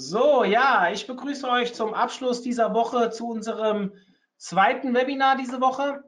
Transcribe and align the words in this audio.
So, 0.00 0.44
ja, 0.44 0.90
ich 0.92 1.06
begrüße 1.06 1.48
euch 1.48 1.74
zum 1.74 1.92
Abschluss 1.92 2.40
dieser 2.40 2.72
Woche 2.72 3.10
zu 3.10 3.28
unserem 3.28 3.92
zweiten 4.36 4.94
Webinar 4.94 5.36
diese 5.36 5.60
Woche. 5.60 6.04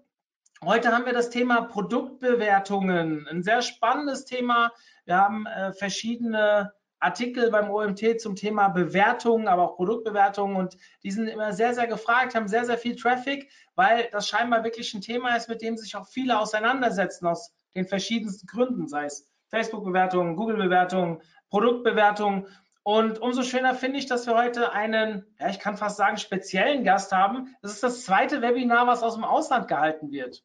Heute 0.64 0.92
haben 0.92 1.06
wir 1.06 1.12
das 1.12 1.30
Thema 1.30 1.62
Produktbewertungen. 1.62 3.26
Ein 3.28 3.42
sehr 3.42 3.62
spannendes 3.62 4.24
Thema. 4.24 4.72
Wir 5.04 5.16
haben 5.16 5.46
äh, 5.46 5.72
verschiedene 5.72 6.72
Artikel 7.00 7.50
beim 7.50 7.70
OMT 7.70 8.20
zum 8.20 8.36
Thema 8.36 8.68
Bewertungen, 8.68 9.48
aber 9.48 9.64
auch 9.64 9.76
Produktbewertungen 9.76 10.56
und 10.56 10.76
die 11.02 11.10
sind 11.10 11.28
immer 11.28 11.52
sehr, 11.52 11.74
sehr 11.74 11.86
gefragt, 11.86 12.34
haben 12.34 12.46
sehr, 12.46 12.66
sehr 12.66 12.78
viel 12.78 12.94
Traffic, 12.94 13.50
weil 13.74 14.08
das 14.12 14.28
scheinbar 14.28 14.64
wirklich 14.64 14.94
ein 14.94 15.00
Thema 15.00 15.34
ist, 15.34 15.48
mit 15.48 15.62
dem 15.62 15.76
sich 15.76 15.96
auch 15.96 16.06
viele 16.06 16.38
auseinandersetzen 16.38 17.26
aus 17.26 17.54
den 17.74 17.86
verschiedensten 17.86 18.46
Gründen, 18.46 18.88
sei 18.88 19.04
es 19.04 19.30
Facebook-Bewertungen, 19.48 20.36
Google-Bewertungen, 20.36 21.22
Produktbewertungen. 21.50 22.46
Und 22.82 23.20
umso 23.20 23.42
schöner 23.42 23.74
finde 23.74 23.98
ich, 23.98 24.06
dass 24.06 24.26
wir 24.26 24.36
heute 24.36 24.72
einen, 24.72 25.26
ja, 25.38 25.50
ich 25.50 25.58
kann 25.58 25.76
fast 25.76 25.96
sagen, 25.96 26.16
speziellen 26.16 26.84
Gast 26.84 27.12
haben. 27.12 27.54
Das 27.62 27.72
ist 27.72 27.82
das 27.82 28.04
zweite 28.04 28.40
Webinar, 28.42 28.86
was 28.86 29.02
aus 29.02 29.14
dem 29.14 29.24
Ausland 29.24 29.68
gehalten 29.68 30.10
wird. 30.10 30.42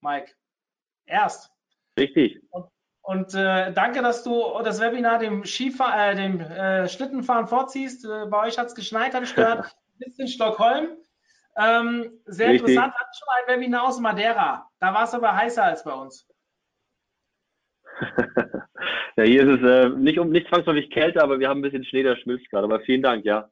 Mike. 0.00 0.32
Erst. 1.06 1.50
Richtig. 1.98 2.42
Und, 2.50 2.66
und 3.02 3.34
äh, 3.34 3.72
danke, 3.72 4.02
dass 4.02 4.22
du 4.22 4.42
das 4.62 4.80
Webinar 4.80 5.18
dem 5.18 5.44
Skifahr 5.44 6.10
äh, 6.10 6.14
dem 6.14 6.40
äh, 6.40 6.88
Schlittenfahren 6.88 7.48
vorziehst. 7.48 8.04
Äh, 8.04 8.26
bei 8.26 8.46
euch 8.46 8.58
hat 8.58 8.66
es 8.66 8.74
geschneit, 8.74 9.14
habe 9.14 9.24
ich 9.24 9.34
gehört. 9.34 9.74
Bist 9.98 10.20
in 10.20 10.28
Stockholm. 10.28 10.96
Ähm, 11.56 12.20
sehr 12.24 12.48
Richtig. 12.50 12.68
interessant. 12.68 12.94
Hat 12.94 13.16
schon 13.16 13.28
ein 13.36 13.54
Webinar 13.54 13.84
aus 13.86 13.98
Madeira. 13.98 14.70
Da 14.78 14.94
war 14.94 15.04
es 15.04 15.14
aber 15.14 15.34
heißer 15.34 15.64
als 15.64 15.84
bei 15.84 15.92
uns. 15.92 16.29
ja, 19.16 19.24
hier 19.24 19.48
ist 19.48 19.60
es 19.60 19.68
äh, 19.68 19.88
nicht, 19.90 20.18
um, 20.18 20.30
nicht 20.30 20.48
zwangsläufig 20.48 20.90
kälter, 20.90 21.22
aber 21.22 21.38
wir 21.38 21.48
haben 21.48 21.60
ein 21.60 21.62
bisschen 21.62 21.84
Schnee, 21.84 22.02
der 22.02 22.16
schmilzt 22.16 22.50
gerade. 22.50 22.64
Aber 22.64 22.80
vielen 22.80 23.02
Dank, 23.02 23.24
ja. 23.24 23.48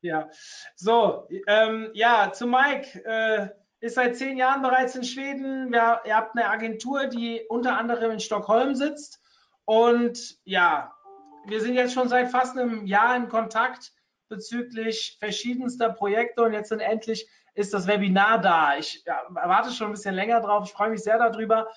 Ja, 0.00 0.28
so, 0.76 1.28
ähm, 1.46 1.90
ja, 1.94 2.32
zu 2.32 2.46
Mike. 2.46 3.04
Äh, 3.04 3.48
ist 3.80 3.94
seit 3.94 4.16
zehn 4.16 4.36
Jahren 4.36 4.62
bereits 4.62 4.96
in 4.96 5.04
Schweden. 5.04 5.70
Wir, 5.70 6.00
ihr 6.04 6.16
habt 6.16 6.36
eine 6.36 6.48
Agentur, 6.48 7.06
die 7.06 7.42
unter 7.48 7.78
anderem 7.78 8.10
in 8.12 8.20
Stockholm 8.20 8.74
sitzt. 8.74 9.20
Und 9.64 10.36
ja, 10.44 10.92
wir 11.46 11.60
sind 11.60 11.74
jetzt 11.74 11.94
schon 11.94 12.08
seit 12.08 12.30
fast 12.30 12.58
einem 12.58 12.86
Jahr 12.86 13.14
in 13.16 13.28
Kontakt 13.28 13.92
bezüglich 14.28 15.16
verschiedenster 15.20 15.90
Projekte 15.90 16.42
und 16.42 16.52
jetzt 16.52 16.68
sind 16.68 16.80
endlich 16.80 17.28
ist 17.54 17.74
das 17.74 17.86
Webinar 17.86 18.40
da. 18.40 18.76
Ich 18.76 19.02
ja, 19.04 19.20
erwarte 19.34 19.72
schon 19.72 19.88
ein 19.88 19.92
bisschen 19.92 20.14
länger 20.14 20.40
drauf. 20.40 20.64
Ich 20.66 20.72
freue 20.72 20.90
mich 20.90 21.02
sehr 21.02 21.18
darüber. 21.18 21.68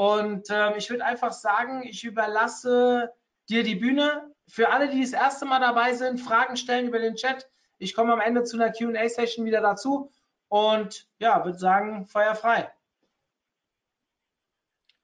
Und 0.00 0.46
ähm, 0.48 0.72
ich 0.78 0.88
würde 0.88 1.04
einfach 1.04 1.30
sagen, 1.30 1.82
ich 1.82 2.04
überlasse 2.04 3.12
dir 3.50 3.62
die 3.62 3.74
Bühne. 3.74 4.32
Für 4.48 4.70
alle, 4.70 4.88
die 4.88 5.02
das 5.02 5.12
erste 5.12 5.44
Mal 5.44 5.60
dabei 5.60 5.92
sind, 5.92 6.18
Fragen 6.20 6.56
stellen 6.56 6.88
über 6.88 7.00
den 7.00 7.16
Chat. 7.16 7.50
Ich 7.76 7.92
komme 7.92 8.14
am 8.14 8.20
Ende 8.22 8.44
zu 8.44 8.56
einer 8.56 8.72
QA-Session 8.72 9.44
wieder 9.44 9.60
dazu 9.60 10.10
und 10.48 11.06
ja, 11.18 11.44
würde 11.44 11.58
sagen, 11.58 12.06
Feuer 12.06 12.34
frei. 12.34 12.70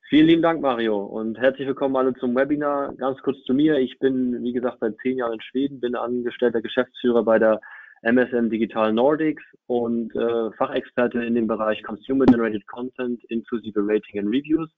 Vielen 0.09 0.29
lieben 0.29 0.41
Dank, 0.41 0.63
Mario, 0.63 0.99
und 1.05 1.37
herzlich 1.37 1.69
willkommen 1.69 1.97
alle 1.97 2.15
zum 2.15 2.35
Webinar. 2.35 2.95
Ganz 2.95 3.21
kurz 3.21 3.37
zu 3.45 3.53
mir. 3.53 3.77
Ich 3.77 3.99
bin, 3.99 4.43
wie 4.43 4.55
gesagt, 4.55 4.79
seit 4.81 4.97
zehn 5.03 5.19
Jahren 5.19 5.35
in 5.35 5.43
Schweden, 5.43 5.79
bin 5.79 5.95
angestellter 5.95 6.63
Geschäftsführer 6.63 7.23
bei 7.23 7.39
der 7.39 7.61
MSM 8.03 8.51
Digital 8.51 8.93
Nordics 8.93 9.43
und 9.67 10.15
äh, 10.15 10.51
Fachexperte 10.57 11.25
in 11.25 11.35
dem 11.35 11.47
Bereich 11.47 11.83
Consumer 11.83 12.27
Generated 12.27 12.67
Content 12.67 13.23
inklusive 13.25 13.81
Rating 13.81 14.21
and 14.21 14.29
Reviews. 14.29 14.71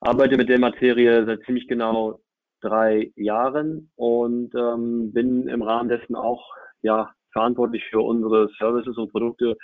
Arbeite 0.00 0.36
mit 0.36 0.48
der 0.48 0.58
Materie 0.58 1.24
seit 1.26 1.42
ziemlich 1.42 1.68
genau 1.68 2.20
drei 2.60 3.12
Jahren 3.16 3.90
und 3.96 4.54
ähm, 4.54 5.12
bin 5.12 5.48
im 5.48 5.62
Rahmen 5.62 5.88
dessen 5.88 6.14
auch 6.14 6.54
ja, 6.82 7.12
verantwortlich 7.32 7.84
für 7.90 8.00
unsere 8.00 8.48
Services 8.58 8.96
und 8.96 9.12
Produkte 9.12 9.56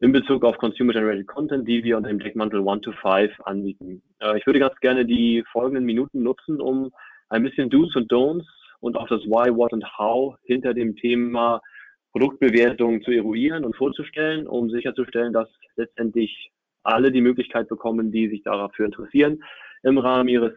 in 0.00 0.12
Bezug 0.12 0.44
auf 0.44 0.58
Consumer 0.58 0.92
Generated 0.92 1.26
Content, 1.26 1.66
die 1.66 1.84
wir 1.84 1.96
unter 1.96 2.08
dem 2.08 2.18
Deckmantel 2.18 2.60
One 2.60 2.80
to 2.80 2.92
Five 3.00 3.32
anbieten. 3.44 4.02
Äh, 4.20 4.38
ich 4.38 4.46
würde 4.46 4.58
ganz 4.58 4.78
gerne 4.80 5.04
die 5.04 5.44
folgenden 5.52 5.84
Minuten 5.84 6.22
nutzen, 6.22 6.60
um 6.60 6.90
ein 7.28 7.42
bisschen 7.42 7.70
Do's 7.70 7.94
und 7.96 8.10
Don'ts 8.10 8.46
und 8.80 8.96
auch 8.96 9.08
das 9.08 9.20
Why, 9.22 9.54
What 9.54 9.72
und 9.72 9.84
How 9.96 10.36
hinter 10.42 10.74
dem 10.74 10.96
Thema 10.96 11.60
Produktbewertung 12.12 13.02
zu 13.02 13.10
eruieren 13.10 13.64
und 13.64 13.74
vorzustellen, 13.76 14.46
um 14.46 14.70
sicherzustellen, 14.70 15.32
dass 15.32 15.48
letztendlich 15.76 16.52
alle 16.82 17.10
die 17.10 17.20
Möglichkeit 17.20 17.68
bekommen, 17.68 18.12
die 18.12 18.28
sich 18.28 18.42
dafür 18.42 18.86
interessieren, 18.86 19.42
im 19.82 19.98
Rahmen 19.98 20.28
ihres 20.28 20.52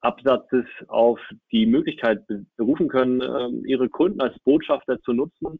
Absatzes 0.00 0.64
auf 0.88 1.20
die 1.52 1.66
Möglichkeit 1.66 2.24
berufen 2.56 2.88
können, 2.88 3.20
ähm, 3.22 3.64
ihre 3.66 3.88
Kunden 3.88 4.20
als 4.20 4.38
Botschafter 4.40 5.00
zu 5.00 5.12
nutzen. 5.12 5.58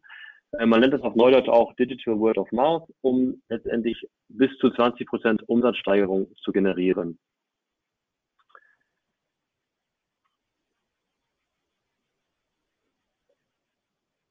Äh, 0.53 0.65
man 0.65 0.79
nennt 0.79 0.93
das 0.93 1.01
auf 1.01 1.15
Neudeutsch 1.15 1.49
auch 1.49 1.73
Digital 1.75 2.17
Word 2.19 2.37
of 2.37 2.51
Mouth, 2.51 2.89
um 3.01 3.41
letztendlich 3.49 4.07
bis 4.29 4.55
zu 4.59 4.69
20 4.69 5.07
Prozent 5.07 5.49
Umsatzsteigerung 5.49 6.27
zu 6.43 6.51
generieren. 6.51 7.19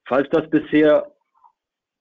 Falls 0.07 0.29
das 0.31 0.49
bisher 0.51 1.13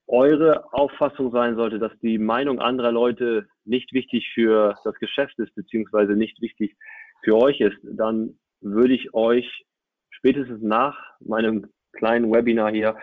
eure 0.07 0.71
Auffassung 0.73 1.31
sein 1.31 1.55
sollte, 1.55 1.79
dass 1.79 1.91
die 2.01 2.19
Meinung 2.19 2.59
anderer 2.59 2.91
Leute 2.91 3.47
nicht 3.63 3.91
wichtig 3.93 4.29
für 4.33 4.75
das 4.83 4.95
Geschäft 4.95 5.37
ist, 5.39 5.53
beziehungsweise 5.55 6.13
nicht 6.13 6.39
wichtig 6.41 6.75
für 7.23 7.35
euch 7.35 7.59
ist, 7.59 7.77
dann 7.83 8.37
würde 8.61 8.93
ich 8.93 9.13
euch 9.13 9.65
spätestens 10.11 10.61
nach 10.61 10.97
meinem 11.19 11.67
kleinen 11.93 12.31
Webinar 12.31 12.71
hier 12.71 12.95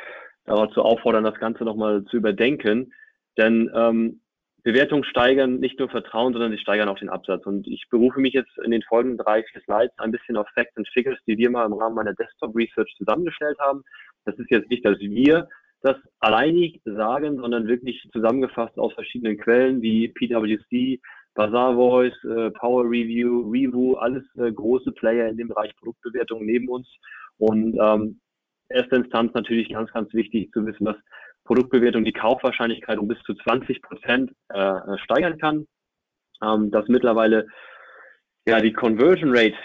dazu 0.44 0.82
auffordern, 0.82 1.24
das 1.24 1.38
Ganze 1.38 1.64
nochmal 1.64 2.04
zu 2.04 2.16
überdenken. 2.16 2.92
Denn 3.36 3.70
ähm, 3.74 4.20
Bewertungen 4.64 5.04
steigern 5.04 5.58
nicht 5.58 5.78
nur 5.78 5.88
Vertrauen, 5.88 6.32
sondern 6.32 6.52
sie 6.52 6.58
steigern 6.58 6.88
auch 6.88 6.98
den 6.98 7.08
Absatz. 7.08 7.44
Und 7.46 7.66
ich 7.66 7.84
berufe 7.90 8.20
mich 8.20 8.32
jetzt 8.32 8.56
in 8.64 8.70
den 8.70 8.82
folgenden 8.82 9.18
drei, 9.18 9.42
vier 9.42 9.60
Slides 9.62 9.92
ein 9.98 10.12
bisschen 10.12 10.36
auf 10.36 10.48
Facts 10.54 10.76
and 10.76 10.88
Figures, 10.88 11.18
die 11.26 11.36
wir 11.36 11.50
mal 11.50 11.66
im 11.66 11.72
Rahmen 11.72 11.96
meiner 11.96 12.14
Desktop 12.14 12.54
Research 12.54 12.94
zusammengestellt 12.96 13.58
haben. 13.58 13.82
Das 14.24 14.38
ist 14.38 14.50
jetzt 14.50 14.70
nicht, 14.70 14.84
dass 14.84 14.98
wir 15.00 15.48
das 15.82 15.96
alleinig 16.20 16.80
sagen, 16.84 17.38
sondern 17.38 17.66
wirklich 17.66 18.08
zusammengefasst 18.12 18.78
aus 18.78 18.92
verschiedenen 18.94 19.36
Quellen 19.36 19.82
wie 19.82 20.08
PwC, 20.08 21.00
Bazaar 21.34 21.74
Voice, 21.74 22.24
äh, 22.24 22.50
Power 22.50 22.84
Review, 22.84 23.50
Revu, 23.50 23.94
alles 23.94 24.22
äh, 24.36 24.52
große 24.52 24.92
Player 24.92 25.28
in 25.28 25.38
dem 25.38 25.48
Bereich 25.48 25.74
Produktbewertung 25.76 26.44
neben 26.44 26.68
uns. 26.68 26.86
Und 27.38 27.76
ähm, 27.80 28.20
erster 28.68 28.96
Instanz 28.96 29.32
natürlich 29.34 29.70
ganz, 29.70 29.90
ganz 29.92 30.12
wichtig 30.14 30.52
zu 30.52 30.64
wissen, 30.66 30.84
dass 30.84 30.96
Produktbewertung 31.44 32.04
die 32.04 32.12
Kaufwahrscheinlichkeit 32.12 32.98
um 32.98 33.08
bis 33.08 33.18
zu 33.24 33.34
20 33.34 33.82
Prozent 33.82 34.32
äh, 34.48 34.98
steigern 34.98 35.38
kann. 35.38 35.66
Ähm, 36.42 36.70
dass 36.70 36.88
mittlerweile 36.88 37.46
ja 38.46 38.60
die 38.60 38.72
Conversion 38.72 39.30
Rate 39.36 39.56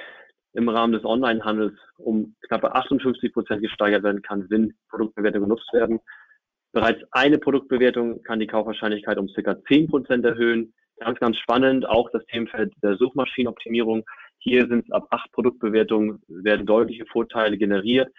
im 0.54 0.70
Rahmen 0.70 0.94
des 0.94 1.06
Onlinehandels 1.06 1.74
um 1.98 2.36
knappe 2.48 2.74
58 2.74 3.34
Prozent 3.34 3.62
gesteigert 3.62 4.04
werden 4.04 4.22
kann, 4.22 4.48
wenn 4.50 4.74
Produktbewertungen 4.90 5.50
genutzt 5.50 5.72
werden. 5.74 6.00
Bereits 6.74 7.02
eine 7.12 7.40
Produktbewertung 7.40 8.22
kann 8.24 8.40
die 8.40 8.48
Kaufwahrscheinlichkeit 8.48 9.18
um 9.18 9.30
circa 9.30 9.58
10 9.68 9.88
Prozent 9.88 10.26
erhöhen. 10.26 10.74
Ganz, 11.00 11.20
ganz 11.20 11.38
spannend, 11.38 11.88
auch 11.88 12.10
das 12.12 12.26
Themenfeld 12.26 12.74
der 12.84 12.98
Suchmaschinenoptimierung. 12.98 14.04
Hier 14.40 14.68
sind 14.68 14.86
es 14.86 14.92
ab 14.92 15.08
acht 15.12 15.32
Produktbewertungen, 15.32 16.22
werden 16.28 16.66
deutliche 16.66 17.06
Vorteile 17.06 17.58
generiert. 17.58 18.12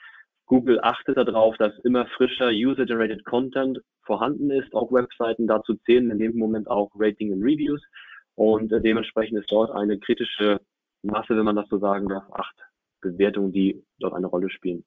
Google 0.49 0.81
achtet 0.83 1.17
darauf, 1.17 1.57
dass 1.59 1.79
immer 1.85 2.07
frischer 2.17 2.49
User-Generated 2.49 3.25
Content 3.25 3.79
vorhanden 4.03 4.51
ist. 4.51 4.75
Auch 4.75 4.91
Webseiten 4.91 5.47
dazu 5.47 5.75
zählen 5.87 6.11
in 6.11 6.19
dem 6.19 6.37
Moment 6.37 6.69
auch 6.69 6.91
Rating 6.97 7.33
und 7.33 7.43
Reviews. 7.43 7.83
Und 8.35 8.73
äh, 8.73 8.81
dementsprechend 8.81 9.39
ist 9.39 9.53
dort 9.53 9.71
eine 9.71 9.99
kritische 9.99 10.61
Masse, 11.03 11.37
wenn 11.37 11.45
man 11.45 11.57
das 11.57 11.69
so 11.69 11.79
sagen 11.79 12.09
darf, 12.09 12.25
acht 12.33 12.57
Bewertungen, 13.01 13.53
die 13.53 13.85
dort 13.99 14.15
eine 14.15 14.27
Rolle 14.27 14.51
spielen. 14.51 14.85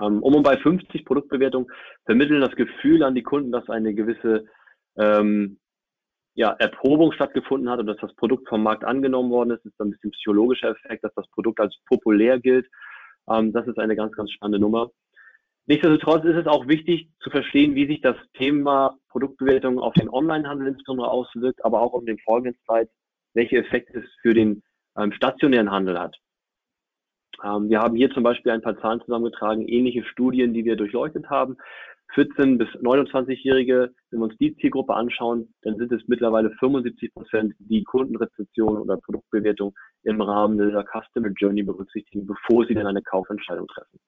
Ähm, 0.00 0.22
um 0.22 0.34
und 0.34 0.42
bei 0.42 0.56
50 0.56 1.04
Produktbewertungen 1.04 1.68
vermitteln 2.06 2.40
das 2.40 2.54
Gefühl 2.54 3.02
an 3.02 3.14
die 3.14 3.22
Kunden, 3.22 3.50
dass 3.50 3.68
eine 3.68 3.94
gewisse 3.94 4.46
ähm, 4.96 5.58
ja, 6.34 6.52
Erprobung 6.52 7.12
stattgefunden 7.12 7.68
hat 7.68 7.80
und 7.80 7.86
dass 7.86 7.96
das 7.96 8.14
Produkt 8.14 8.48
vom 8.48 8.62
Markt 8.62 8.84
angenommen 8.84 9.30
worden 9.30 9.50
ist. 9.50 9.64
Das 9.64 9.72
ist 9.72 9.80
ein 9.80 9.90
bisschen 9.90 10.12
psychologischer 10.12 10.70
Effekt, 10.70 11.02
dass 11.02 11.14
das 11.14 11.28
Produkt 11.30 11.58
als 11.58 11.76
populär 11.86 12.38
gilt. 12.38 12.66
Ähm, 13.30 13.52
das 13.52 13.66
ist 13.66 13.78
eine 13.78 13.96
ganz, 13.96 14.14
ganz 14.14 14.30
spannende 14.30 14.58
Nummer. 14.58 14.90
Nichtsdestotrotz 15.66 16.24
ist 16.24 16.36
es 16.36 16.46
auch 16.46 16.66
wichtig 16.66 17.10
zu 17.20 17.28
verstehen, 17.28 17.74
wie 17.74 17.86
sich 17.86 18.00
das 18.00 18.16
Thema 18.34 18.96
Produktbewertung 19.10 19.78
auf 19.78 19.92
den 19.94 20.08
Onlinehandel 20.08 20.68
insbesondere 20.68 21.10
auswirkt, 21.10 21.62
aber 21.64 21.82
auch 21.82 21.92
um 21.92 22.06
den 22.06 22.18
folgenden 22.20 22.58
Slide, 22.64 22.88
welche 23.34 23.58
Effekte 23.58 23.98
es 23.98 24.10
für 24.22 24.32
den 24.32 24.62
ähm, 24.96 25.12
stationären 25.12 25.70
Handel 25.70 25.98
hat. 25.98 26.16
Ähm, 27.44 27.68
wir 27.68 27.80
haben 27.80 27.96
hier 27.96 28.10
zum 28.10 28.22
Beispiel 28.22 28.52
ein 28.52 28.62
paar 28.62 28.80
Zahlen 28.80 29.02
zusammengetragen, 29.02 29.68
ähnliche 29.68 30.04
Studien, 30.04 30.54
die 30.54 30.64
wir 30.64 30.76
durchleuchtet 30.76 31.28
haben. 31.28 31.56
14 32.14 32.56
bis 32.56 32.68
29-Jährige, 32.68 33.92
wenn 34.10 34.20
wir 34.20 34.24
uns 34.24 34.38
die 34.38 34.56
Zielgruppe 34.56 34.94
anschauen, 34.94 35.52
dann 35.62 35.76
sind 35.76 35.92
es 35.92 36.02
mittlerweile 36.06 36.50
75 36.52 37.12
Prozent, 37.12 37.54
die 37.58 37.84
Kundenrezeption 37.84 38.78
oder 38.78 38.96
Produktbewertung 38.96 39.74
im 40.04 40.20
Rahmen 40.20 40.58
dieser 40.58 40.84
Customer 40.84 41.28
Journey 41.36 41.62
berücksichtigen, 41.62 42.26
bevor 42.26 42.66
sie 42.66 42.74
dann 42.74 42.86
eine 42.86 43.02
Kaufentscheidung 43.02 43.66
treffen. 43.66 43.98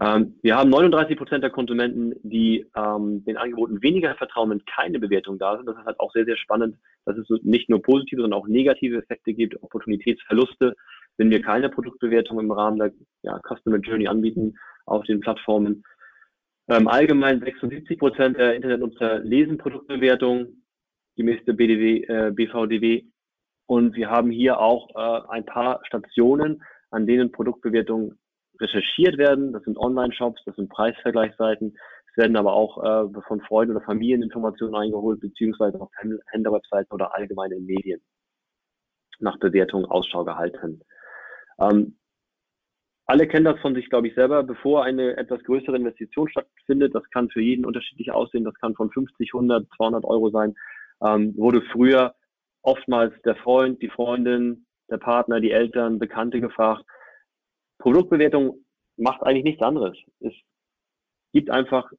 Ähm, 0.00 0.38
wir 0.42 0.56
haben 0.56 0.70
39 0.70 1.16
Prozent 1.16 1.44
der 1.44 1.50
Konsumenten, 1.50 2.14
die 2.22 2.66
ähm, 2.74 3.22
den 3.24 3.36
Angeboten 3.36 3.82
weniger 3.82 4.14
vertrauen, 4.14 4.50
wenn 4.50 4.64
keine 4.64 4.98
Bewertung 4.98 5.38
da 5.38 5.56
sind. 5.56 5.66
Das 5.66 5.76
ist 5.76 5.84
halt 5.84 6.00
auch 6.00 6.12
sehr, 6.12 6.24
sehr 6.24 6.38
spannend, 6.38 6.76
dass 7.04 7.18
es 7.18 7.28
nicht 7.42 7.68
nur 7.68 7.82
positive, 7.82 8.22
sondern 8.22 8.40
auch 8.40 8.48
negative 8.48 8.96
Effekte 8.96 9.34
gibt, 9.34 9.62
Opportunitätsverluste, 9.62 10.74
wenn 11.18 11.30
wir 11.30 11.42
keine 11.42 11.68
Produktbewertung 11.68 12.40
im 12.40 12.50
Rahmen 12.50 12.78
der 12.78 12.92
ja, 13.22 13.38
Customer 13.40 13.76
Journey 13.76 14.08
anbieten 14.08 14.56
auf 14.86 15.04
den 15.04 15.20
Plattformen. 15.20 15.84
Ähm, 16.68 16.88
allgemein 16.88 17.40
76 17.40 17.98
Prozent 17.98 18.38
der 18.38 18.54
Internetnutzer 18.54 19.18
lesen 19.18 19.58
Produktbewertungen 19.58 20.64
gemäß 21.16 21.44
der 21.44 21.52
BDW, 21.52 22.04
äh, 22.04 22.30
BVDW. 22.32 23.04
Und 23.70 23.94
wir 23.94 24.10
haben 24.10 24.32
hier 24.32 24.58
auch 24.58 24.88
äh, 24.96 25.28
ein 25.28 25.46
paar 25.46 25.80
Stationen, 25.86 26.60
an 26.90 27.06
denen 27.06 27.30
Produktbewertungen 27.30 28.18
recherchiert 28.58 29.16
werden. 29.16 29.52
Das 29.52 29.62
sind 29.62 29.78
Online-Shops, 29.78 30.42
das 30.44 30.56
sind 30.56 30.68
Preisvergleichsseiten. 30.70 31.78
Es 32.10 32.16
werden 32.16 32.36
aber 32.36 32.52
auch 32.52 32.78
äh, 32.82 33.20
von 33.28 33.40
Freunden 33.42 33.76
oder 33.76 33.84
Familien 33.84 34.24
Informationen 34.24 34.74
eingeholt, 34.74 35.20
beziehungsweise 35.20 35.80
auf 35.80 35.88
Händlerwebseiten 36.32 36.92
oder 36.92 37.14
allgemeine 37.14 37.60
Medien 37.60 38.00
nach 39.20 39.38
Bewertungen 39.38 39.84
Ausschau 39.84 40.24
gehalten. 40.24 40.82
Ähm, 41.60 41.96
alle 43.06 43.28
kennen 43.28 43.44
das 43.44 43.60
von 43.60 43.76
sich, 43.76 43.88
glaube 43.88 44.08
ich, 44.08 44.16
selber. 44.16 44.42
Bevor 44.42 44.82
eine 44.82 45.16
etwas 45.16 45.44
größere 45.44 45.76
Investition 45.76 46.28
stattfindet, 46.28 46.92
das 46.92 47.08
kann 47.10 47.28
für 47.28 47.40
jeden 47.40 47.64
unterschiedlich 47.64 48.10
aussehen, 48.10 48.42
das 48.42 48.54
kann 48.54 48.74
von 48.74 48.90
50, 48.90 49.30
100, 49.32 49.68
200 49.76 50.04
Euro 50.04 50.30
sein, 50.30 50.56
ähm, 51.06 51.36
wurde 51.36 51.62
früher 51.70 52.16
oftmals 52.62 53.14
der 53.22 53.36
Freund, 53.36 53.80
die 53.82 53.88
Freundin, 53.90 54.66
der 54.90 54.98
Partner, 54.98 55.40
die 55.40 55.52
Eltern, 55.52 55.98
Bekannte 55.98 56.40
gefragt, 56.40 56.84
Produktbewertung 57.78 58.64
macht 58.96 59.22
eigentlich 59.22 59.44
nichts 59.44 59.62
anderes. 59.62 59.96
Es 60.20 60.34
gibt 61.32 61.50
einfach 61.50 61.90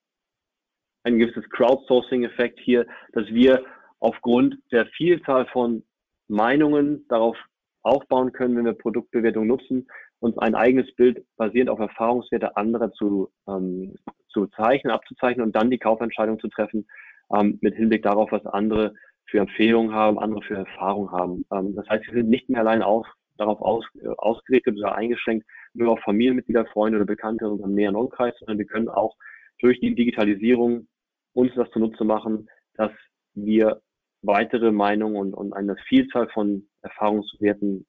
ein 1.04 1.18
gewisses 1.18 1.50
Crowdsourcing-Effekt 1.50 2.60
hier, 2.60 2.86
dass 3.13 3.25
wir 3.28 3.66
aufgrund 4.00 4.58
der 4.72 4.86
Vielzahl 4.88 5.48
von 5.48 5.84
Meinungen 6.28 7.08
darauf 7.08 7.38
aufbauen 7.84 8.31
können, 8.31 8.56
wenn 8.58 8.66
wir 8.66 8.74
Produktbewertung 8.74 9.48
nutzen, 9.48 9.88
uns 10.19 10.38
ein 10.38 10.54
eigenes 10.54 10.94
Bild 10.96 11.25
basierend 11.36 11.69
auf 11.72 11.80
Erfahrungswerte 11.80 12.56
anderer 12.56 12.92
zu, 12.94 13.31
ähm, 13.48 13.96
zu 14.30 14.48
zeichnen, 14.48 14.94
abzuzeichnen 14.94 15.46
und 15.46 15.56
dann 15.56 15.72
die 15.72 15.80
Kaufentscheidung 15.80 16.40
zu 16.40 16.48
treffen, 16.48 16.88
ähm, 17.34 17.58
mit 17.62 17.75
Hinblick 17.75 18.04
darauf, 18.04 18.31
was 18.31 18.46
andere 18.46 18.94
für 19.31 19.39
Empfehlungen 19.39 19.94
haben, 19.94 20.19
andere 20.19 20.44
für 20.44 20.56
Erfahrung 20.56 21.12
haben. 21.12 21.45
Ähm, 21.51 21.74
das 21.75 21.88
heißt, 21.89 22.06
wir 22.06 22.13
sind 22.13 22.30
nicht 22.30 22.50
mehr 22.50 22.60
allein 22.60 22.83
auf, 22.83 23.07
darauf 23.38 23.62
aus, 23.62 23.86
äh, 24.01 24.07
ausgerichtet 24.18 24.78
oder 24.78 24.95
eingeschränkt, 24.95 25.48
nur 25.74 25.94
auf 25.94 26.00
Familienmitglieder, 26.01 26.66
Freunde 26.68 26.98
oder 26.98 27.06
Bekannte 27.06 27.45
in 27.45 27.51
unserem 27.51 27.74
näheren 27.74 27.95
Umkreis, 27.95 28.36
sondern 28.39 28.60
wir 28.60 28.66
können 28.66 28.89
auch 28.89 29.16
durch 29.60 29.80
die 29.80 29.95
Digitalisierung 29.95 30.88
uns 31.33 31.51
das 31.56 31.69
zunutze 31.72 32.04
machen, 32.04 32.50
dass 32.75 32.92
wir 33.33 33.81
weitere 34.22 34.72
Meinungen 34.72 35.16
und, 35.16 35.34
und 35.34 35.54
eine 35.54 35.77
Vielzahl 35.88 36.27
von 36.30 36.68
Erfahrungswerten 36.81 37.88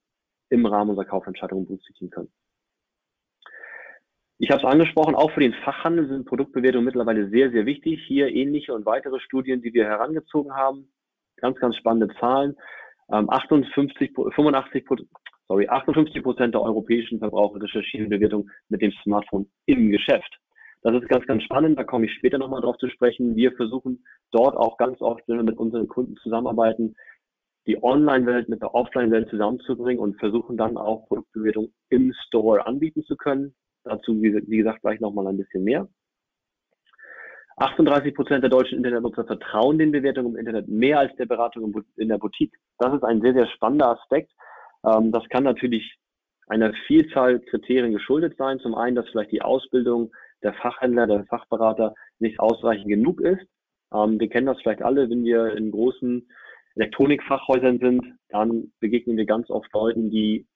im 0.49 0.67
Rahmen 0.67 0.91
unserer 0.91 1.06
Kaufentscheidungen 1.06 1.67
berücksichtigen 1.67 2.11
können. 2.11 2.33
Ich 4.38 4.50
habe 4.50 4.61
es 4.61 4.67
angesprochen, 4.67 5.15
auch 5.15 5.31
für 5.33 5.41
den 5.41 5.55
Fachhandel 5.65 6.09
sind 6.09 6.27
Produktbewertungen 6.27 6.85
mittlerweile 6.85 7.29
sehr, 7.31 7.50
sehr 7.50 7.65
wichtig. 7.65 8.03
Hier 8.06 8.29
ähnliche 8.29 8.75
und 8.75 8.87
weitere 8.87 9.21
Studien, 9.21 9.62
die 9.62 9.73
wir 9.73 9.85
herangezogen 9.85 10.53
haben. 10.55 10.93
Ganz, 11.43 11.59
ganz 11.59 11.77
spannende 11.77 12.09
Zahlen. 12.19 12.56
58, 13.09 14.12
85, 14.35 14.87
sorry, 15.49 15.69
58 15.69 16.23
Prozent 16.23 16.55
der 16.55 16.62
europäischen 16.62 17.19
Verbraucher 17.19 17.61
recherchieren 17.61 18.09
Bewertung 18.09 18.49
mit 18.69 18.81
dem 18.81 18.93
Smartphone 19.03 19.50
im 19.67 19.91
Geschäft. 19.91 20.39
Das 20.83 20.94
ist 20.94 21.09
ganz, 21.09 21.27
ganz 21.27 21.43
spannend. 21.43 21.79
Da 21.79 21.85
komme 21.85 22.06
ich 22.06 22.15
später 22.15 22.39
nochmal 22.39 22.62
drauf 22.62 22.77
zu 22.79 22.89
sprechen. 22.89 23.37
Wir 23.37 23.53
versuchen 23.53 24.05
dort 24.31 24.56
auch 24.56 24.79
ganz 24.79 25.00
oft, 25.00 25.23
wenn 25.27 25.37
wir 25.37 25.44
mit 25.44 25.59
unseren 25.59 25.89
Kunden 25.89 26.17
zusammenarbeiten, 26.17 26.94
die 27.67 27.83
Online-Welt 27.83 28.49
mit 28.49 28.62
der 28.62 28.75
Offline-Welt 28.75 29.29
zusammenzubringen 29.29 30.00
und 30.00 30.19
versuchen 30.19 30.56
dann 30.56 30.77
auch 30.77 31.06
Produktbewertung 31.06 31.73
im 31.91 32.12
Store 32.27 32.67
anbieten 32.67 33.03
zu 33.05 33.17
können. 33.17 33.55
Dazu, 33.85 34.21
wie 34.21 34.56
gesagt, 34.56 34.81
gleich 34.83 35.00
nochmal 35.00 35.27
ein 35.27 35.37
bisschen 35.37 35.65
mehr. 35.65 35.88
38 37.56 38.14
Prozent 38.14 38.43
der 38.43 38.50
deutschen 38.50 38.78
Internetnutzer 38.78 39.25
vertrauen 39.25 39.78
den 39.78 39.93
Bewertungen 39.93 40.32
im 40.32 40.38
Internet 40.38 40.69
mehr 40.69 40.99
als 40.99 41.14
der 41.16 41.26
Beratung 41.26 41.75
in 41.96 42.08
der 42.08 42.19
Boutique. 42.19 42.54
Das 42.78 42.94
ist 42.94 43.04
ein 43.04 43.20
sehr, 43.20 43.34
sehr 43.34 43.46
spannender 43.49 43.90
Aspekt. 43.90 44.32
Ähm, 44.84 45.12
das 45.12 45.28
kann 45.28 45.44
natürlich 45.44 45.99
einer 46.49 46.72
Vielzahl 46.87 47.40
Kriterien 47.40 47.93
geschuldet 47.93 48.37
sein. 48.37 48.58
Zum 48.60 48.75
einen, 48.75 48.96
dass 48.96 49.08
vielleicht 49.08 49.32
die 49.32 49.43
Ausbildung 49.43 50.12
der 50.43 50.54
Fachhändler, 50.54 51.06
der 51.06 51.25
Fachberater 51.26 51.94
nicht 52.19 52.40
ausreichend 52.40 52.88
genug 52.88 53.20
ist. 53.20 53.46
Ähm, 53.93 54.19
wir 54.19 54.28
kennen 54.28 54.46
das 54.46 54.60
vielleicht 54.60 54.82
alle, 54.82 55.08
wenn 55.08 55.25
wir 55.25 55.56
in 55.56 55.70
großen 55.70 56.26
Elektronikfachhäusern 56.75 57.78
sind, 57.78 58.14
dann 58.31 58.72
begegnen 58.81 59.16
wir 59.16 59.26
ganz 59.26 59.50
oft 59.50 59.70
Leuten, 59.72 60.10
die 60.10 60.46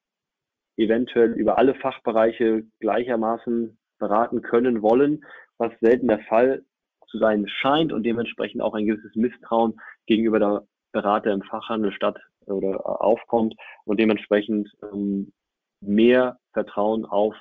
eventuell 0.77 1.33
über 1.33 1.59
alle 1.59 1.75
Fachbereiche 1.75 2.65
gleichermaßen 2.81 3.79
beraten 3.99 4.43
können 4.43 4.83
wollen, 4.83 5.25
was 5.59 5.73
selten 5.81 6.09
der 6.09 6.21
Fall 6.21 6.65
zu 7.07 7.19
sein 7.19 7.47
scheint 7.49 7.93
und 7.93 8.05
dementsprechend 8.05 8.63
auch 8.63 8.75
ein 8.75 8.87
gewisses 8.87 9.15
Misstrauen 9.15 9.79
gegenüber 10.07 10.39
der 10.39 10.67
Berater 10.93 11.33
im 11.33 11.43
Fachhandel 11.43 11.93
statt 11.93 12.19
oder 12.47 13.03
aufkommt 13.03 13.55
und 13.85 14.01
dementsprechend 14.01 14.71
ähm, 14.93 15.33
mehr 15.81 16.39
Vertrauen 16.53 17.05
auf 17.05 17.35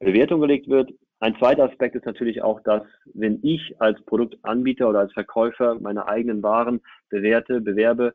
Bewertung 0.00 0.40
gelegt 0.40 0.68
wird. 0.68 0.90
Ein 1.20 1.36
zweiter 1.38 1.64
Aspekt 1.64 1.94
ist 1.94 2.04
natürlich 2.04 2.42
auch, 2.42 2.60
dass 2.62 2.82
wenn 3.14 3.40
ich 3.42 3.80
als 3.80 4.02
Produktanbieter 4.04 4.88
oder 4.88 5.00
als 5.00 5.12
Verkäufer 5.12 5.76
meine 5.80 6.06
eigenen 6.06 6.42
Waren 6.42 6.82
bewerte, 7.08 7.60
bewerbe, 7.60 8.12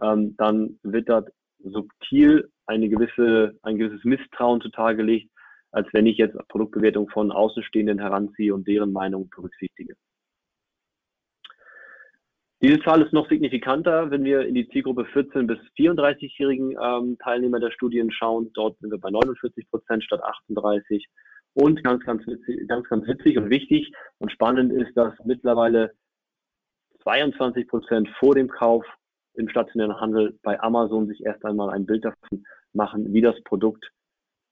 ähm, 0.00 0.34
dann 0.38 0.78
wird 0.82 1.08
dort 1.08 1.30
subtil 1.58 2.50
eine 2.66 2.88
gewisse, 2.88 3.58
ein 3.62 3.76
gewisses 3.76 4.04
Misstrauen 4.04 4.60
zutage 4.60 4.98
gelegt, 4.98 5.30
als 5.70 5.88
wenn 5.92 6.06
ich 6.06 6.16
jetzt 6.16 6.36
Produktbewertung 6.48 7.08
von 7.08 7.30
Außenstehenden 7.30 7.98
heranziehe 7.98 8.54
und 8.54 8.66
deren 8.66 8.92
Meinung 8.92 9.28
berücksichtige. 9.28 9.94
Diese 12.60 12.80
Zahl 12.80 13.02
ist 13.02 13.12
noch 13.12 13.28
signifikanter, 13.28 14.10
wenn 14.10 14.24
wir 14.24 14.44
in 14.44 14.54
die 14.54 14.68
Zielgruppe 14.70 15.04
14 15.04 15.46
bis 15.46 15.58
34-jährigen 15.78 16.72
ähm, 16.72 17.16
Teilnehmer 17.22 17.60
der 17.60 17.70
Studien 17.70 18.10
schauen. 18.10 18.50
Dort 18.54 18.76
sind 18.80 18.90
wir 18.90 18.98
bei 18.98 19.10
49 19.10 19.70
Prozent 19.70 20.02
statt 20.02 20.20
38. 20.22 21.06
Und 21.54 21.82
ganz, 21.84 22.04
ganz 22.04 22.26
witzig, 22.26 22.66
ganz, 22.66 22.88
ganz 22.88 23.06
witzig 23.06 23.38
und 23.38 23.50
wichtig 23.50 23.92
und 24.18 24.32
spannend 24.32 24.72
ist, 24.72 24.96
dass 24.96 25.14
mittlerweile 25.24 25.92
22 27.02 27.68
Prozent 27.68 28.08
vor 28.18 28.34
dem 28.34 28.48
Kauf 28.48 28.84
im 29.34 29.48
stationären 29.48 30.00
Handel 30.00 30.36
bei 30.42 30.60
Amazon 30.60 31.06
sich 31.06 31.24
erst 31.24 31.44
einmal 31.44 31.70
ein 31.70 31.86
Bild 31.86 32.04
davon 32.04 32.44
machen, 32.72 33.12
wie 33.12 33.20
das 33.20 33.40
Produkt 33.44 33.88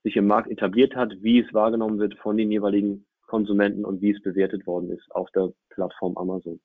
sich 0.07 0.17
im 0.17 0.29
Markt 0.29 0.49
etabliert 0.49 0.95
hat, 0.95 1.21
wie 1.21 1.41
es 1.41 1.53
wahrgenommen 1.53 1.99
wird 1.99 2.15
von 2.19 2.37
den 2.37 2.53
jeweiligen 2.53 3.05
Konsumenten 3.27 3.85
und 3.85 4.01
wie 4.01 4.13
es 4.13 4.23
bewertet 4.23 4.65
worden 4.65 4.91
ist 4.93 5.11
auf 5.11 5.29
der 5.33 5.53
Plattform 5.71 6.17
Amazon. 6.17 6.61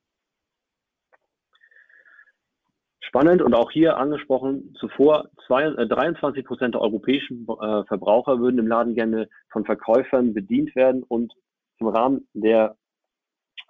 Spannend 3.00 3.42
und 3.42 3.56
auch 3.56 3.72
hier 3.72 3.98
angesprochen, 3.98 4.76
zuvor 4.80 5.32
zwei, 5.48 5.64
äh, 5.64 5.88
23 5.88 6.46
Prozent 6.46 6.76
der 6.76 6.82
europäischen 6.82 7.48
äh, 7.48 7.84
Verbraucher 7.86 8.40
würden 8.40 8.60
im 8.60 8.68
Laden 8.68 8.94
gerne 8.94 9.28
von 9.50 9.66
Verkäufern 9.66 10.36
bedient 10.36 10.76
werden 10.76 11.02
und 11.02 11.34
im 11.80 11.88
Rahmen 11.88 12.28
der, 12.34 12.78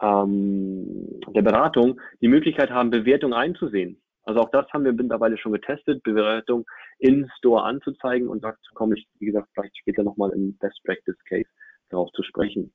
ähm, 0.01 1.21
der 1.33 1.43
Beratung 1.43 2.01
die 2.19 2.27
Möglichkeit 2.27 2.71
haben, 2.71 2.89
Bewertung 2.89 3.33
einzusehen. 3.33 4.00
Also 4.23 4.41
auch 4.41 4.49
das 4.51 4.67
haben 4.71 4.85
wir 4.85 4.93
mittlerweile 4.93 5.37
schon 5.37 5.53
getestet, 5.53 6.03
Bewertung 6.03 6.65
in 6.99 7.29
Store 7.37 7.63
anzuzeigen 7.63 8.27
und 8.27 8.43
dazu 8.43 8.73
komme 8.73 8.95
ich, 8.97 9.07
wie 9.19 9.25
gesagt, 9.25 9.49
vielleicht 9.53 9.77
später 9.77 10.03
nochmal 10.03 10.31
im 10.31 10.57
Best 10.57 10.79
Practice 10.83 11.17
Case 11.27 11.49
darauf 11.89 12.11
zu 12.11 12.23
sprechen. 12.23 12.71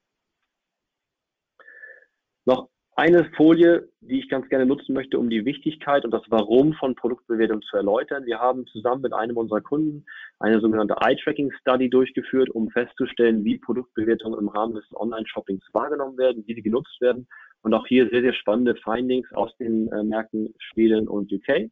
Noch 2.44 2.68
eine 2.98 3.30
Folie, 3.36 3.90
die 4.00 4.20
ich 4.20 4.28
ganz 4.30 4.48
gerne 4.48 4.64
nutzen 4.64 4.94
möchte, 4.94 5.18
um 5.18 5.28
die 5.28 5.44
Wichtigkeit 5.44 6.06
und 6.06 6.12
das 6.12 6.22
Warum 6.28 6.72
von 6.74 6.94
Produktbewertung 6.94 7.60
zu 7.60 7.76
erläutern. 7.76 8.24
Wir 8.24 8.38
haben 8.38 8.66
zusammen 8.68 9.02
mit 9.02 9.12
einem 9.12 9.36
unserer 9.36 9.60
Kunden 9.60 10.06
eine 10.38 10.60
sogenannte 10.60 10.94
Eye-Tracking-Study 11.02 11.90
durchgeführt, 11.90 12.48
um 12.48 12.70
festzustellen, 12.70 13.44
wie 13.44 13.58
Produktbewertungen 13.58 14.38
im 14.38 14.48
Rahmen 14.48 14.74
des 14.74 14.84
Online-Shoppings 14.94 15.62
wahrgenommen 15.74 16.16
werden, 16.16 16.44
wie 16.46 16.54
sie 16.54 16.62
genutzt 16.62 16.98
werden. 17.02 17.28
Und 17.62 17.74
auch 17.74 17.86
hier 17.86 18.08
sehr, 18.10 18.22
sehr 18.22 18.34
spannende 18.34 18.76
Findings 18.76 19.30
aus 19.32 19.56
den 19.56 19.90
äh, 19.92 20.02
Märkten 20.02 20.54
Schweden 20.58 21.08
und 21.08 21.32
UK. 21.32 21.70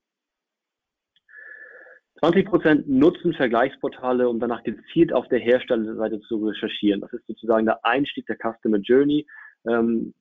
20 2.21 2.47
Prozent 2.47 2.89
nutzen 2.89 3.35
Vergleichsportale, 3.35 4.29
um 4.29 4.41
danach 4.41 4.63
gezielt 4.63 5.13
auf 5.13 5.29
der 5.29 5.41
Herstellerseite 5.41 6.21
zu 6.21 6.47
recherchieren. 6.47 7.01
Das 7.01 7.13
ist 7.13 7.27
sozusagen 7.27 7.67
der 7.67 7.85
Einstieg 7.85 8.27
der 8.27 8.37
Customer 8.37 8.79
Journey. 8.79 9.27
Ähm, 9.69 10.15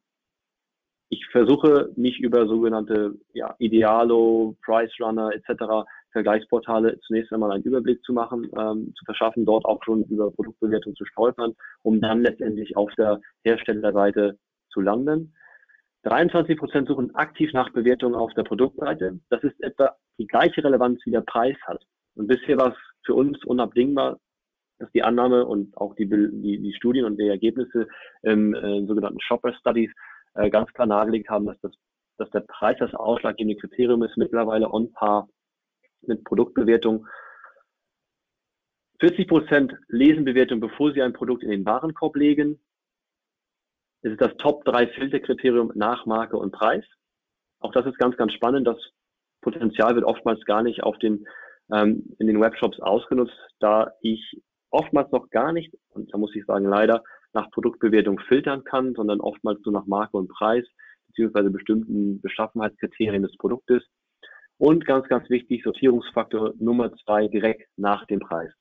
ich 1.09 1.25
versuche 1.27 1.91
mich 1.95 2.19
über 2.19 2.47
sogenannte 2.47 3.13
ja, 3.33 3.55
Idealo, 3.59 4.57
Price 4.65 4.91
Runner 4.99 5.31
etc. 5.31 5.85
Vergleichsportale 6.11 6.99
zunächst 7.01 7.31
einmal 7.31 7.51
einen 7.51 7.63
Überblick 7.63 8.03
zu 8.03 8.13
machen, 8.13 8.49
ähm, 8.59 8.93
zu 8.97 9.05
verschaffen, 9.05 9.45
dort 9.45 9.63
auch 9.65 9.83
schon 9.83 10.03
über 10.05 10.31
Produktbewertung 10.31 10.95
zu 10.95 11.05
stolpern, 11.05 11.53
um 11.83 12.01
dann 12.01 12.21
letztendlich 12.21 12.75
auf 12.75 12.91
der 12.97 13.21
Herstellerseite 13.43 14.39
zu 14.71 14.81
landen. 14.81 15.35
23 16.03 16.57
Prozent 16.57 16.87
suchen 16.87 17.15
aktiv 17.15 17.51
nach 17.53 17.71
Bewertungen 17.71 18.15
auf 18.15 18.33
der 18.33 18.43
Produktseite. 18.43 19.19
Das 19.29 19.43
ist 19.43 19.61
etwa 19.63 19.95
die 20.17 20.27
gleiche 20.27 20.63
Relevanz 20.63 20.99
wie 21.05 21.11
der 21.11 21.21
Preis 21.21 21.55
hat. 21.65 21.81
Und 22.15 22.27
bisher 22.27 22.57
war 22.57 22.73
es 22.73 22.77
für 23.05 23.15
uns 23.15 23.43
unabdingbar, 23.45 24.19
dass 24.79 24.91
die 24.91 25.03
Annahme 25.03 25.45
und 25.45 25.75
auch 25.77 25.95
die, 25.95 26.07
die, 26.07 26.59
die 26.59 26.73
Studien 26.73 27.05
und 27.05 27.17
die 27.17 27.27
Ergebnisse 27.27 27.87
im 28.21 28.53
äh, 28.53 28.85
sogenannten 28.85 29.21
Shopper 29.21 29.53
Studies 29.53 29.91
äh, 30.33 30.49
ganz 30.49 30.71
klar 30.73 30.87
nahegelegt 30.87 31.29
haben, 31.29 31.45
dass, 31.45 31.59
das, 31.61 31.71
dass 32.17 32.29
der 32.31 32.41
Preis 32.41 32.77
das 32.79 32.93
ausschlaggebende 32.93 33.59
Kriterium 33.59 34.03
ist, 34.03 34.17
mittlerweile 34.17 34.71
on 34.71 34.91
par 34.91 35.29
mit 36.01 36.23
Produktbewertung. 36.25 37.07
40 38.99 39.27
Prozent 39.27 39.73
lesen 39.87 40.25
Bewertung, 40.25 40.59
bevor 40.59 40.93
sie 40.93 41.01
ein 41.01 41.13
Produkt 41.13 41.43
in 41.43 41.49
den 41.49 41.65
Warenkorb 41.65 42.15
legen. 42.15 42.59
Es 44.03 44.11
ist 44.11 44.21
das 44.21 44.35
Top 44.37 44.65
3 44.65 44.87
Filterkriterium 44.87 45.71
nach 45.75 46.05
Marke 46.05 46.35
und 46.35 46.51
Preis. 46.51 46.83
Auch 47.59 47.71
das 47.71 47.85
ist 47.85 47.97
ganz, 47.97 48.17
ganz 48.17 48.33
spannend. 48.33 48.67
Das 48.67 48.77
Potenzial 49.41 49.95
wird 49.95 50.03
oftmals 50.03 50.43
gar 50.43 50.61
nicht 50.61 50.83
auf 50.83 50.97
den, 50.99 51.25
ähm, 51.71 52.13
in 52.19 52.27
den 52.27 52.41
Webshops 52.41 52.81
ausgenutzt, 52.81 53.37
da 53.59 53.93
ich 54.01 54.41
oftmals 54.71 55.09
noch 55.11 55.29
gar 55.29 55.53
nicht, 55.53 55.73
und 55.91 56.13
da 56.13 56.17
muss 56.17 56.35
ich 56.35 56.45
sagen 56.45 56.65
leider, 56.65 57.01
nach 57.31 57.49
Produktbewertung 57.51 58.19
filtern 58.27 58.65
kann, 58.65 58.93
sondern 58.93 59.21
oftmals 59.21 59.61
nur 59.63 59.73
nach 59.73 59.85
Marke 59.85 60.17
und 60.17 60.27
Preis 60.27 60.65
beziehungsweise 61.07 61.49
bestimmten 61.49 62.19
Beschaffenheitskriterien 62.21 63.23
des 63.23 63.37
Produktes. 63.37 63.83
Und 64.57 64.85
ganz, 64.85 65.07
ganz 65.07 65.29
wichtig, 65.29 65.63
Sortierungsfaktor 65.63 66.53
Nummer 66.59 66.93
zwei 67.05 67.27
direkt 67.29 67.69
nach 67.77 68.05
dem 68.07 68.19
Preis. 68.19 68.51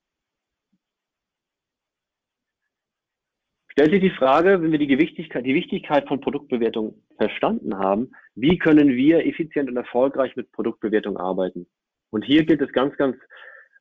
Stellt 3.73 3.91
sich 3.91 4.03
die 4.03 4.11
Frage, 4.11 4.61
wenn 4.61 4.71
wir 4.71 4.79
die 4.79 4.87
Gewichtigkeit, 4.87 5.47
die 5.47 5.55
Wichtigkeit 5.55 6.07
von 6.07 6.21
Produktbewertung 6.21 6.95
verstanden 7.17 7.79
haben, 7.79 8.13
wie 8.35 8.59
können 8.59 8.91
wir 8.91 9.25
effizient 9.25 9.71
und 9.71 9.77
erfolgreich 9.79 10.37
mit 10.37 10.53
Produktbewertung 10.53 11.17
arbeiten? 11.17 11.67
Und 12.11 12.23
hier 12.23 12.45
gilt 12.45 12.61
es 12.61 12.71
ganz, 12.73 12.95
ganz 12.99 13.17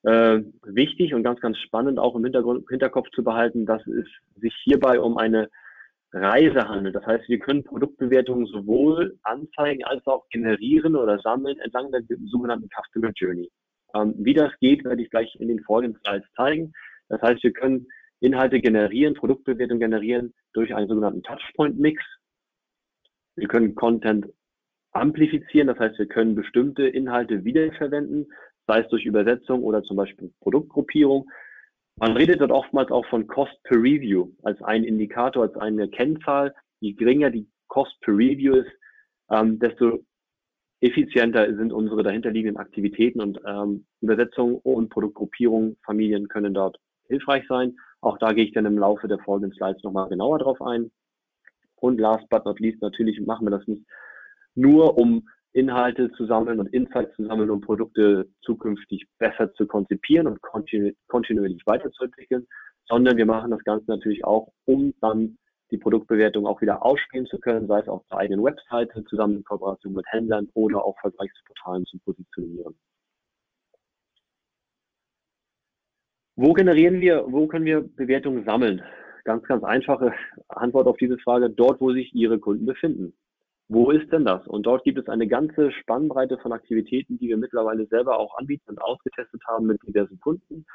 äh, 0.03 0.39
wichtig 0.63 1.13
und 1.13 1.23
ganz, 1.23 1.41
ganz 1.41 1.57
spannend 1.57 1.99
auch 1.99 2.15
im 2.15 2.23
Hintergrund, 2.23 2.69
Hinterkopf 2.69 3.09
zu 3.09 3.21
behalten, 3.21 3.65
dass 3.65 3.85
es 3.85 4.07
sich 4.37 4.55
hierbei 4.63 4.97
um 4.97 5.17
eine 5.17 5.49
Reise 6.13 6.69
handelt. 6.69 6.95
Das 6.95 7.05
heißt, 7.05 7.27
wir 7.27 7.39
können 7.39 7.65
Produktbewertungen 7.65 8.45
sowohl 8.45 9.17
anzeigen 9.23 9.83
als 9.83 10.07
auch 10.07 10.27
generieren 10.29 10.95
oder 10.95 11.19
sammeln 11.19 11.59
entlang 11.59 11.91
der 11.91 12.01
sogenannten 12.27 12.69
Customer 12.69 13.11
Journey. 13.13 13.51
Ähm, 13.93 14.15
wie 14.17 14.33
das 14.33 14.51
geht, 14.61 14.85
werde 14.85 15.01
ich 15.01 15.09
gleich 15.09 15.35
in 15.35 15.49
den 15.49 15.59
folgenden 15.63 15.99
Slides 16.01 16.27
zeigen. 16.37 16.71
Das 17.09 17.21
heißt, 17.21 17.43
wir 17.43 17.51
können 17.51 17.87
Inhalte 18.21 18.61
generieren, 18.61 19.15
Produktbewertung 19.15 19.79
generieren 19.79 20.33
durch 20.53 20.73
einen 20.73 20.87
sogenannten 20.87 21.23
Touchpoint-Mix. 21.23 22.01
Wir 23.35 23.47
können 23.47 23.75
Content 23.75 24.27
amplifizieren, 24.91 25.67
das 25.67 25.79
heißt, 25.79 25.97
wir 25.97 26.07
können 26.07 26.35
bestimmte 26.35 26.87
Inhalte 26.87 27.43
wiederverwenden, 27.43 28.31
sei 28.67 28.81
es 28.81 28.89
durch 28.89 29.05
Übersetzung 29.05 29.63
oder 29.63 29.83
zum 29.83 29.97
Beispiel 29.97 30.31
Produktgruppierung. 30.41 31.29
Man 31.95 32.15
redet 32.15 32.41
dort 32.41 32.51
oftmals 32.51 32.91
auch 32.91 33.05
von 33.07 33.27
Cost 33.27 33.61
per 33.63 33.77
Review 33.77 34.31
als 34.43 34.61
ein 34.61 34.83
Indikator, 34.83 35.43
als 35.43 35.55
eine 35.55 35.89
Kennzahl. 35.89 36.53
Je 36.79 36.93
geringer 36.93 37.31
die 37.31 37.49
Cost 37.67 37.99
per 38.01 38.13
Review 38.13 38.55
ist, 38.55 38.71
ähm, 39.29 39.59
desto 39.59 40.03
effizienter 40.81 41.55
sind 41.55 41.71
unsere 41.71 42.03
dahinterliegenden 42.03 42.57
Aktivitäten 42.57 43.21
und 43.21 43.39
ähm, 43.45 43.85
Übersetzung 44.01 44.55
und 44.57 44.89
Produktgruppierung, 44.89 45.77
Familien 45.85 46.27
können 46.27 46.53
dort 46.53 46.77
hilfreich 47.07 47.45
sein. 47.47 47.75
Auch 48.01 48.17
da 48.17 48.33
gehe 48.33 48.45
ich 48.45 48.53
dann 48.53 48.65
im 48.65 48.77
Laufe 48.77 49.07
der 49.07 49.19
folgenden 49.19 49.55
Slides 49.55 49.83
nochmal 49.83 50.09
genauer 50.09 50.39
drauf 50.39 50.61
ein. 50.61 50.91
Und 51.75 51.99
last 51.99 52.27
but 52.29 52.45
not 52.45 52.59
least, 52.59 52.81
natürlich 52.81 53.19
machen 53.21 53.45
wir 53.45 53.51
das 53.51 53.67
nicht 53.67 53.83
nur, 54.55 54.97
um 54.97 55.27
Inhalte 55.53 56.11
zu 56.11 56.25
sammeln 56.25 56.59
und 56.59 56.67
Insights 56.73 57.15
zu 57.15 57.25
sammeln, 57.25 57.49
um 57.49 57.61
Produkte 57.61 58.27
zukünftig 58.41 59.05
besser 59.17 59.53
zu 59.53 59.67
konzipieren 59.67 60.27
und 60.27 60.41
kontinu 60.41 60.91
kontinuierlich 61.07 61.65
weiterzuentwickeln, 61.65 62.47
sondern 62.87 63.17
wir 63.17 63.25
machen 63.25 63.51
das 63.51 63.63
Ganze 63.63 63.85
natürlich 63.89 64.23
auch, 64.23 64.51
um 64.65 64.93
dann 65.01 65.37
die 65.71 65.77
Produktbewertung 65.77 66.45
auch 66.45 66.61
wieder 66.61 66.85
ausspielen 66.85 67.25
zu 67.27 67.39
können, 67.39 67.67
sei 67.67 67.79
es 67.79 67.87
auf 67.87 68.03
der 68.09 68.19
eigenen 68.19 68.43
Webseite, 68.43 69.03
zusammen 69.05 69.37
in 69.37 69.43
Kooperation 69.43 69.93
mit 69.93 70.05
Händlern 70.09 70.49
oder 70.53 70.83
auch 70.83 70.97
Vergleichsportalen 70.99 71.85
zu 71.85 71.97
positionieren. 71.99 72.75
Wo 76.43 76.53
generieren 76.53 77.01
wir, 77.01 77.23
wo 77.27 77.45
können 77.45 77.65
wir 77.65 77.81
Bewertungen 77.81 78.43
sammeln? 78.45 78.81
Ganz, 79.25 79.43
ganz 79.43 79.63
einfache 79.63 80.11
Antwort 80.47 80.87
auf 80.87 80.97
diese 80.97 81.19
Frage, 81.19 81.51
dort, 81.51 81.79
wo 81.79 81.93
sich 81.93 82.15
Ihre 82.15 82.39
Kunden 82.39 82.65
befinden. 82.65 83.13
Wo 83.67 83.91
ist 83.91 84.11
denn 84.11 84.25
das? 84.25 84.47
Und 84.47 84.65
dort 84.65 84.83
gibt 84.83 84.97
es 84.97 85.07
eine 85.07 85.27
ganze 85.27 85.71
Spannbreite 85.71 86.39
von 86.39 86.51
Aktivitäten, 86.51 87.19
die 87.19 87.27
wir 87.27 87.37
mittlerweile 87.37 87.85
selber 87.85 88.17
auch 88.17 88.35
anbieten 88.39 88.71
und 88.71 88.81
ausgetestet 88.81 89.39
haben 89.45 89.67
mit 89.67 89.83
diversen 89.85 90.19
Kunden. 90.19 90.65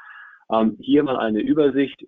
Ähm, 0.49 0.77
hier 0.79 1.03
mal 1.03 1.17
eine 1.17 1.41
Übersicht. 1.41 2.01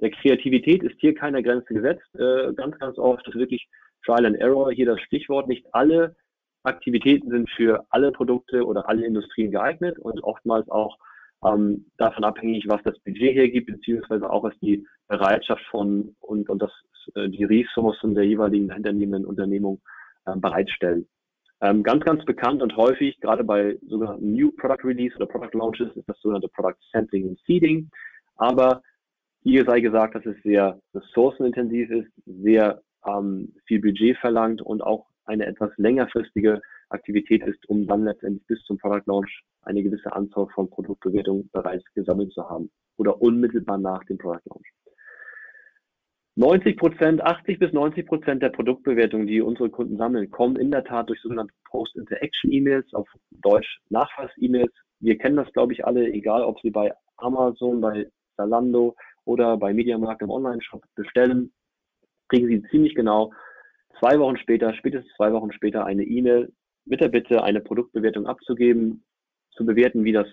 Der 0.00 0.12
Kreativität 0.12 0.84
ist 0.84 1.00
hier 1.00 1.16
keine 1.16 1.42
Grenze 1.42 1.74
gesetzt. 1.74 2.06
Äh, 2.14 2.52
ganz, 2.54 2.78
ganz 2.78 2.98
oft 2.98 3.26
ist 3.26 3.34
wirklich 3.34 3.68
Trial 4.06 4.26
and 4.26 4.36
Error 4.36 4.70
hier 4.70 4.86
das 4.86 5.00
Stichwort. 5.00 5.48
Nicht 5.48 5.66
alle 5.74 6.14
Aktivitäten 6.62 7.32
sind 7.32 7.50
für 7.50 7.84
alle 7.90 8.12
Produkte 8.12 8.64
oder 8.64 8.88
alle 8.88 9.04
Industrien 9.04 9.50
geeignet 9.50 9.98
und 9.98 10.22
oftmals 10.22 10.70
auch 10.70 10.98
ähm, 11.44 11.86
davon 11.96 12.24
abhängig, 12.24 12.64
was 12.68 12.82
das 12.84 12.98
Budget 13.00 13.34
hergibt, 13.34 13.66
beziehungsweise 13.66 14.28
auch 14.30 14.44
was 14.44 14.58
die 14.60 14.86
Bereitschaft 15.08 15.64
von 15.70 16.14
und, 16.20 16.48
und 16.48 16.62
das, 16.62 16.72
äh, 17.14 17.28
die 17.28 17.44
Ressourcen 17.44 18.14
der 18.14 18.24
jeweiligen 18.24 18.68
dahinterliegenden 18.68 19.24
Unternehmung 19.24 19.80
äh, 20.26 20.36
bereitstellen. 20.36 21.06
Ähm, 21.60 21.82
ganz, 21.82 22.04
ganz 22.04 22.24
bekannt 22.24 22.62
und 22.62 22.76
häufig, 22.76 23.20
gerade 23.20 23.44
bei 23.44 23.78
sogenannten 23.86 24.32
New 24.32 24.50
Product 24.52 24.84
Release 24.84 25.14
oder 25.16 25.26
Product 25.26 25.56
Launches, 25.56 25.94
ist 25.96 26.08
das 26.08 26.20
sogenannte 26.20 26.48
Product 26.48 26.76
Sampling 26.92 27.28
und 27.28 27.40
Seeding. 27.46 27.88
Aber 28.36 28.82
hier 29.42 29.64
sei 29.64 29.80
gesagt, 29.80 30.14
dass 30.14 30.26
es 30.26 30.40
sehr 30.42 30.80
ressourcenintensiv 30.94 31.90
ist, 31.90 32.12
sehr 32.26 32.82
ähm, 33.06 33.52
viel 33.66 33.80
Budget 33.80 34.16
verlangt 34.18 34.62
und 34.62 34.82
auch 34.82 35.06
eine 35.24 35.46
etwas 35.46 35.70
längerfristige 35.76 36.60
Aktivität 36.92 37.46
ist, 37.46 37.68
um 37.68 37.86
dann 37.86 38.04
letztendlich 38.04 38.46
bis 38.46 38.62
zum 38.64 38.78
Product 38.78 39.02
Launch 39.06 39.42
eine 39.62 39.82
gewisse 39.82 40.12
Anzahl 40.12 40.46
von 40.54 40.68
Produktbewertungen 40.70 41.48
bereits 41.52 41.84
gesammelt 41.94 42.32
zu 42.32 42.48
haben 42.48 42.70
oder 42.96 43.20
unmittelbar 43.20 43.78
nach 43.78 44.04
dem 44.04 44.18
Product 44.18 44.42
Launch. 44.46 44.68
90 46.34 46.78
Prozent, 46.78 47.20
80 47.22 47.58
bis 47.58 47.72
90 47.72 48.06
Prozent 48.06 48.42
der 48.42 48.48
Produktbewertungen, 48.48 49.26
die 49.26 49.42
unsere 49.42 49.68
Kunden 49.68 49.98
sammeln, 49.98 50.30
kommen 50.30 50.56
in 50.56 50.70
der 50.70 50.82
Tat 50.82 51.08
durch 51.10 51.20
sogenannte 51.20 51.52
Post-Interaction-E-Mails, 51.70 52.94
auf 52.94 53.06
Deutsch 53.30 53.80
Nachfass-E-Mails. 53.90 54.72
Wir 55.00 55.18
kennen 55.18 55.36
das, 55.36 55.52
glaube 55.52 55.74
ich, 55.74 55.84
alle, 55.84 56.10
egal 56.10 56.42
ob 56.42 56.58
Sie 56.60 56.70
bei 56.70 56.92
Amazon, 57.18 57.82
bei 57.82 58.08
Zalando 58.36 58.96
oder 59.26 59.58
bei 59.58 59.74
Mediamarkt 59.74 60.22
im 60.22 60.30
Online-Shop 60.30 60.82
bestellen, 60.94 61.52
kriegen 62.28 62.48
Sie 62.48 62.62
ziemlich 62.70 62.94
genau 62.94 63.32
zwei 63.98 64.18
Wochen 64.18 64.38
später, 64.38 64.72
spätestens 64.74 65.12
zwei 65.16 65.32
Wochen 65.32 65.52
später 65.52 65.84
eine 65.84 66.04
E-Mail 66.04 66.50
mit 66.84 67.00
der 67.00 67.08
Bitte, 67.08 67.42
eine 67.42 67.60
Produktbewertung 67.60 68.26
abzugeben, 68.26 69.04
zu 69.52 69.64
bewerten, 69.64 70.04
wie 70.04 70.12
das 70.12 70.26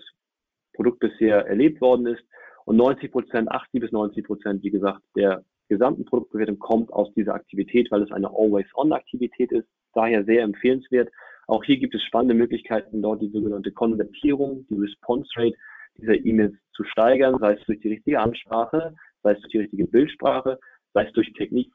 Produkt 0.74 1.00
bisher 1.00 1.46
erlebt 1.46 1.80
worden 1.80 2.06
ist. 2.06 2.22
Und 2.64 2.76
90 2.76 3.10
Prozent, 3.10 3.50
80 3.50 3.80
bis 3.80 3.92
90 3.92 4.24
Prozent, 4.24 4.62
wie 4.62 4.70
gesagt, 4.70 5.02
der 5.16 5.44
gesamten 5.68 6.04
Produktbewertung 6.04 6.58
kommt 6.58 6.92
aus 6.92 7.12
dieser 7.14 7.34
Aktivität, 7.34 7.90
weil 7.90 8.02
es 8.02 8.12
eine 8.12 8.28
Always-On-Aktivität 8.28 9.52
ist. 9.52 9.68
Daher 9.94 10.24
sehr 10.24 10.42
empfehlenswert. 10.42 11.10
Auch 11.46 11.64
hier 11.64 11.78
gibt 11.78 11.94
es 11.94 12.02
spannende 12.02 12.34
Möglichkeiten, 12.34 13.02
dort 13.02 13.22
die 13.22 13.30
sogenannte 13.30 13.72
Konvertierung, 13.72 14.66
die 14.68 14.78
Response 14.78 15.28
Rate 15.36 15.56
dieser 15.96 16.14
E-Mails 16.24 16.54
zu 16.72 16.84
steigern, 16.84 17.38
sei 17.40 17.54
es 17.54 17.64
durch 17.66 17.80
die 17.80 17.88
richtige 17.88 18.20
Ansprache, 18.20 18.94
sei 19.22 19.32
es 19.32 19.40
durch 19.40 19.52
die 19.52 19.58
richtige 19.58 19.86
Bildsprache, 19.86 20.58
sei 20.94 21.04
es 21.04 21.12
durch 21.12 21.32
Technik, 21.34 21.72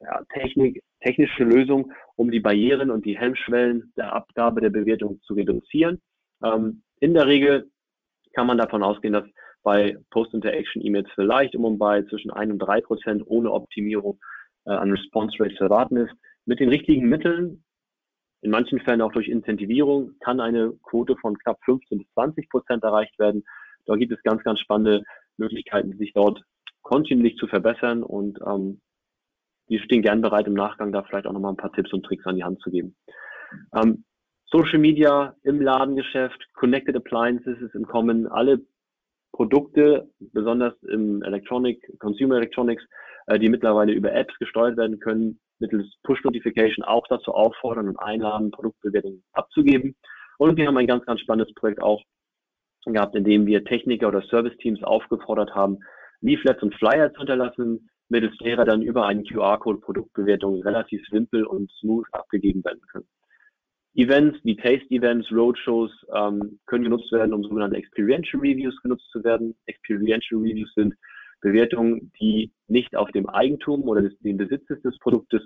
ja, 0.00 0.22
Technik, 0.32 0.82
technische 1.00 1.44
Lösung, 1.44 1.92
um 2.16 2.30
die 2.30 2.40
Barrieren 2.40 2.90
und 2.90 3.04
die 3.04 3.18
Hemmschwellen 3.18 3.92
der 3.96 4.12
Abgabe 4.12 4.60
der 4.60 4.70
Bewertung 4.70 5.20
zu 5.22 5.34
reduzieren. 5.34 6.00
Ähm, 6.42 6.82
in 7.00 7.14
der 7.14 7.26
Regel 7.26 7.70
kann 8.34 8.46
man 8.46 8.58
davon 8.58 8.82
ausgehen, 8.82 9.12
dass 9.12 9.24
bei 9.62 9.96
Post-Interaction-E-Mails 10.10 11.08
vielleicht 11.14 11.54
um 11.54 11.64
und 11.64 11.78
bei 11.78 12.02
zwischen 12.04 12.30
1 12.30 12.52
und 12.52 12.58
3 12.60 12.80
Prozent 12.80 13.22
ohne 13.26 13.52
Optimierung 13.52 14.18
äh, 14.66 14.72
an 14.72 14.90
Response 14.90 15.36
Rate 15.38 15.54
zu 15.56 15.64
erwarten 15.64 15.96
ist. 15.96 16.12
Mit 16.46 16.60
den 16.60 16.70
richtigen 16.70 17.08
Mitteln, 17.08 17.62
in 18.42 18.50
manchen 18.50 18.80
Fällen 18.80 19.02
auch 19.02 19.12
durch 19.12 19.28
Incentivierung, 19.28 20.14
kann 20.20 20.40
eine 20.40 20.72
Quote 20.82 21.16
von 21.16 21.36
knapp 21.38 21.58
15 21.64 21.98
bis 21.98 22.10
20 22.14 22.48
Prozent 22.48 22.82
erreicht 22.82 23.18
werden. 23.18 23.44
Da 23.84 23.96
gibt 23.96 24.12
es 24.12 24.22
ganz, 24.22 24.42
ganz 24.44 24.60
spannende 24.60 25.02
Möglichkeiten, 25.36 25.96
sich 25.98 26.12
dort 26.14 26.42
kontinuierlich 26.82 27.36
zu 27.36 27.46
verbessern 27.46 28.02
und 28.02 28.38
ähm, 28.46 28.80
wir 29.70 29.80
stehen 29.80 30.02
gern 30.02 30.20
bereit, 30.20 30.48
im 30.48 30.54
Nachgang 30.54 30.90
da 30.90 31.04
vielleicht 31.04 31.26
auch 31.26 31.32
nochmal 31.32 31.52
ein 31.52 31.56
paar 31.56 31.72
Tipps 31.72 31.92
und 31.92 32.04
Tricks 32.04 32.26
an 32.26 32.34
die 32.34 32.42
Hand 32.42 32.60
zu 32.60 32.70
geben. 32.70 32.96
Ähm, 33.74 34.04
Social 34.46 34.80
Media 34.80 35.36
im 35.44 35.60
Ladengeschäft, 35.60 36.44
Connected 36.54 36.96
Appliances 36.96 37.56
ist 37.60 37.76
im 37.76 37.86
Kommen, 37.86 38.26
alle 38.26 38.60
Produkte, 39.32 40.10
besonders 40.18 40.74
im 40.82 41.22
Electronic, 41.22 41.80
Consumer 42.00 42.38
Electronics, 42.38 42.82
äh, 43.28 43.38
die 43.38 43.48
mittlerweile 43.48 43.92
über 43.92 44.12
Apps 44.12 44.36
gesteuert 44.40 44.76
werden 44.76 44.98
können, 44.98 45.38
mittels 45.60 45.86
Push 46.02 46.24
Notification 46.24 46.84
auch 46.84 47.06
dazu 47.08 47.32
auffordern 47.32 47.88
und 47.88 47.96
einladen, 47.96 48.50
Produktbewertungen 48.50 49.22
abzugeben. 49.34 49.94
Und 50.38 50.56
wir 50.56 50.66
haben 50.66 50.78
ein 50.78 50.88
ganz, 50.88 51.06
ganz 51.06 51.20
spannendes 51.20 51.54
Projekt 51.54 51.80
auch 51.80 52.02
gehabt, 52.86 53.14
in 53.14 53.22
dem 53.22 53.46
wir 53.46 53.64
Techniker 53.64 54.08
oder 54.08 54.22
Service-Teams 54.22 54.82
aufgefordert 54.82 55.54
haben, 55.54 55.78
Leaflets 56.22 56.62
und 56.62 56.74
Flyer 56.74 57.12
zu 57.12 57.18
hinterlassen, 57.18 57.89
mittels 58.10 58.36
derer 58.38 58.64
dann 58.64 58.82
über 58.82 59.06
einen 59.06 59.24
QR-Code 59.24 59.80
Produktbewertungen 59.80 60.62
relativ 60.62 61.02
simpel 61.10 61.44
und 61.44 61.70
smooth 61.80 62.06
abgegeben 62.12 62.64
werden 62.64 62.80
können. 62.90 63.06
Events 63.94 64.38
wie 64.44 64.56
Taste-Events, 64.56 65.32
Roadshows 65.32 65.90
ähm, 66.14 66.60
können 66.66 66.84
genutzt 66.84 67.10
werden, 67.12 67.34
um 67.34 67.42
sogenannte 67.42 67.76
Experiential 67.76 68.40
Reviews 68.40 68.80
genutzt 68.82 69.08
zu 69.10 69.22
werden. 69.24 69.56
Experiential 69.66 70.40
Reviews 70.40 70.72
sind 70.74 70.94
Bewertungen, 71.40 72.12
die 72.20 72.52
nicht 72.68 72.94
auf 72.94 73.10
dem 73.10 73.28
Eigentum 73.28 73.82
oder 73.88 74.02
des, 74.02 74.16
dem 74.20 74.36
Besitz 74.36 74.66
des 74.66 74.98
Produktes 75.00 75.42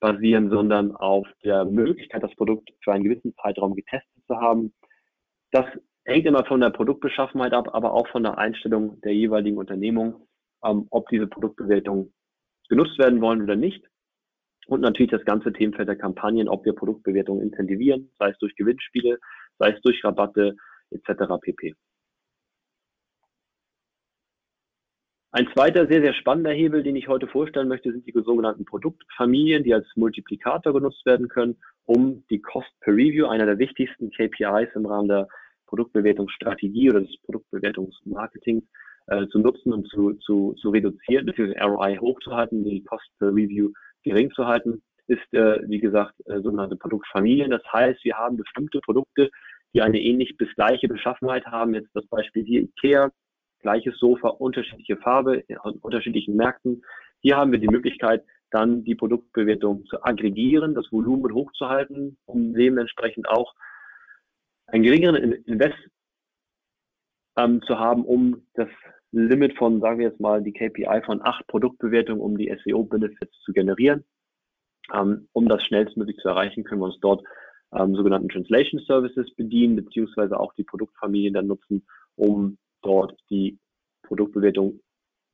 basieren, 0.00 0.50
sondern 0.50 0.94
auf 0.94 1.26
der 1.42 1.64
Möglichkeit, 1.64 2.22
das 2.22 2.34
Produkt 2.36 2.70
für 2.82 2.92
einen 2.92 3.04
gewissen 3.04 3.34
Zeitraum 3.42 3.74
getestet 3.74 4.24
zu 4.26 4.36
haben. 4.36 4.72
Das 5.50 5.66
hängt 6.04 6.26
immer 6.26 6.44
von 6.44 6.60
der 6.60 6.70
Produktbeschaffenheit 6.70 7.52
ab, 7.52 7.74
aber 7.74 7.92
auch 7.92 8.06
von 8.08 8.22
der 8.22 8.38
Einstellung 8.38 9.00
der 9.00 9.14
jeweiligen 9.14 9.58
Unternehmung, 9.58 10.28
ähm, 10.64 10.86
ob 10.90 11.08
diese 11.08 11.26
Produktbewertungen 11.26 12.12
genutzt 12.68 12.98
werden 12.98 13.20
wollen 13.20 13.42
oder 13.42 13.56
nicht. 13.56 13.84
Und 14.66 14.82
natürlich 14.82 15.10
das 15.10 15.24
ganze 15.24 15.52
Themenfeld 15.52 15.88
der 15.88 15.96
Kampagnen, 15.96 16.48
ob 16.48 16.64
wir 16.64 16.74
Produktbewertungen 16.74 17.42
intensivieren, 17.42 18.10
sei 18.18 18.30
es 18.30 18.38
durch 18.38 18.54
Gewinnspiele, 18.56 19.18
sei 19.58 19.70
es 19.70 19.80
durch 19.80 20.04
Rabatte 20.04 20.56
etc. 20.90 21.24
pp. 21.40 21.74
Ein 25.30 25.48
zweiter 25.54 25.86
sehr, 25.86 26.00
sehr 26.00 26.14
spannender 26.14 26.52
Hebel, 26.52 26.82
den 26.82 26.96
ich 26.96 27.08
heute 27.08 27.28
vorstellen 27.28 27.68
möchte, 27.68 27.92
sind 27.92 28.06
die 28.06 28.12
sogenannten 28.12 28.64
Produktfamilien, 28.64 29.62
die 29.62 29.74
als 29.74 29.86
Multiplikator 29.94 30.72
genutzt 30.72 31.04
werden 31.04 31.28
können, 31.28 31.58
um 31.84 32.24
die 32.30 32.40
Cost 32.40 32.70
per 32.80 32.94
Review, 32.94 33.26
einer 33.26 33.46
der 33.46 33.58
wichtigsten 33.58 34.10
KPIs 34.10 34.74
im 34.74 34.86
Rahmen 34.86 35.08
der 35.08 35.28
Produktbewertungsstrategie 35.66 36.90
oder 36.90 37.02
des 37.02 37.16
Produktbewertungsmarketings, 37.22 38.64
äh, 39.08 39.26
zu 39.28 39.38
nutzen 39.38 39.72
und 39.72 39.88
zu, 39.88 40.14
zu, 40.14 40.54
zu 40.60 40.70
reduzieren, 40.70 41.26
beziehungsweise 41.26 41.64
ROI 41.64 41.96
hochzuhalten, 41.96 42.64
die 42.64 42.82
Cost 42.84 43.08
per 43.18 43.28
Review 43.28 43.70
gering 44.04 44.30
zu 44.32 44.46
halten, 44.46 44.82
ist, 45.06 45.32
äh, 45.32 45.60
wie 45.68 45.80
gesagt, 45.80 46.14
äh, 46.26 46.40
sogenannte 46.40 46.76
Produktfamilien. 46.76 47.50
Das 47.50 47.62
heißt, 47.72 48.04
wir 48.04 48.16
haben 48.16 48.36
bestimmte 48.36 48.80
Produkte, 48.80 49.30
die 49.74 49.82
eine 49.82 50.00
ähnlich 50.00 50.36
bis 50.36 50.54
gleiche 50.54 50.88
Beschaffenheit 50.88 51.46
haben. 51.46 51.74
Jetzt 51.74 51.90
das 51.94 52.06
Beispiel 52.06 52.44
hier 52.44 52.62
IKEA, 52.62 53.10
gleiches 53.60 53.98
Sofa, 53.98 54.28
unterschiedliche 54.28 54.96
Farbe 54.96 55.42
in 55.48 55.56
unterschiedlichen 55.56 56.36
Märkten. 56.36 56.82
Hier 57.20 57.36
haben 57.36 57.52
wir 57.52 57.58
die 57.58 57.68
Möglichkeit, 57.68 58.24
dann 58.50 58.84
die 58.84 58.94
Produktbewertung 58.94 59.84
zu 59.86 60.02
aggregieren, 60.02 60.74
das 60.74 60.90
Volumen 60.90 61.34
hochzuhalten, 61.34 62.16
um 62.26 62.54
dementsprechend 62.54 63.28
auch 63.28 63.54
einen 64.66 64.82
geringeren 64.82 65.32
Invest 65.32 65.76
ähm, 67.36 67.62
zu 67.62 67.78
haben, 67.78 68.04
um 68.04 68.46
das 68.54 68.68
Limit 69.12 69.56
von, 69.56 69.80
sagen 69.80 69.98
wir 69.98 70.08
jetzt 70.08 70.20
mal, 70.20 70.42
die 70.42 70.52
KPI 70.52 71.02
von 71.04 71.22
acht 71.22 71.46
Produktbewertungen, 71.46 72.20
um 72.20 72.36
die 72.36 72.54
SEO-Benefits 72.64 73.40
zu 73.44 73.52
generieren. 73.52 74.04
Ähm, 74.92 75.28
um 75.32 75.48
das 75.48 75.62
schnellstmöglich 75.64 76.16
zu 76.18 76.28
erreichen, 76.28 76.64
können 76.64 76.80
wir 76.80 76.86
uns 76.86 77.00
dort 77.00 77.24
ähm, 77.72 77.94
sogenannten 77.94 78.28
Translation 78.28 78.80
Services 78.80 79.34
bedienen, 79.34 79.76
beziehungsweise 79.76 80.38
auch 80.38 80.54
die 80.54 80.64
Produktfamilien 80.64 81.34
dann 81.34 81.46
nutzen, 81.46 81.86
um 82.16 82.58
dort 82.82 83.18
die 83.30 83.58
Produktbewertung 84.02 84.80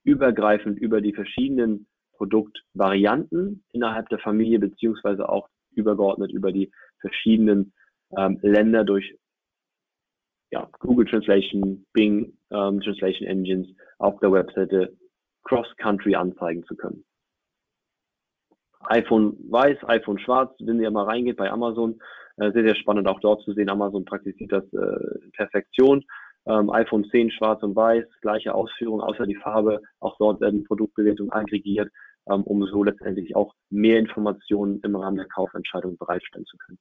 übergreifend 0.04 0.78
über 0.78 1.00
die 1.00 1.12
verschiedenen 1.12 1.86
Produktvarianten 2.16 3.64
innerhalb 3.72 4.08
der 4.08 4.18
Familie, 4.18 4.58
beziehungsweise 4.58 5.28
auch 5.28 5.48
übergeordnet 5.72 6.32
über 6.32 6.52
die 6.52 6.70
verschiedenen 7.00 7.72
ähm, 8.16 8.38
Länder 8.42 8.84
durch 8.84 9.16
ja, 10.54 10.68
Google 10.78 11.04
Translation, 11.06 11.84
Bing 11.92 12.32
ähm, 12.52 12.80
Translation 12.80 13.26
Engines 13.26 13.66
auf 13.98 14.20
der 14.20 14.30
Webseite 14.30 14.96
Cross-Country 15.42 16.14
anzeigen 16.14 16.64
zu 16.64 16.76
können. 16.76 17.04
iPhone 18.84 19.36
weiß, 19.50 19.78
iPhone 19.88 20.20
schwarz, 20.20 20.54
wenn 20.60 20.80
ihr 20.80 20.92
mal 20.92 21.06
reingeht 21.06 21.38
bei 21.38 21.50
Amazon, 21.50 21.98
äh, 22.36 22.52
sehr, 22.52 22.62
sehr 22.62 22.76
spannend 22.76 23.08
auch 23.08 23.18
dort 23.18 23.42
zu 23.42 23.52
sehen. 23.52 23.68
Amazon 23.68 24.04
praktiziert 24.04 24.52
das 24.52 24.64
äh, 24.72 25.28
Perfektion. 25.32 26.04
Ähm, 26.46 26.70
iPhone 26.70 27.04
10 27.10 27.32
schwarz 27.32 27.60
und 27.64 27.74
weiß, 27.74 28.04
gleiche 28.20 28.54
Ausführung, 28.54 29.00
außer 29.00 29.26
die 29.26 29.34
Farbe. 29.34 29.80
Auch 29.98 30.16
dort 30.18 30.40
werden 30.40 30.62
Produktbewertungen 30.62 31.32
aggregiert, 31.32 31.90
ähm, 32.30 32.44
um 32.44 32.64
so 32.66 32.84
letztendlich 32.84 33.34
auch 33.34 33.54
mehr 33.70 33.98
Informationen 33.98 34.80
im 34.84 34.94
Rahmen 34.94 35.16
der 35.16 35.26
Kaufentscheidung 35.26 35.96
bereitstellen 35.96 36.46
zu 36.46 36.56
können. 36.58 36.78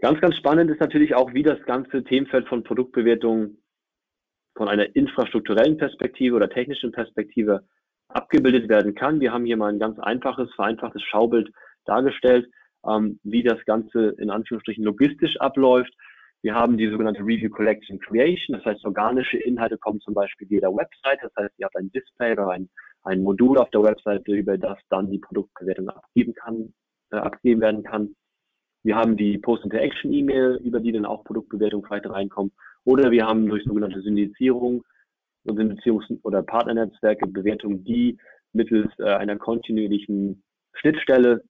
Ganz, 0.00 0.18
ganz 0.20 0.34
spannend 0.36 0.70
ist 0.70 0.80
natürlich 0.80 1.14
auch, 1.14 1.34
wie 1.34 1.42
das 1.42 1.62
ganze 1.66 2.02
Themenfeld 2.02 2.48
von 2.48 2.64
Produktbewertung 2.64 3.58
von 4.56 4.68
einer 4.68 4.96
infrastrukturellen 4.96 5.76
Perspektive 5.76 6.36
oder 6.36 6.48
technischen 6.48 6.90
Perspektive 6.90 7.64
abgebildet 8.08 8.68
werden 8.68 8.94
kann. 8.94 9.20
Wir 9.20 9.32
haben 9.32 9.44
hier 9.44 9.58
mal 9.58 9.72
ein 9.72 9.78
ganz 9.78 9.98
einfaches, 9.98 10.52
vereinfachtes 10.54 11.02
Schaubild 11.02 11.50
dargestellt, 11.84 12.50
ähm, 12.86 13.20
wie 13.24 13.42
das 13.42 13.62
Ganze 13.66 14.14
in 14.18 14.30
Anführungsstrichen 14.30 14.84
logistisch 14.84 15.36
abläuft. 15.38 15.92
Wir 16.42 16.54
haben 16.54 16.78
die 16.78 16.88
sogenannte 16.88 17.20
Review 17.20 17.50
Collection 17.50 17.98
Creation, 17.98 18.56
das 18.56 18.64
heißt 18.64 18.84
organische 18.86 19.36
Inhalte 19.36 19.76
kommen 19.76 20.00
zum 20.00 20.14
Beispiel 20.14 20.48
jeder 20.48 20.74
Website, 20.74 21.18
das 21.22 21.32
heißt 21.36 21.54
ihr 21.58 21.66
habt 21.66 21.76
ein 21.76 21.92
Display 21.92 22.32
oder 22.32 22.48
ein, 22.48 22.70
ein 23.02 23.22
Modul 23.22 23.58
auf 23.58 23.68
der 23.70 23.82
Webseite, 23.82 24.32
über 24.32 24.56
das 24.56 24.78
dann 24.88 25.10
die 25.10 25.18
Produktbewertung 25.18 25.90
abgeben 25.90 26.32
kann, 26.34 26.72
äh, 27.12 27.16
abgegeben 27.16 27.60
werden 27.60 27.82
kann. 27.82 28.16
Wir 28.82 28.96
haben 28.96 29.16
die 29.16 29.38
Post-Interaction-E-Mail, 29.38 30.60
über 30.64 30.80
die 30.80 30.92
dann 30.92 31.04
auch 31.04 31.24
Produktbewertungen 31.24 31.88
weiter 31.90 32.10
reinkommen. 32.10 32.52
Oder 32.84 33.10
wir 33.10 33.26
haben 33.26 33.46
durch 33.46 33.64
sogenannte 33.64 34.00
Syndizierung 34.00 34.82
und 35.44 35.58
Syndizierungs- 35.58 36.18
oder 36.22 36.42
Partnernetzwerke 36.42 37.26
Bewertungen, 37.26 37.84
die 37.84 38.18
mittels 38.52 38.90
äh, 38.98 39.04
einer 39.04 39.36
kontinuierlichen 39.36 40.42
Schnittstelle 40.74 41.42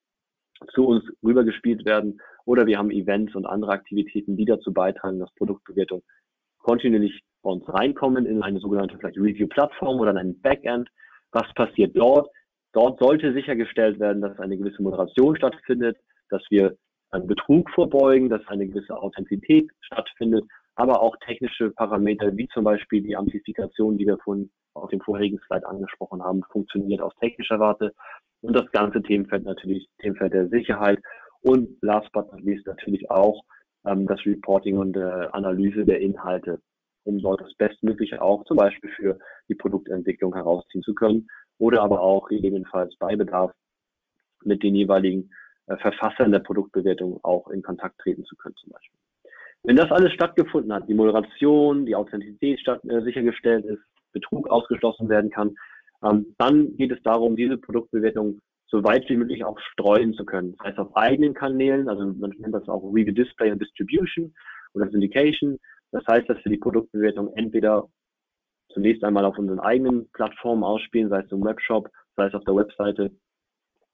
zu 0.75 0.87
uns 0.87 1.05
rübergespielt 1.25 1.85
werden. 1.87 2.21
Oder 2.45 2.67
wir 2.67 2.79
haben 2.79 2.91
Events 2.91 3.35
und 3.35 3.47
andere 3.47 3.73
Aktivitäten, 3.73 4.37
die 4.37 4.45
dazu 4.45 4.73
beitragen, 4.73 5.21
dass 5.21 5.35
Produktbewertungen 5.35 6.05
kontinuierlich 6.59 7.23
bei 7.43 7.51
uns 7.51 7.65
reinkommen 7.69 8.27
in 8.27 8.43
eine 8.43 8.59
sogenannte 8.59 8.99
vielleicht 8.99 9.17
Review-Plattform 9.17 9.99
oder 9.99 10.11
in 10.11 10.19
ein 10.19 10.41
Backend. 10.41 10.89
Was 11.33 11.53
passiert 11.55 11.97
dort? 11.97 12.29
Dort 12.73 13.01
sollte 13.01 13.33
sichergestellt 13.33 13.99
werden, 13.99 14.21
dass 14.21 14.39
eine 14.39 14.57
gewisse 14.57 14.83
Moderation 14.83 15.37
stattfindet, 15.37 15.97
dass 16.29 16.43
wir 16.51 16.77
an 17.11 17.27
Betrug 17.27 17.71
vorbeugen, 17.71 18.29
dass 18.29 18.47
eine 18.47 18.67
gewisse 18.67 18.97
Authentizität 18.97 19.71
stattfindet, 19.81 20.45
aber 20.77 21.03
auch 21.03 21.17
technische 21.27 21.71
Parameter 21.71 22.37
wie 22.37 22.49
zum 22.49 22.65
Beispiel 22.65 23.03
die 23.03 23.17
Amplifikation, 23.17 23.99
die 23.99 24.07
wir 24.07 24.19
vorhin 24.19 24.51
auf 24.75 24.91
dem 24.91 25.01
vorherigen 25.01 25.41
Slide 25.47 25.67
angesprochen 25.67 26.23
haben, 26.23 26.43
funktioniert 26.51 27.01
aus 27.01 27.15
technischer 27.21 27.59
Warte. 27.59 27.93
Und 28.41 28.55
das 28.55 28.71
ganze 28.71 29.03
Themenfeld 29.03 29.45
natürlich 29.45 29.89
Themenfeld 30.01 30.33
der 30.33 30.49
Sicherheit. 30.49 31.01
Und 31.43 31.77
last 31.83 32.11
but 32.13 32.31
not 32.33 32.41
least 32.43 32.67
natürlich 32.67 33.11
auch 33.11 33.43
ähm, 33.85 34.07
das 34.07 34.25
Reporting 34.25 34.79
und 34.79 34.97
äh, 34.97 35.29
Analyse 35.33 35.85
der 35.85 36.01
Inhalte, 36.01 36.61
um 37.05 37.21
dort 37.21 37.41
das 37.41 37.55
Bestmögliche 37.55 38.23
auch 38.23 38.45
zum 38.45 38.57
Beispiel 38.57 38.91
für 38.91 39.19
die 39.49 39.55
Produktentwicklung 39.55 40.35
herausziehen 40.35 40.83
zu 40.83 40.95
können 40.95 41.27
oder 41.59 41.83
aber 41.83 42.01
auch 42.01 42.29
gegebenenfalls 42.29 42.97
bei 42.99 43.17
Bedarf 43.17 43.53
mit 44.45 44.63
den 44.63 44.75
jeweiligen 44.75 45.31
äh, 45.67 45.77
Verfassern 45.77 46.33
der 46.33 46.41
Produktbewertung 46.41 47.21
auch 47.23 47.49
in 47.49 47.63
Kontakt 47.63 47.99
treten 47.99 48.25
zu 48.25 48.37
können 48.37 48.57
zum 48.57 48.73
Beispiel. 48.73 48.99
Wenn 49.63 49.77
das 49.77 49.91
alles 49.91 50.13
stattgefunden 50.13 50.73
hat, 50.73 50.89
die 50.89 50.95
Moderation, 50.95 51.85
die 51.85 51.95
Authentizität 51.95 52.61
statt, 52.61 52.81
äh, 52.85 53.03
sichergestellt 53.03 53.65
ist, 53.67 53.83
Betrug 54.13 54.49
ausgeschlossen 54.49 55.09
werden 55.09 55.31
kann, 55.31 55.55
ähm, 56.03 56.35
dann 56.39 56.77
geht 56.77 56.93
es 56.93 57.03
darum, 57.03 57.37
diese 57.37 57.59
Produktbewertung 57.59 58.41
so 58.67 58.83
weit 58.85 59.09
wie 59.09 59.17
möglich 59.17 59.45
auch 59.45 59.59
streuen 59.59 60.15
zu 60.15 60.25
können. 60.25 60.55
Das 60.57 60.69
heißt 60.69 60.79
auf 60.79 60.97
eigenen 60.97 61.35
Kanälen, 61.35 61.89
also 61.89 62.05
man 62.07 62.31
nennt 62.39 62.55
das 62.55 62.69
auch 62.69 62.83
Review 62.85 63.13
Display 63.13 63.51
und 63.51 63.61
Distribution 63.61 64.33
oder 64.75 64.89
Syndication. 64.91 65.59
Das 65.93 66.05
heißt, 66.07 66.29
dass 66.29 66.43
wir 66.45 66.53
die 66.53 66.59
Produktbewertung 66.59 67.33
entweder 67.35 67.89
zunächst 68.73 69.03
einmal 69.03 69.25
auf 69.25 69.37
unseren 69.39 69.59
eigenen 69.59 70.09
Plattformen 70.13 70.63
ausspielen, 70.63 71.11
sei 71.11 71.21
es 71.21 71.33
im 71.33 71.45
Webshop, 71.45 71.91
sei 72.17 72.27
es 72.27 72.35
auf 72.35 72.45
der 72.45 72.55
Webseite, 72.55 73.11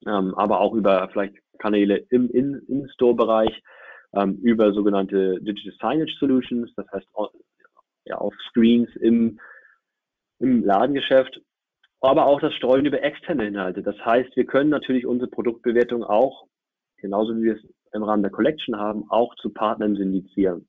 ähm, 0.07 0.35
aber 0.35 0.61
auch 0.61 0.75
über 0.75 1.09
vielleicht 1.11 1.37
Kanäle 1.59 2.05
im 2.11 2.31
In-Store-Bereich, 2.31 3.63
ähm, 4.15 4.39
über 4.43 4.73
sogenannte 4.73 5.41
Digital 5.41 5.73
Signage 5.93 6.17
Solutions, 6.19 6.73
das 6.77 6.87
heißt 6.93 7.07
ja, 8.05 8.17
auf 8.19 8.35
Screens 8.49 8.89
im, 8.97 9.39
im 10.39 10.65
Ladengeschäft, 10.65 11.41
aber 12.01 12.27
auch 12.27 12.41
das 12.41 12.55
Streuen 12.55 12.87
über 12.87 13.03
externe 13.03 13.47
Inhalte. 13.47 13.83
Das 13.83 13.97
heißt, 14.05 14.37
wir 14.37 14.47
können 14.47 14.71
natürlich 14.71 15.07
unsere 15.07 15.31
Produktbewertung 15.31 16.05
auch 16.05 16.47
genauso 16.99 17.37
wie 17.37 17.43
wir 17.43 17.55
es 17.55 17.63
im 17.93 18.03
Rahmen 18.03 18.23
der 18.23 18.33
Collection 18.33 18.77
haben, 18.77 19.05
auch 19.11 19.35
zu 19.37 19.51
Partnern 19.51 19.97
syndizieren. 19.97 20.69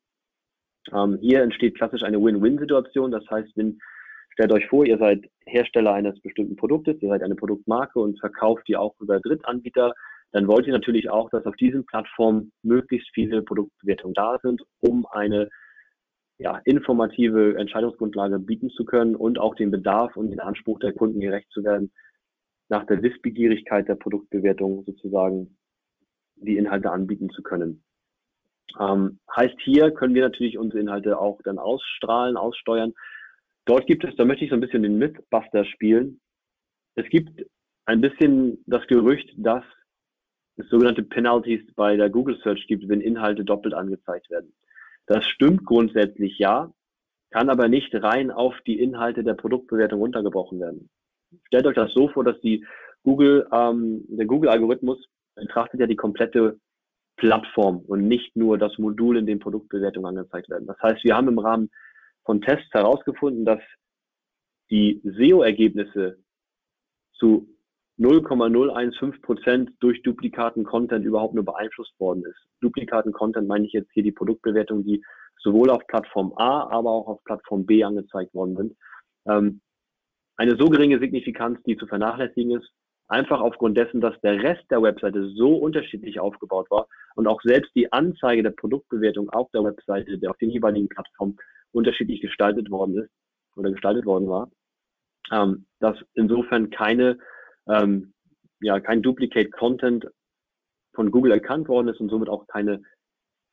Ähm, 0.94 1.18
hier 1.20 1.42
entsteht 1.42 1.76
klassisch 1.76 2.04
eine 2.04 2.22
Win-Win-Situation. 2.22 3.12
Das 3.12 3.24
heißt, 3.30 3.50
wenn, 3.56 3.80
stellt 4.32 4.52
euch 4.52 4.68
vor, 4.68 4.86
ihr 4.86 4.98
seid 4.98 5.26
Hersteller 5.46 5.94
eines 5.94 6.20
bestimmten 6.22 6.56
Produktes, 6.56 7.02
ihr 7.02 7.10
seid 7.10 7.24
eine 7.24 7.36
Produktmarke 7.36 8.00
und 8.00 8.20
verkauft 8.20 8.68
die 8.68 8.78
auch 8.78 8.96
über 9.00 9.20
Drittanbieter, 9.20 9.94
dann 10.32 10.48
wollt 10.48 10.68
ihr 10.68 10.74
natürlich 10.74 11.10
auch, 11.10 11.30
dass 11.30 11.46
auf 11.46 11.56
diesen 11.56 11.86
Plattformen 11.86 12.52
möglichst 12.64 13.10
viele 13.14 13.42
Produktbewertungen 13.42 14.14
da 14.14 14.38
sind, 14.42 14.62
um 14.80 15.06
eine 15.08 15.50
ja, 16.38 16.62
informative 16.66 17.58
Entscheidungsgrundlage 17.58 18.40
bieten 18.40 18.70
zu 18.70 18.86
können 18.86 19.16
und 19.16 19.40
auch 19.40 19.56
den 19.56 19.72
Bedarf 19.72 20.16
und 20.16 20.30
den 20.30 20.40
Anspruch 20.40 20.80
der 20.80 20.94
Kunden 20.94 21.20
gerecht 21.20 21.50
zu 21.52 21.64
werden, 21.64 21.92
nach 22.70 22.86
der 22.86 23.02
Wissbegierigkeit 23.02 23.88
der 23.88 23.96
Produktbewertung 23.96 24.84
sozusagen 24.84 25.58
die 26.36 26.58
Inhalte 26.58 26.92
anbieten 26.92 27.30
zu 27.30 27.42
können. 27.42 27.84
Ähm, 28.80 29.20
heißt 29.36 29.56
hier 29.64 29.92
können 29.92 30.14
wir 30.14 30.24
natürlich 30.24 30.58
unsere 30.58 30.82
Inhalte 30.82 31.18
auch 31.18 31.40
dann 31.44 31.58
ausstrahlen, 31.58 32.38
aussteuern. 32.38 32.94
Dort 33.66 33.88
gibt 33.88 34.04
es, 34.04 34.16
da 34.16 34.26
möchte 34.26 34.44
ich 34.44 34.52
so 34.52 34.56
ein 34.56 34.62
bisschen 34.62 34.84
den 34.84 34.98
Mythbuster 34.98 35.66
spielen. 35.66 36.20
Es 36.96 37.08
gibt 37.10 37.46
ein 37.86 38.02
bisschen 38.02 38.64
das 38.66 38.86
Gerücht, 38.88 39.34
dass 39.38 39.64
es 40.58 40.70
sogenannte 40.70 41.04
Penalties 41.04 41.62
bei 41.76 41.96
der 41.96 42.10
Google 42.10 42.38
Search 42.44 42.68
gibt, 42.68 42.88
wenn 42.90 43.02
Inhalte 43.02 43.46
doppelt 43.46 43.74
angezeigt 43.74 44.30
werden. 44.30 44.54
Das 45.06 45.26
stimmt 45.26 45.66
grundsätzlich 45.66 46.38
ja, 46.38 46.72
kann 47.32 47.50
aber 47.50 47.68
nicht 47.68 47.94
rein 47.96 48.32
auf 48.32 48.56
die 48.66 48.80
Inhalte 48.80 49.24
der 49.24 49.36
Produktbewertung 49.36 50.00
runtergebrochen 50.00 50.60
werden. 50.60 50.90
Stellt 51.46 51.68
euch 51.68 51.76
das 51.76 51.94
so 51.94 52.08
vor, 52.10 52.24
dass 52.24 52.40
die 52.42 52.66
Google, 53.04 53.48
ähm, 53.52 54.04
der 54.08 54.26
Google-Algorithmus 54.26 55.06
betrachtet 55.36 55.80
ja 55.80 55.88
die 55.88 55.96
komplette 55.96 56.60
Plattform 57.18 57.80
und 57.80 58.08
nicht 58.08 58.36
nur 58.36 58.58
das 58.58 58.78
Modul, 58.78 59.18
in 59.18 59.26
dem 59.26 59.40
Produktbewertungen 59.40 60.18
angezeigt 60.18 60.50
werden. 60.50 60.68
Das 60.68 60.80
heißt, 60.82 61.04
wir 61.04 61.16
haben 61.16 61.28
im 61.28 61.40
Rahmen 61.40 61.70
von 62.26 62.42
Tests 62.42 62.72
herausgefunden, 62.74 63.46
dass 63.46 63.62
die 64.70 65.02
SEO-Ergebnisse 65.04 66.18
zu 67.14 67.57
0,015 67.98 69.22
Prozent 69.22 69.72
durch 69.80 70.02
Duplikaten-Content 70.04 71.04
überhaupt 71.04 71.34
nur 71.34 71.46
beeinflusst 71.46 72.00
worden 72.00 72.24
ist. 72.26 72.40
Duplikaten-Content 72.62 73.48
meine 73.48 73.66
ich 73.66 73.74
jetzt 73.74 73.92
hier 73.92 74.04
die 74.04 74.12
Produktbewertung, 74.12 74.84
die 74.84 75.04
sowohl 75.40 75.70
auf 75.70 75.86
Plattform 75.88 76.34
A, 76.38 76.68
aber 76.70 76.92
auch 76.92 77.08
auf 77.08 77.24
Plattform 77.24 77.66
B 77.66 77.84
angezeigt 77.84 78.34
worden 78.34 78.56
sind. 78.56 78.78
Ähm, 79.28 79.62
eine 80.36 80.56
so 80.58 80.66
geringe 80.66 81.00
Signifikanz, 81.00 81.60
die 81.64 81.78
zu 81.78 81.88
vernachlässigen 81.88 82.58
ist, 82.58 82.72
einfach 83.08 83.40
aufgrund 83.40 83.78
dessen, 83.78 84.02
dass 84.02 84.20
der 84.22 84.44
Rest 84.44 84.70
der 84.70 84.82
Webseite 84.82 85.30
so 85.30 85.56
unterschiedlich 85.56 86.20
aufgebaut 86.20 86.70
war 86.70 86.88
und 87.16 87.28
auch 87.28 87.42
selbst 87.42 87.72
die 87.76 87.92
Anzeige 87.92 88.44
der 88.44 88.52
Produktbewertung 88.52 89.30
auf 89.30 89.50
der 89.52 89.64
Webseite, 89.64 90.20
der 90.20 90.30
auf 90.30 90.38
den 90.38 90.50
jeweiligen 90.50 90.90
Plattformen 90.90 91.38
unterschiedlich 91.72 92.22
gestaltet 92.22 92.70
worden 92.70 92.98
ist 92.98 93.10
oder 93.56 93.72
gestaltet 93.72 94.06
worden 94.06 94.28
war, 94.28 94.52
ähm, 95.32 95.66
dass 95.80 95.98
insofern 96.14 96.70
keine 96.70 97.18
ähm, 97.70 98.14
ja, 98.60 98.80
kein 98.80 99.02
Duplicate 99.02 99.52
Content 99.52 100.08
von 100.94 101.12
Google 101.12 101.32
erkannt 101.32 101.68
worden 101.68 101.90
ist 101.90 102.00
und 102.00 102.10
somit 102.10 102.30
auch 102.30 102.48
keine 102.48 102.82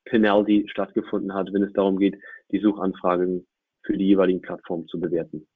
Penalty 0.06 0.66
stattgefunden 0.68 1.34
hat, 1.34 1.52
wenn 1.52 1.62
es 1.62 1.72
darum 1.72 1.98
geht, 1.98 2.16
die 2.50 2.60
Suchanfragen 2.60 3.46
für 3.82 3.96
die 3.96 4.06
jeweiligen 4.06 4.40
Plattformen 4.40 4.86
zu 4.88 4.98
bewerten. 4.98 5.46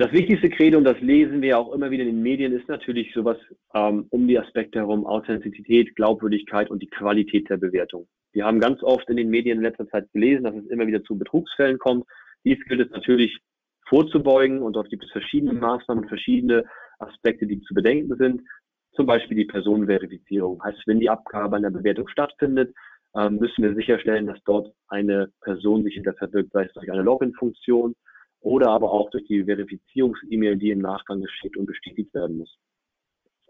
Das 0.00 0.12
wichtigste 0.12 0.48
Credo, 0.48 0.78
und 0.78 0.84
das 0.84 1.00
lesen 1.00 1.42
wir 1.42 1.58
auch 1.58 1.72
immer 1.72 1.90
wieder 1.90 2.04
in 2.04 2.10
den 2.10 2.22
Medien, 2.22 2.52
ist 2.52 2.68
natürlich 2.68 3.12
sowas 3.12 3.36
ähm, 3.74 4.06
um 4.10 4.28
die 4.28 4.38
Aspekte 4.38 4.78
herum, 4.78 5.04
Authentizität, 5.04 5.96
Glaubwürdigkeit 5.96 6.70
und 6.70 6.80
die 6.80 6.88
Qualität 6.88 7.50
der 7.50 7.56
Bewertung. 7.56 8.06
Wir 8.32 8.44
haben 8.44 8.60
ganz 8.60 8.80
oft 8.84 9.08
in 9.08 9.16
den 9.16 9.28
Medien 9.28 9.58
in 9.58 9.64
letzter 9.64 9.88
Zeit 9.88 10.08
gelesen, 10.12 10.44
dass 10.44 10.54
es 10.54 10.66
immer 10.66 10.86
wieder 10.86 11.02
zu 11.02 11.18
Betrugsfällen 11.18 11.78
kommt. 11.78 12.06
Dies 12.44 12.58
gilt 12.68 12.80
es 12.80 12.90
natürlich 12.90 13.36
vorzubeugen. 13.88 14.62
Und 14.62 14.74
dort 14.74 14.90
gibt 14.90 15.04
es 15.04 15.10
verschiedene 15.10 15.52
Maßnahmen, 15.52 16.08
verschiedene 16.08 16.64
Aspekte, 16.98 17.46
die 17.46 17.60
zu 17.62 17.74
bedenken 17.74 18.16
sind. 18.16 18.42
Zum 18.94 19.06
Beispiel 19.06 19.36
die 19.36 19.44
Personenverifizierung. 19.44 20.62
Heißt, 20.62 20.82
wenn 20.86 21.00
die 21.00 21.10
Abgabe 21.10 21.56
einer 21.56 21.70
Bewertung 21.70 22.08
stattfindet, 22.08 22.74
ähm, 23.16 23.36
müssen 23.36 23.62
wir 23.62 23.74
sicherstellen, 23.74 24.26
dass 24.26 24.42
dort 24.44 24.72
eine 24.88 25.30
Person 25.40 25.84
sich 25.84 25.94
hinter 25.94 26.14
verbirgt, 26.14 26.52
sei 26.52 26.64
es 26.64 26.72
durch 26.72 26.90
eine 26.90 27.02
Login-Funktion 27.02 27.94
oder 28.40 28.70
aber 28.70 28.90
auch 28.92 29.10
durch 29.10 29.24
die 29.26 29.44
Verifizierungs-E-Mail, 29.44 30.56
die 30.56 30.70
im 30.70 30.80
Nachgang 30.80 31.20
geschickt 31.20 31.56
und 31.56 31.66
bestätigt 31.66 32.12
werden 32.14 32.38
muss. 32.38 32.58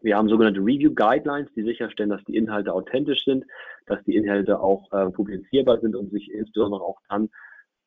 Wir 0.00 0.16
haben 0.16 0.28
sogenannte 0.28 0.60
Review 0.60 0.94
Guidelines, 0.94 1.52
die 1.56 1.64
sicherstellen, 1.64 2.10
dass 2.10 2.22
die 2.24 2.36
Inhalte 2.36 2.72
authentisch 2.72 3.24
sind, 3.24 3.44
dass 3.86 4.02
die 4.04 4.14
Inhalte 4.14 4.60
auch 4.60 4.90
äh, 4.92 5.10
publizierbar 5.10 5.80
sind 5.80 5.96
und 5.96 6.10
sich 6.12 6.30
insbesondere 6.30 6.82
auch 6.82 7.00
dann 7.08 7.28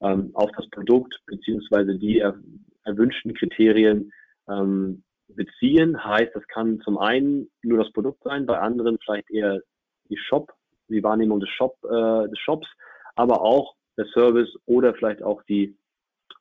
ähm, 0.02 0.32
auf 0.34 0.52
das 0.58 0.70
Produkt 0.70 1.20
beziehungsweise 1.26 1.98
die 1.98 2.20
er, 2.20 2.40
erwünschten 2.84 3.34
Kriterien 3.34 4.12
ähm, 4.50 5.04
beziehen. 5.28 6.04
Heißt, 6.04 6.32
das 6.34 6.46
kann 6.48 6.82
zum 6.82 6.98
einen 6.98 7.50
nur 7.64 7.78
das 7.78 7.92
Produkt 7.92 8.24
sein, 8.24 8.46
bei 8.46 8.60
anderen 8.60 8.98
vielleicht 9.04 9.30
eher 9.30 9.62
die 10.10 10.18
Shop, 10.18 10.52
die 10.90 11.04
Wahrnehmung 11.04 11.40
des, 11.40 11.50
Shop, 11.50 11.78
äh, 11.84 12.28
des 12.28 12.40
Shops, 12.40 12.68
aber 13.16 13.42
auch 13.42 13.76
der 13.98 14.06
Service 14.08 14.50
oder 14.66 14.94
vielleicht 14.94 15.24
auch 15.24 15.44
die, 15.44 15.78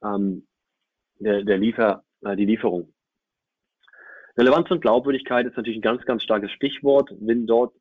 ähm, 0.03 0.47
der, 1.19 1.45
der 1.45 1.59
Liefer, 1.59 2.03
äh, 2.23 2.37
die 2.37 2.47
Lieferung. 2.47 2.93
Relevanz 4.37 4.71
und 4.71 4.81
Glaubwürdigkeit 4.81 5.47
ist 5.47 5.57
natürlich 5.57 5.79
ein 5.79 5.83
ganz, 5.83 6.05
ganz 6.05 6.23
starkes 6.23 6.51
Stichwort. 6.53 7.11
Wenn 7.21 7.47
dort, 7.47 7.75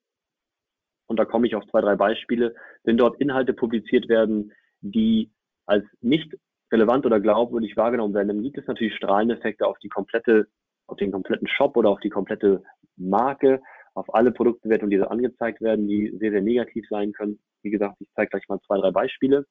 und 1.08 1.18
da 1.18 1.26
komme 1.26 1.48
ich 1.48 1.56
auf 1.56 1.66
zwei, 1.68 1.82
drei 1.82 1.96
Beispiele, 1.96 2.56
wenn 2.84 2.98
dort 2.98 3.20
Inhalte 3.22 3.54
publiziert 3.54 4.10
werden, 4.10 4.52
die 4.82 5.32
als 5.70 5.86
nicht 6.02 6.36
relevant 6.72 7.06
oder 7.06 7.20
glaubwürdig 7.20 7.78
wahrgenommen 7.78 8.14
werden, 8.14 8.28
dann 8.30 8.44
gibt 8.44 8.58
es 8.58 8.68
natürlich 8.68 8.96
Strahleneffekte 8.96 9.66
auf 9.66 9.78
die 9.80 9.90
komplette, 9.90 10.48
auf 10.88 10.98
den 10.98 11.12
kompletten 11.12 11.48
Shop 11.48 11.78
oder 11.78 11.90
auf 11.90 12.00
die 12.00 12.10
komplette 12.10 12.64
Marke, 12.98 13.62
auf 13.94 14.14
alle 14.14 14.32
Produktbewertungen, 14.32 14.92
die 14.92 14.98
so 14.98 15.06
angezeigt 15.06 15.62
werden, 15.62 15.88
die 15.88 16.16
sehr, 16.20 16.32
sehr 16.32 16.42
negativ 16.42 16.86
sein 16.90 17.12
können. 17.12 17.40
Wie 17.64 17.72
gesagt, 17.72 17.98
ich 18.00 18.10
zeige 18.16 18.30
gleich 18.30 18.48
mal 18.48 18.60
zwei, 18.66 18.78
drei 18.78 18.92
Beispiele. 18.92 19.46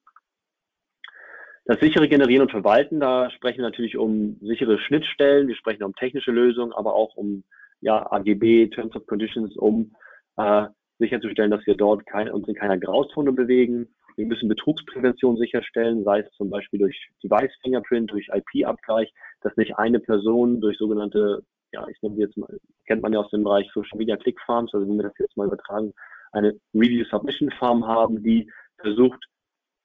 Das 1.64 1.80
sichere 1.80 2.08
Generieren 2.08 2.42
und 2.42 2.50
Verwalten, 2.50 2.98
da 2.98 3.30
sprechen 3.30 3.58
wir 3.58 3.64
natürlich 3.64 3.98
um 3.98 4.38
sichere 4.40 4.78
Schnittstellen, 4.78 5.48
wir 5.48 5.56
sprechen 5.56 5.82
um 5.82 5.94
technische 5.94 6.30
Lösungen, 6.30 6.72
aber 6.72 6.94
auch 6.94 7.14
um 7.16 7.44
ja, 7.80 8.10
AGB, 8.10 8.68
Terms 8.68 8.96
of 8.96 9.06
Conditions, 9.06 9.54
um 9.56 9.94
äh, 10.38 10.66
sicherzustellen, 10.98 11.50
dass 11.50 11.66
wir 11.66 11.76
dort 11.76 12.06
kein, 12.06 12.30
uns 12.30 12.48
in 12.48 12.54
keiner 12.54 12.78
Grauzone 12.78 13.32
bewegen, 13.32 13.94
wir 14.18 14.26
müssen 14.26 14.48
Betrugsprävention 14.48 15.36
sicherstellen, 15.36 16.02
sei 16.02 16.20
es 16.20 16.30
zum 16.32 16.50
Beispiel 16.50 16.80
durch 16.80 17.08
Device 17.22 17.52
Fingerprint, 17.62 18.10
durch 18.10 18.28
IP-Abgleich, 18.28 19.12
dass 19.42 19.56
nicht 19.56 19.78
eine 19.78 20.00
Person 20.00 20.60
durch 20.60 20.76
sogenannte, 20.76 21.42
ja, 21.72 21.86
ich 21.88 22.02
nenne 22.02 22.16
jetzt 22.16 22.36
mal, 22.36 22.58
kennt 22.86 23.00
man 23.00 23.12
ja 23.12 23.20
aus 23.20 23.30
dem 23.30 23.44
Bereich 23.44 23.70
Social 23.72 23.96
Media 23.96 24.16
Click 24.16 24.38
Farms, 24.44 24.74
also 24.74 24.88
wenn 24.88 24.96
wir 24.96 25.04
das 25.04 25.18
jetzt 25.18 25.36
mal 25.36 25.46
übertragen, 25.46 25.92
eine 26.32 26.52
Review 26.74 27.04
Submission 27.04 27.50
Farm 27.52 27.86
haben, 27.86 28.22
die 28.22 28.50
versucht, 28.78 29.24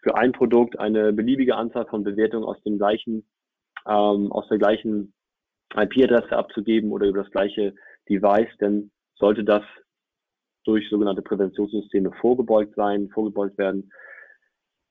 für 0.01 0.15
ein 0.15 0.31
Produkt 0.31 0.77
eine 0.79 1.13
beliebige 1.13 1.55
Anzahl 1.55 1.85
von 1.85 2.03
Bewertungen 2.03 2.43
aus 2.43 2.61
dem 2.63 2.77
gleichen, 2.77 3.25
ähm, 3.87 4.31
aus 4.31 4.47
der 4.49 4.57
gleichen 4.57 5.13
IP-Adresse 5.75 6.35
abzugeben 6.35 6.91
oder 6.91 7.05
über 7.05 7.21
das 7.21 7.31
gleiche 7.31 7.75
Device, 8.09 8.49
denn 8.59 8.91
sollte 9.15 9.43
das 9.43 9.63
durch 10.65 10.89
sogenannte 10.89 11.21
Präventionssysteme 11.21 12.11
vorgebeugt 12.19 12.75
sein, 12.75 13.09
vorgebeugt 13.09 13.57
werden, 13.57 13.91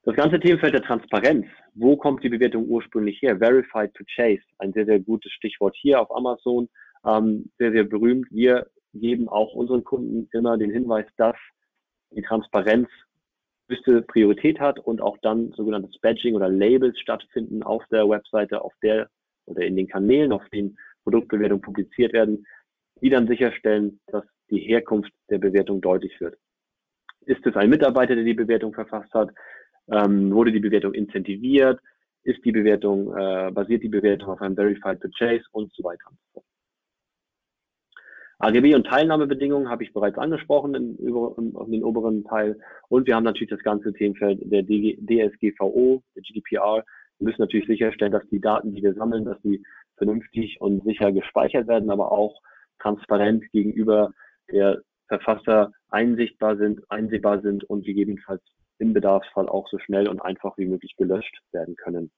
das 0.04 0.16
ganze 0.16 0.40
Themenfeld 0.40 0.74
der 0.74 0.82
Transparenz. 0.82 1.46
Wo 1.74 1.96
kommt 1.96 2.24
die 2.24 2.28
Bewertung 2.28 2.66
ursprünglich 2.66 3.20
her? 3.22 3.38
Verified 3.38 3.92
Purchase, 3.94 4.42
ein 4.58 4.72
sehr, 4.72 4.84
sehr 4.84 5.00
gutes 5.00 5.32
Stichwort 5.32 5.76
hier 5.80 6.00
auf 6.00 6.14
Amazon, 6.14 6.68
ähm, 7.06 7.50
sehr, 7.58 7.72
sehr 7.72 7.84
berühmt. 7.84 8.26
Wir 8.30 8.66
geben 8.94 9.28
auch 9.28 9.54
unseren 9.54 9.84
Kunden 9.84 10.28
immer 10.32 10.58
den 10.58 10.70
Hinweis, 10.70 11.06
dass 11.16 11.36
die 12.10 12.22
Transparenz 12.22 12.88
höchste 13.68 14.02
Priorität 14.02 14.60
hat 14.60 14.78
und 14.78 15.00
auch 15.00 15.16
dann 15.22 15.52
sogenanntes 15.52 15.98
Badging 16.00 16.34
oder 16.34 16.48
Labels 16.48 16.98
stattfinden 16.98 17.62
auf 17.62 17.82
der 17.90 18.08
Webseite, 18.08 18.60
auf 18.62 18.74
der 18.82 19.08
oder 19.46 19.62
in 19.62 19.76
den 19.76 19.88
Kanälen, 19.88 20.32
auf 20.32 20.46
denen 20.50 20.76
Produktbewertungen 21.04 21.62
publiziert 21.62 22.12
werden, 22.12 22.46
die 23.00 23.10
dann 23.10 23.26
sicherstellen, 23.26 24.00
dass 24.08 24.24
die 24.50 24.60
Herkunft 24.60 25.10
der 25.30 25.38
Bewertung 25.38 25.80
deutlich 25.80 26.20
wird. 26.20 26.36
Ist 27.24 27.44
es 27.46 27.56
ein 27.56 27.70
Mitarbeiter, 27.70 28.14
der 28.14 28.24
die 28.24 28.34
Bewertung 28.34 28.74
verfasst 28.74 29.12
hat? 29.14 29.30
Ähm, 29.90 30.32
wurde 30.32 30.52
die 30.52 30.60
Bewertung 30.60 30.94
incentiviert, 30.94 31.80
ist 32.24 32.44
die 32.44 32.52
Bewertung, 32.52 33.16
äh, 33.16 33.50
basiert 33.52 33.82
die 33.82 33.88
Bewertung 33.88 34.30
auf 34.30 34.40
einem 34.40 34.54
Verified 34.54 35.00
Purchase 35.00 35.44
und 35.52 35.72
so 35.74 35.82
weiter 35.82 36.04
und 36.10 36.18
so 36.18 36.32
fort. 36.34 36.46
AGB 38.38 38.74
und 38.74 38.86
Teilnahmebedingungen 38.88 39.68
habe 39.68 39.84
ich 39.84 39.92
bereits 39.92 40.18
angesprochen 40.18 40.74
in, 40.74 40.96
über, 40.96 41.32
in 41.38 41.70
den 41.70 41.84
oberen 41.84 42.24
Teil. 42.24 42.58
Und 42.88 43.06
wir 43.06 43.14
haben 43.14 43.22
natürlich 43.22 43.50
das 43.50 43.62
ganze 43.62 43.92
Themenfeld 43.92 44.40
der 44.50 44.64
DG, 44.64 44.96
DSGVO, 44.96 46.02
der 46.16 46.22
GDPR. 46.22 46.84
Wir 47.18 47.24
müssen 47.24 47.40
natürlich 47.40 47.68
sicherstellen, 47.68 48.10
dass 48.10 48.28
die 48.30 48.40
Daten, 48.40 48.74
die 48.74 48.82
wir 48.82 48.94
sammeln, 48.94 49.24
dass 49.24 49.40
die 49.42 49.62
vernünftig 49.96 50.60
und 50.60 50.82
sicher 50.82 51.12
gespeichert 51.12 51.68
werden, 51.68 51.90
aber 51.90 52.10
auch 52.10 52.40
transparent 52.80 53.48
gegenüber 53.52 54.12
der 54.50 54.82
Verfasser 55.06 55.70
einsichtbar 55.90 56.56
sind, 56.56 56.80
einsehbar 56.90 57.42
sind 57.42 57.62
und 57.64 57.84
gegebenenfalls 57.84 58.42
im 58.82 58.92
Bedarfsfall 58.92 59.48
auch 59.48 59.68
so 59.68 59.78
schnell 59.78 60.08
und 60.08 60.20
einfach 60.20 60.58
wie 60.58 60.66
möglich 60.66 60.94
gelöscht 60.96 61.38
werden 61.52 61.76
können. 61.76 62.10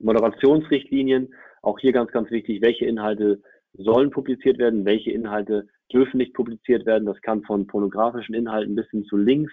Moderationsrichtlinien, 0.00 1.34
auch 1.62 1.78
hier 1.78 1.92
ganz, 1.92 2.10
ganz 2.10 2.30
wichtig, 2.30 2.62
welche 2.62 2.86
Inhalte 2.86 3.42
sollen 3.74 4.10
publiziert 4.10 4.58
werden, 4.58 4.86
welche 4.86 5.12
Inhalte 5.12 5.68
dürfen 5.92 6.16
nicht 6.16 6.32
publiziert 6.32 6.86
werden. 6.86 7.04
Das 7.04 7.20
kann 7.20 7.42
von 7.42 7.66
pornografischen 7.66 8.34
Inhalten 8.34 8.74
bis 8.74 8.88
hin 8.90 9.04
zu 9.04 9.16
Links, 9.16 9.52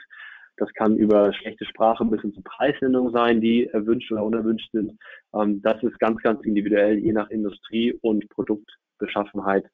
das 0.57 0.73
kann 0.73 0.97
über 0.97 1.33
schlechte 1.33 1.65
Sprache 1.65 2.03
bis 2.05 2.21
hin 2.21 2.33
zu 2.33 2.41
Preisnennungen 2.41 3.13
sein, 3.13 3.41
die 3.41 3.67
erwünscht 3.67 4.11
oder 4.11 4.23
unerwünscht 4.23 4.71
sind. 4.71 4.97
Ähm, 5.33 5.61
das 5.61 5.81
ist 5.83 5.99
ganz, 5.99 6.21
ganz 6.23 6.43
individuell, 6.43 6.97
je 6.97 7.11
nach 7.11 7.29
Industrie 7.29 7.93
und 8.01 8.27
Produktbeschaffenheit 8.29 9.65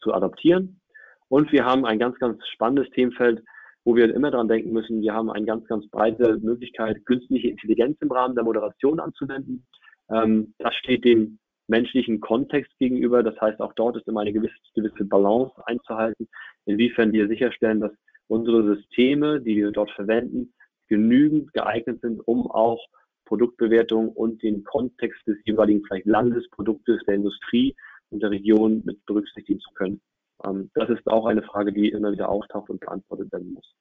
zu 0.00 0.14
adaptieren. 0.14 0.80
Und 1.28 1.50
wir 1.52 1.64
haben 1.64 1.84
ein 1.84 1.98
ganz, 1.98 2.16
ganz 2.18 2.38
spannendes 2.48 2.88
Themenfeld, 2.90 3.42
wo 3.84 3.96
wir 3.96 4.14
immer 4.14 4.30
daran 4.30 4.48
denken 4.48 4.72
müssen, 4.72 5.00
wir 5.00 5.14
haben 5.14 5.30
eine 5.30 5.46
ganz, 5.46 5.66
ganz 5.66 5.88
breite 5.88 6.38
Möglichkeit, 6.38 7.04
künstliche 7.06 7.48
Intelligenz 7.48 7.96
im 8.00 8.10
Rahmen 8.10 8.34
der 8.34 8.44
Moderation 8.44 9.00
anzuwenden. 9.00 9.66
Ähm, 10.10 10.54
das 10.58 10.74
steht 10.74 11.04
dem 11.04 11.38
menschlichen 11.68 12.20
Kontext 12.20 12.72
gegenüber. 12.78 13.22
Das 13.22 13.40
heißt, 13.40 13.60
auch 13.60 13.72
dort 13.74 13.96
ist 13.96 14.08
immer 14.08 14.20
eine 14.20 14.32
gewisse, 14.32 14.54
gewisse 14.74 15.04
Balance 15.04 15.54
einzuhalten, 15.66 16.28
inwiefern 16.66 17.12
wir 17.12 17.28
sicherstellen, 17.28 17.80
dass 17.80 17.92
unsere 18.26 18.76
Systeme, 18.76 19.40
die 19.40 19.56
wir 19.56 19.70
dort 19.70 19.90
verwenden, 19.92 20.52
genügend 20.88 21.52
geeignet 21.54 22.00
sind, 22.02 22.20
um 22.26 22.50
auch 22.50 22.84
Produktbewertung 23.24 24.08
und 24.08 24.42
den 24.42 24.64
Kontext 24.64 25.24
des 25.26 25.38
jeweiligen 25.44 25.84
vielleicht 25.86 26.06
Landesproduktes, 26.06 27.00
der 27.06 27.14
Industrie 27.14 27.76
und 28.10 28.22
der 28.22 28.30
Region 28.30 28.82
mit 28.84 29.04
berücksichtigen 29.06 29.60
zu 29.60 29.70
können. 29.74 30.00
Ähm, 30.44 30.70
das 30.74 30.88
ist 30.90 31.06
auch 31.06 31.26
eine 31.26 31.42
Frage, 31.42 31.72
die 31.72 31.88
immer 31.88 32.12
wieder 32.12 32.28
auftaucht 32.28 32.70
und 32.70 32.80
beantwortet 32.80 33.32
werden 33.32 33.52
muss. 33.52 33.74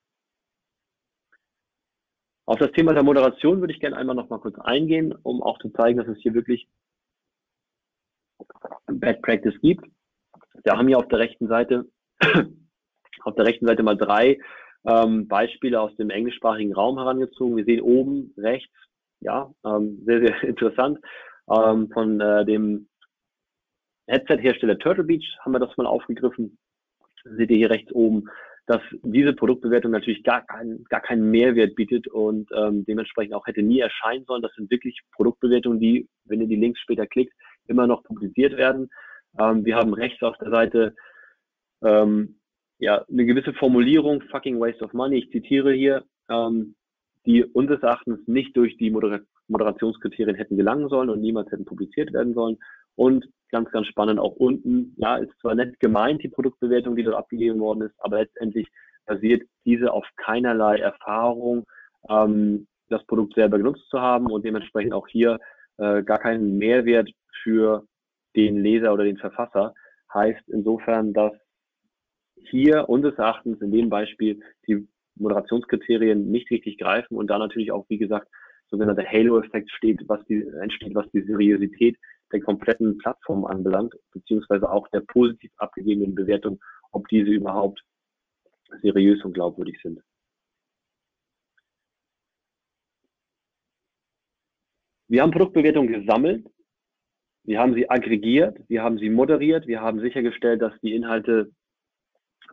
Auf 2.45 2.57
das 2.57 2.71
Thema 2.71 2.93
der 2.93 3.03
Moderation 3.03 3.59
würde 3.59 3.73
ich 3.73 3.79
gerne 3.79 3.95
einmal 3.95 4.15
noch 4.15 4.29
mal 4.29 4.39
kurz 4.39 4.57
eingehen, 4.59 5.13
um 5.23 5.43
auch 5.43 5.59
zu 5.59 5.69
zeigen, 5.69 5.99
dass 5.99 6.07
es 6.07 6.17
hier 6.17 6.33
wirklich 6.33 6.67
Bad 8.87 9.21
Practice 9.21 9.59
gibt. 9.61 9.85
Wir 10.63 10.73
haben 10.73 10.87
hier 10.87 10.97
auf 10.97 11.07
der 11.09 11.19
rechten 11.19 11.47
Seite 11.47 11.85
auf 13.23 13.35
der 13.35 13.45
rechten 13.45 13.67
Seite 13.67 13.83
mal 13.83 13.97
drei 13.97 14.39
ähm, 14.85 15.27
Beispiele 15.27 15.79
aus 15.79 15.95
dem 15.97 16.09
englischsprachigen 16.09 16.73
Raum 16.73 16.97
herangezogen. 16.97 17.57
Wir 17.57 17.65
sehen 17.65 17.81
oben 17.81 18.33
rechts, 18.37 18.73
ja, 19.19 19.53
ähm, 19.65 20.01
sehr, 20.05 20.19
sehr 20.19 20.43
interessant, 20.49 20.99
ähm, 21.49 21.89
von 21.91 22.19
äh, 22.19 22.45
dem 22.45 22.87
Headset-Hersteller 24.09 24.77
Turtle 24.79 25.03
Beach 25.03 25.37
haben 25.41 25.53
wir 25.53 25.59
das 25.59 25.75
mal 25.77 25.85
aufgegriffen. 25.85 26.57
Seht 27.23 27.51
ihr 27.51 27.57
hier 27.57 27.69
rechts 27.69 27.91
oben, 27.91 28.25
dass 28.65 28.81
diese 29.03 29.33
Produktbewertung 29.33 29.91
natürlich 29.91 30.23
gar, 30.23 30.45
kein, 30.45 30.83
gar 30.89 31.01
keinen 31.01 31.29
Mehrwert 31.31 31.75
bietet 31.75 32.07
und 32.07 32.49
ähm, 32.55 32.85
dementsprechend 32.85 33.33
auch 33.33 33.45
hätte 33.47 33.61
nie 33.61 33.79
erscheinen 33.79 34.25
sollen. 34.25 34.41
Das 34.41 34.53
sind 34.55 34.69
wirklich 34.71 34.99
Produktbewertungen, 35.13 35.79
die, 35.79 36.07
wenn 36.25 36.41
ihr 36.41 36.47
die 36.47 36.55
Links 36.55 36.79
später 36.79 37.07
klickt, 37.07 37.33
immer 37.67 37.87
noch 37.87 38.03
publiziert 38.03 38.57
werden. 38.57 38.89
Ähm, 39.39 39.65
wir 39.65 39.75
haben 39.75 39.93
rechts 39.93 40.21
auf 40.23 40.37
der 40.37 40.51
Seite 40.51 40.95
ähm, 41.83 42.39
ja, 42.79 43.05
eine 43.09 43.25
gewisse 43.25 43.53
Formulierung, 43.53 44.21
fucking 44.31 44.59
waste 44.59 44.83
of 44.83 44.93
money, 44.93 45.17
ich 45.17 45.31
zitiere 45.31 45.73
hier, 45.73 46.03
ähm, 46.29 46.75
die 47.25 47.43
unseres 47.43 47.83
Erachtens 47.83 48.19
nicht 48.27 48.55
durch 48.55 48.77
die 48.77 48.89
Moder 48.89 49.21
Moderationskriterien 49.47 50.35
hätten 50.35 50.57
gelangen 50.57 50.89
sollen 50.89 51.09
und 51.09 51.21
niemals 51.21 51.51
hätten 51.51 51.65
publiziert 51.65 52.13
werden 52.13 52.35
sollen. 52.35 52.57
Und 52.95 53.27
ganz, 53.49 53.69
ganz 53.71 53.88
spannend 53.88 54.19
auch 54.19 54.35
unten, 54.35 54.95
ja, 54.97 55.17
ist 55.17 55.31
zwar 55.39 55.55
nett 55.55 55.79
gemeint, 55.79 56.23
die 56.23 56.29
Produktbewertung, 56.29 56.95
die 56.95 57.03
dort 57.03 57.17
abgegeben 57.17 57.59
worden 57.59 57.83
ist, 57.83 57.95
aber 57.99 58.19
letztendlich 58.19 58.67
basiert 59.05 59.47
diese 59.65 59.91
auf 59.91 60.05
keinerlei 60.17 60.77
Erfahrung, 60.77 61.65
ähm, 62.09 62.67
das 62.89 63.05
Produkt 63.05 63.35
selber 63.35 63.57
genutzt 63.57 63.88
zu 63.89 63.99
haben 63.99 64.27
und 64.27 64.45
dementsprechend 64.45 64.93
auch 64.93 65.07
hier 65.07 65.39
äh, 65.77 66.03
gar 66.03 66.19
keinen 66.19 66.57
Mehrwert 66.57 67.09
für 67.43 67.85
den 68.35 68.62
Leser 68.62 68.93
oder 68.93 69.03
den 69.03 69.17
Verfasser. 69.17 69.73
Heißt 70.13 70.47
insofern, 70.47 71.13
dass 71.13 71.33
hier 72.35 72.89
unseres 72.89 73.17
Erachtens 73.17 73.62
in 73.62 73.71
dem 73.71 73.89
Beispiel 73.89 74.39
die 74.67 74.88
Moderationskriterien 75.15 76.29
nicht 76.31 76.49
richtig 76.49 76.77
greifen 76.77 77.15
und 77.17 77.27
da 77.27 77.38
natürlich 77.38 77.71
auch, 77.71 77.85
wie 77.89 77.97
gesagt, 77.97 78.27
sogenannter 78.69 79.05
Halo-Effekt 79.05 79.71
steht, 79.71 80.01
was 80.07 80.23
die, 80.25 80.45
entsteht, 80.62 80.95
was 80.95 81.09
die 81.12 81.21
Seriosität 81.21 81.97
der 82.31 82.41
kompletten 82.41 82.97
Plattform 82.97 83.45
anbelangt, 83.45 83.95
beziehungsweise 84.11 84.69
auch 84.69 84.87
der 84.89 85.01
positiv 85.01 85.51
abgegebenen 85.57 86.15
Bewertung, 86.15 86.59
ob 86.91 87.07
diese 87.07 87.31
überhaupt 87.31 87.83
seriös 88.81 89.23
und 89.23 89.33
glaubwürdig 89.33 89.79
sind. 89.81 90.01
Wir 95.07 95.23
haben 95.23 95.31
Produktbewertungen 95.31 95.91
gesammelt, 95.91 96.45
wir 97.43 97.59
haben 97.59 97.73
sie 97.73 97.89
aggregiert, 97.89 98.59
wir 98.67 98.83
haben 98.83 98.99
sie 98.99 99.09
moderiert, 99.09 99.65
wir 99.65 99.81
haben 99.81 99.99
sichergestellt, 100.01 100.61
dass 100.61 100.79
die 100.81 100.93
Inhalte 100.93 101.51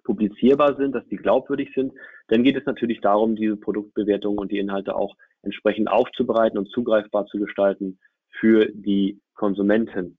publizierbar 0.05 0.77
sind, 0.77 0.95
dass 0.95 1.07
die 1.09 1.17
glaubwürdig 1.17 1.71
sind, 1.75 1.93
dann 2.29 2.45
geht 2.45 2.57
es 2.57 2.65
natürlich 2.65 3.01
darum, 3.01 3.37
diese 3.37 3.57
Produktbewertungen 3.57 4.39
und 4.39 4.51
die 4.51 4.59
Inhalte 4.59 4.95
auch 4.95 5.17
entsprechend 5.43 5.89
aufzubereiten 5.89 6.57
und 6.57 6.71
zugreifbar 6.71 7.27
zu 7.27 7.39
gestalten 7.39 7.99
für 8.41 8.67
die 8.73 9.21
Konsumenten. 9.35 10.19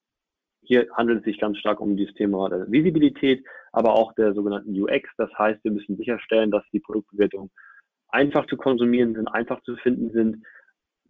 Hier 0.62 0.88
handelt 0.94 1.20
es 1.20 1.26
sich 1.26 1.40
ganz 1.40 1.58
stark 1.58 1.80
um 1.80 1.96
dieses 1.96 2.14
Thema 2.16 2.50
der 2.50 2.70
Visibilität, 2.70 3.46
aber 3.72 3.94
auch 3.94 4.14
der 4.14 4.34
sogenannten 4.34 4.80
UX. 4.80 5.10
Das 5.18 5.32
heißt, 5.38 5.64
wir 5.64 5.72
müssen 5.72 5.98
sicherstellen, 5.98 6.52
dass 6.52 6.64
die 6.74 6.80
Produktbewertungen 6.80 7.50
einfach 8.10 8.46
zu 8.48 8.58
konsumieren 8.58 9.16
sind, 9.16 9.28
einfach 9.28 9.62
zu 9.64 9.76
finden 9.78 10.12
sind, 10.12 10.46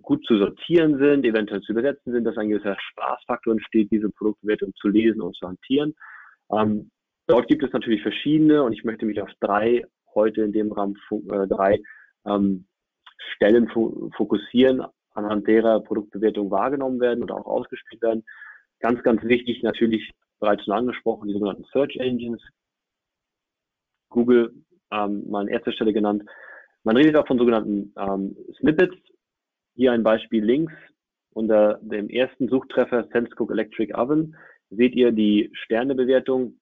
gut 0.02 0.24
zu 0.26 0.38
sortieren 0.38 1.00
sind, 1.00 1.26
eventuell 1.26 1.62
zu 1.62 1.72
übersetzen 1.72 2.14
sind, 2.14 2.24
dass 2.24 2.38
ein 2.38 2.50
gewisser 2.50 2.78
Spaßfaktor 2.80 3.54
entsteht, 3.54 3.92
diese 3.92 4.10
Produktbewertung 4.10 4.74
zu 4.76 4.88
lesen 4.88 5.22
und 5.22 5.36
zu 5.36 5.48
hantieren. 5.48 5.96
Ähm, 6.52 6.92
Dort 7.28 7.48
gibt 7.48 7.62
es 7.64 7.74
natürlich 7.74 8.02
verschiedene 8.02 8.64
und 8.64 8.72
ich 8.72 8.86
möchte 8.86 9.06
mich 9.06 9.22
auf 9.22 9.30
drei 9.42 9.84
heute 10.16 10.42
in 10.44 10.54
dem 10.54 10.72
Rahmen 10.72 10.96
äh, 11.12 11.46
drei 11.48 11.82
ähm, 12.26 12.66
Stellen 13.36 13.68
fokussieren, 13.68 14.86
anhand 15.18 15.48
derer 15.48 15.82
Produktbewertungen 15.82 16.52
wahrgenommen 16.52 17.00
werden 17.00 17.24
oder 17.24 17.36
auch 17.36 17.46
ausgespielt 17.46 18.02
werden. 18.02 18.24
Ganz, 18.80 19.02
ganz 19.04 19.24
wichtig 19.24 19.64
natürlich 19.64 20.14
bereits 20.40 20.64
schon 20.64 20.74
angesprochen, 20.74 21.28
die 21.28 21.34
sogenannten 21.34 21.66
Search 21.74 21.96
Engines. 21.98 22.42
Google 24.10 24.54
ähm, 24.92 25.30
mal 25.30 25.42
an 25.42 25.48
erster 25.48 25.74
Stelle 25.74 25.94
genannt. 25.94 26.24
Man 26.84 26.96
redet 26.96 27.16
auch 27.16 27.28
von 27.28 27.38
sogenannten 27.38 27.94
ähm, 27.98 28.38
Snippets. 28.60 28.96
Hier 29.76 29.92
ein 29.92 30.04
Beispiel 30.04 30.44
links 30.44 30.74
unter 31.32 31.80
dem 31.82 32.10
ersten 32.10 32.48
Suchtreffer 32.48 33.08
SenseCook 33.12 33.52
Electric 33.52 33.94
Oven 33.94 34.36
seht 34.70 34.96
ihr 34.96 35.12
die 35.12 35.52
Sternebewertung 35.54 36.60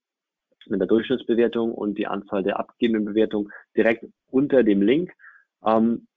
mit 0.67 0.79
der 0.79 0.87
Durchschnittsbewertung 0.87 1.73
und 1.73 1.97
die 1.97 2.07
Anzahl 2.07 2.43
der 2.43 2.59
abgegebenen 2.59 3.05
Bewertungen 3.05 3.51
direkt 3.75 4.05
unter 4.31 4.63
dem 4.63 4.81
Link. 4.81 5.13
Ähm, 5.63 6.07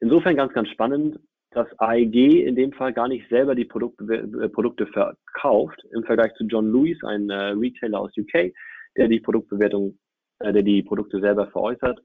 insofern 0.00 0.36
ganz, 0.36 0.52
ganz 0.52 0.68
spannend, 0.68 1.18
dass 1.50 1.66
AEG 1.78 2.44
in 2.46 2.56
dem 2.56 2.72
Fall 2.72 2.92
gar 2.92 3.08
nicht 3.08 3.28
selber 3.28 3.54
die 3.54 3.64
Produkte, 3.64 4.04
äh, 4.04 4.48
Produkte 4.48 4.86
verkauft 4.86 5.82
im 5.92 6.04
Vergleich 6.04 6.34
zu 6.34 6.44
John 6.44 6.70
Lewis, 6.70 7.02
ein 7.04 7.30
äh, 7.30 7.50
Retailer 7.50 8.00
aus 8.00 8.12
UK, 8.16 8.52
der 8.96 9.08
die 9.08 9.20
Produktbewertung, 9.20 9.98
äh, 10.40 10.52
der 10.52 10.62
die 10.62 10.82
Produkte 10.82 11.20
selber 11.20 11.46
veräußert, 11.48 12.00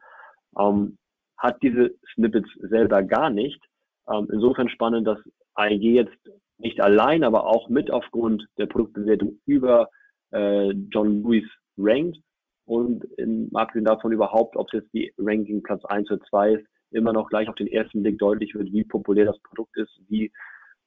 ähm, 0.58 0.98
hat 1.38 1.62
diese 1.62 1.94
Snippets 2.14 2.50
selber 2.60 3.04
gar 3.04 3.30
nicht. 3.30 3.62
Ähm, 4.10 4.28
insofern 4.32 4.70
spannend, 4.70 5.08
dass 5.08 5.20
AEG 5.56 5.84
jetzt 5.84 6.18
nicht 6.58 6.80
allein, 6.80 7.24
aber 7.24 7.46
auch 7.46 7.70
mit 7.70 7.92
aufgrund 7.92 8.46
der 8.58 8.68
Produktbewertung 8.68 9.40
über 9.46 9.90
äh, 10.32 10.70
John 10.92 11.24
Lewis 11.24 11.50
rankt 11.78 12.18
und 12.66 13.04
in, 13.18 13.50
abgesehen 13.54 13.86
davon 13.86 14.12
überhaupt, 14.12 14.56
ob 14.56 14.68
es 14.68 14.82
jetzt 14.82 14.94
die 14.94 15.14
Ranking 15.18 15.62
Platz 15.64 15.84
1 15.86 16.10
oder 16.12 16.22
2 16.30 16.54
ist, 16.54 16.68
immer 16.94 17.14
noch 17.14 17.30
gleich 17.30 17.48
auf 17.50 17.56
den 17.56 17.68
ersten 17.68 18.04
Blick 18.04 18.20
deutlich 18.20 18.54
wird, 18.56 18.72
wie 18.72 18.84
populär 18.84 19.26
das 19.26 19.40
Produkt 19.40 19.76
ist, 19.78 19.92
wie 20.08 20.32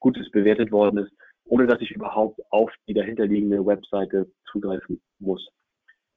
gut 0.01 0.17
es 0.19 0.31
bewertet 0.31 0.73
worden 0.73 0.99
ist, 0.99 1.13
ohne 1.45 1.67
dass 1.67 1.81
ich 1.81 1.91
überhaupt 1.91 2.41
auf 2.51 2.71
die 2.89 2.95
dahinterliegende 2.95 3.65
Webseite 3.65 4.31
zugreifen 4.51 5.01
muss. 5.19 5.49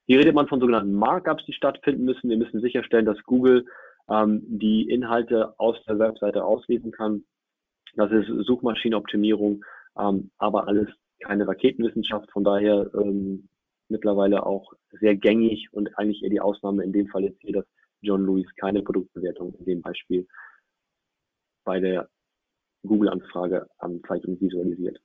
Hier 0.08 0.20
redet 0.20 0.34
man 0.34 0.48
von 0.48 0.60
sogenannten 0.60 0.94
Markups, 0.94 1.46
die 1.46 1.54
stattfinden 1.54 2.04
müssen. 2.04 2.30
Wir 2.30 2.38
müssen 2.38 2.62
sicherstellen, 2.62 3.06
dass 3.06 3.22
Google 3.24 3.66
ähm, 4.10 4.42
die 4.48 4.90
Inhalte 4.90 5.54
aus 5.60 5.78
der 5.86 6.00
Webseite 6.00 6.44
auslesen 6.44 6.92
kann. 6.92 7.24
Das 7.96 8.12
ist 8.12 8.28
Suchmaschinenoptimierung, 8.28 9.64
ähm, 10.00 10.32
aber 10.38 10.68
alles 10.68 10.88
keine 11.20 11.48
Raketenwissenschaft, 11.48 12.32
von 12.32 12.44
daher 12.44 12.90
ähm, 12.96 13.50
mittlerweile 13.90 14.46
auch 14.46 14.74
sehr 15.00 15.16
gängig 15.16 15.68
und 15.72 15.98
eigentlich 15.98 16.24
eher 16.24 16.30
die 16.30 16.42
Ausnahme 16.42 16.84
in 16.84 16.94
dem 16.94 17.08
Fall 17.08 17.24
jetzt 17.24 17.42
hier, 17.42 17.54
dass 17.54 17.66
John 18.02 18.26
Lewis 18.26 18.48
keine 18.56 18.82
Produktbewertung 18.82 19.54
in 19.56 19.66
dem 19.66 19.82
Beispiel 19.82 20.28
bei 21.66 21.80
der 21.80 22.10
Google-Anfrage 22.84 23.68
anzeigt 23.78 24.26
und 24.26 24.40
visualisiert. 24.42 25.00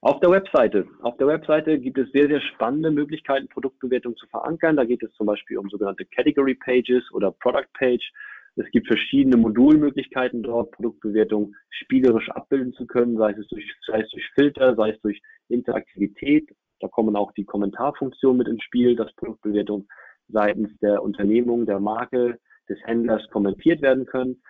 Auf 0.00 0.18
der 0.18 0.30
Webseite. 0.30 0.88
Auf 1.02 1.16
der 1.18 1.28
Webseite 1.28 1.78
gibt 1.78 1.96
es 1.96 2.10
sehr, 2.10 2.26
sehr 2.26 2.40
spannende 2.40 2.90
Möglichkeiten, 2.90 3.46
Produktbewertung 3.46 4.16
zu 4.16 4.26
verankern. 4.26 4.76
Da 4.76 4.84
geht 4.84 5.02
es 5.04 5.12
zum 5.12 5.26
Beispiel 5.26 5.58
um 5.58 5.68
sogenannte 5.68 6.04
Category 6.06 6.56
Pages 6.56 7.04
oder 7.12 7.30
Product 7.30 7.68
Page. 7.74 8.12
Es 8.56 8.68
gibt 8.72 8.88
verschiedene 8.88 9.36
Modulmöglichkeiten 9.36 10.42
dort, 10.42 10.72
Produktbewertung 10.72 11.54
spielerisch 11.70 12.28
abbilden 12.30 12.72
zu 12.72 12.86
können, 12.86 13.16
sei 13.16 13.30
es 13.30 13.46
durch, 13.46 13.64
sei 13.86 14.00
es 14.00 14.10
durch 14.10 14.28
Filter, 14.34 14.74
sei 14.74 14.90
es 14.90 15.00
durch 15.02 15.22
Interaktivität. 15.48 16.50
Da 16.80 16.88
kommen 16.88 17.14
auch 17.14 17.30
die 17.32 17.44
Kommentarfunktionen 17.44 18.38
mit 18.38 18.48
ins 18.48 18.64
Spiel, 18.64 18.96
dass 18.96 19.14
Produktbewertung 19.14 19.86
seitens 20.32 20.70
der 20.80 21.02
Unternehmung, 21.02 21.66
der 21.66 21.80
Marke, 21.80 22.38
des 22.68 22.78
Händlers 22.84 23.22
kommentiert 23.30 23.82
werden 23.82 24.06
können. 24.06 24.42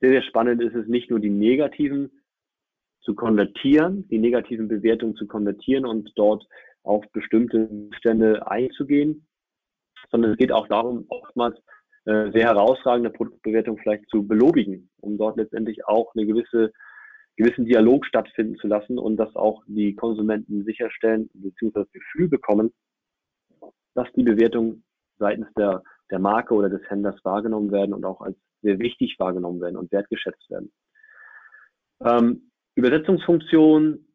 Sehr, 0.00 0.10
sehr 0.10 0.22
spannend 0.22 0.62
ist 0.62 0.74
es 0.74 0.86
nicht 0.86 1.10
nur 1.10 1.20
die 1.20 1.30
negativen 1.30 2.10
zu 3.02 3.14
konvertieren, 3.14 4.08
die 4.08 4.18
negativen 4.18 4.68
Bewertungen 4.68 5.16
zu 5.16 5.26
konvertieren 5.26 5.84
und 5.84 6.12
dort 6.16 6.46
auf 6.82 7.04
bestimmte 7.12 7.68
Stände 7.96 8.46
einzugehen, 8.46 9.26
sondern 10.10 10.32
es 10.32 10.38
geht 10.38 10.52
auch 10.52 10.68
darum, 10.68 11.04
oftmals 11.08 11.56
äh, 12.06 12.30
sehr 12.32 12.46
herausragende 12.46 13.10
Produktbewertung 13.10 13.78
vielleicht 13.78 14.08
zu 14.08 14.26
belobigen, 14.26 14.90
um 15.00 15.18
dort 15.18 15.36
letztendlich 15.36 15.84
auch 15.86 16.14
eine 16.14 16.26
gewisse 16.26 16.72
gewissen 17.36 17.64
Dialog 17.64 18.04
stattfinden 18.04 18.56
zu 18.56 18.66
lassen 18.66 18.98
und 18.98 19.16
dass 19.16 19.34
auch 19.34 19.62
die 19.66 19.94
Konsumenten 19.94 20.64
sicherstellen 20.64 21.30
bzw. 21.32 21.70
das 21.72 21.90
Gefühl 21.92 22.28
bekommen, 22.28 22.70
dass 23.94 24.12
die 24.14 24.24
Bewertungen 24.24 24.84
seitens 25.20 25.46
der, 25.56 25.82
der 26.10 26.18
Marke 26.18 26.54
oder 26.54 26.68
des 26.68 26.82
Händlers 26.90 27.24
wahrgenommen 27.24 27.70
werden 27.70 27.94
und 27.94 28.04
auch 28.04 28.20
als 28.20 28.36
sehr 28.62 28.78
wichtig 28.80 29.16
wahrgenommen 29.18 29.60
werden 29.60 29.76
und 29.76 29.92
wertgeschätzt 29.92 30.50
werden. 30.50 30.72
Ähm, 32.04 32.50
Übersetzungsfunktion 32.74 34.06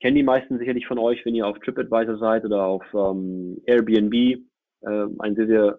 kennen 0.00 0.16
die 0.16 0.22
meisten 0.22 0.58
sicherlich 0.58 0.86
von 0.86 0.98
euch, 0.98 1.24
wenn 1.24 1.34
ihr 1.34 1.46
auf 1.46 1.58
TripAdvisor 1.58 2.18
seid 2.18 2.44
oder 2.44 2.64
auf 2.64 2.84
ähm, 2.94 3.60
Airbnb. 3.66 4.14
Äh, 4.14 5.06
ein 5.18 5.34
sehr, 5.34 5.46
sehr, 5.46 5.78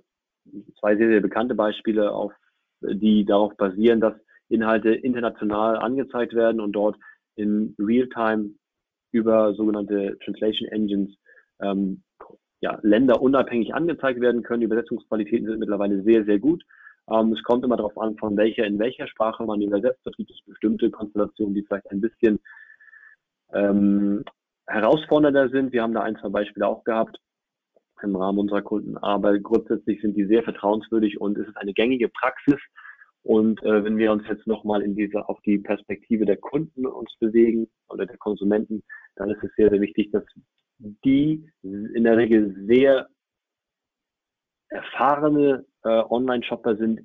zwei 0.80 0.95
sehr, 0.95 1.10
sehr 1.10 1.21
bekannte 1.21 1.56
Beispiele, 1.56 2.12
auf, 2.12 2.34
die 2.82 3.26
darauf 3.26 3.56
basieren, 3.58 4.02
dass 4.02 4.13
Inhalte 4.50 4.93
international 4.93 5.78
angezeigt 5.78 6.34
werden 6.34 6.62
und 6.62 6.71
dort 6.73 6.97
in 7.36 7.76
Realtime 7.80 8.52
über 9.12 9.54
sogenannte 9.54 10.17
Translation 10.23 10.67
Engines 10.69 11.15
ähm, 11.62 12.04
ja, 12.62 12.80
länderunabhängig 12.82 13.74
angezeigt 13.74 14.20
werden 14.20 14.43
können. 14.43 14.62
Die 14.62 14.65
Übersetzungsqualitäten 14.65 15.48
sind 15.48 15.60
mittlerweile 15.60 16.02
sehr, 16.04 16.26
sehr 16.26 16.39
gut. 16.39 16.63
Ähm, 17.10 17.34
es 17.34 17.43
kommt 17.43 17.63
immer 17.63 17.78
darauf 17.78 17.98
an, 17.98 18.17
von 18.17 18.36
welcher 18.36 18.65
in 18.65 18.80
welcher 18.80 19.08
Sprache 19.08 19.43
man 19.46 19.62
übersetzt. 19.62 20.02
Da 20.04 20.12
gibt 20.12 20.32
es 20.32 20.41
bestimmte 20.46 20.89
Konstellationen, 20.89 21.54
die 21.54 21.63
vielleicht 21.63 21.89
ein 21.91 22.02
bisschen 22.02 22.39
ähm, 23.54 24.24
herausfordernder 24.65 25.50
sind. 25.50 25.72
Wir 25.72 25.84
haben 25.84 25.93
da 25.93 26.02
ein, 26.02 26.17
zwei 26.17 26.30
Beispiele 26.30 26.67
auch 26.67 26.84
gehabt 26.84 27.17
im 28.04 28.15
Rahmen 28.15 28.39
unserer 28.39 28.62
Kunden, 28.62 28.96
aber 28.98 29.39
grundsätzlich 29.39 30.02
sind 30.02 30.15
die 30.15 30.26
sehr 30.26 30.43
vertrauenswürdig 30.43 31.20
und 31.20 31.36
es 31.38 31.48
ist 31.48 31.58
eine 31.58 31.74
gängige 31.74 32.10
Praxis. 32.10 32.60
Und 33.24 33.62
äh, 33.63 33.84
wenn 33.84 33.98
wir 33.98 34.12
uns 34.12 34.24
jetzt 34.30 34.46
nochmal 34.46 34.84
in 34.84 34.96
diese 34.96 35.28
auf 35.28 35.39
die 35.41 35.58
Perspektive 35.58 36.26
der 36.26 36.38
Kunden 36.38 36.86
uns 36.86 37.12
bewegen 37.20 37.67
oder 37.89 38.06
der 38.06 38.17
Konsumenten, 38.17 38.84
dann 39.15 39.32
ist 39.32 39.43
es 39.43 39.50
sehr, 39.56 39.70
sehr 39.70 39.82
wichtig, 39.82 40.12
dass 40.12 40.24
die 40.80 41.50
in 41.63 42.04
der 42.04 42.18
Regel 42.18 42.56
sehr 42.68 43.08
erfahrene 44.70 45.66
äh, 45.84 45.90
Online-Shopper 45.90 46.76
sind, 46.76 47.02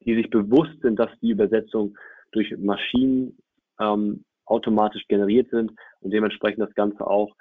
die 0.00 0.14
sich 0.14 0.30
bewusst 0.30 0.80
sind, 0.82 0.98
dass 0.98 1.10
die 1.20 1.30
Übersetzung 1.30 1.96
durch 2.32 2.56
Maschinen 2.58 3.38
ähm, 3.80 4.24
automatisch 4.44 5.06
generiert 5.08 5.50
sind 5.50 5.72
und 6.00 6.12
dementsprechend 6.12 6.60
das 6.60 6.74
Ganze 6.74 7.06
auch 7.06 7.34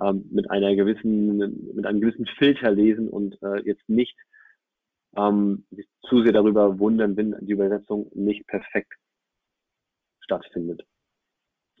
ähm, 0.00 0.28
mit 0.30 0.50
einer 0.50 0.74
gewissen, 0.74 1.38
mit 1.74 1.86
einem 1.86 2.00
gewissen 2.00 2.26
Filter 2.38 2.70
lesen 2.70 3.08
und 3.08 3.40
äh, 3.42 3.60
jetzt 3.64 3.88
nicht 3.88 4.16
ähm, 5.16 5.66
sich 5.70 5.88
zu 6.08 6.22
sehr 6.22 6.32
darüber 6.32 6.78
wundern, 6.78 7.16
wenn 7.16 7.36
die 7.40 7.52
Übersetzung 7.52 8.10
nicht 8.14 8.46
perfekt 8.46 8.92
stattfindet. 10.20 10.84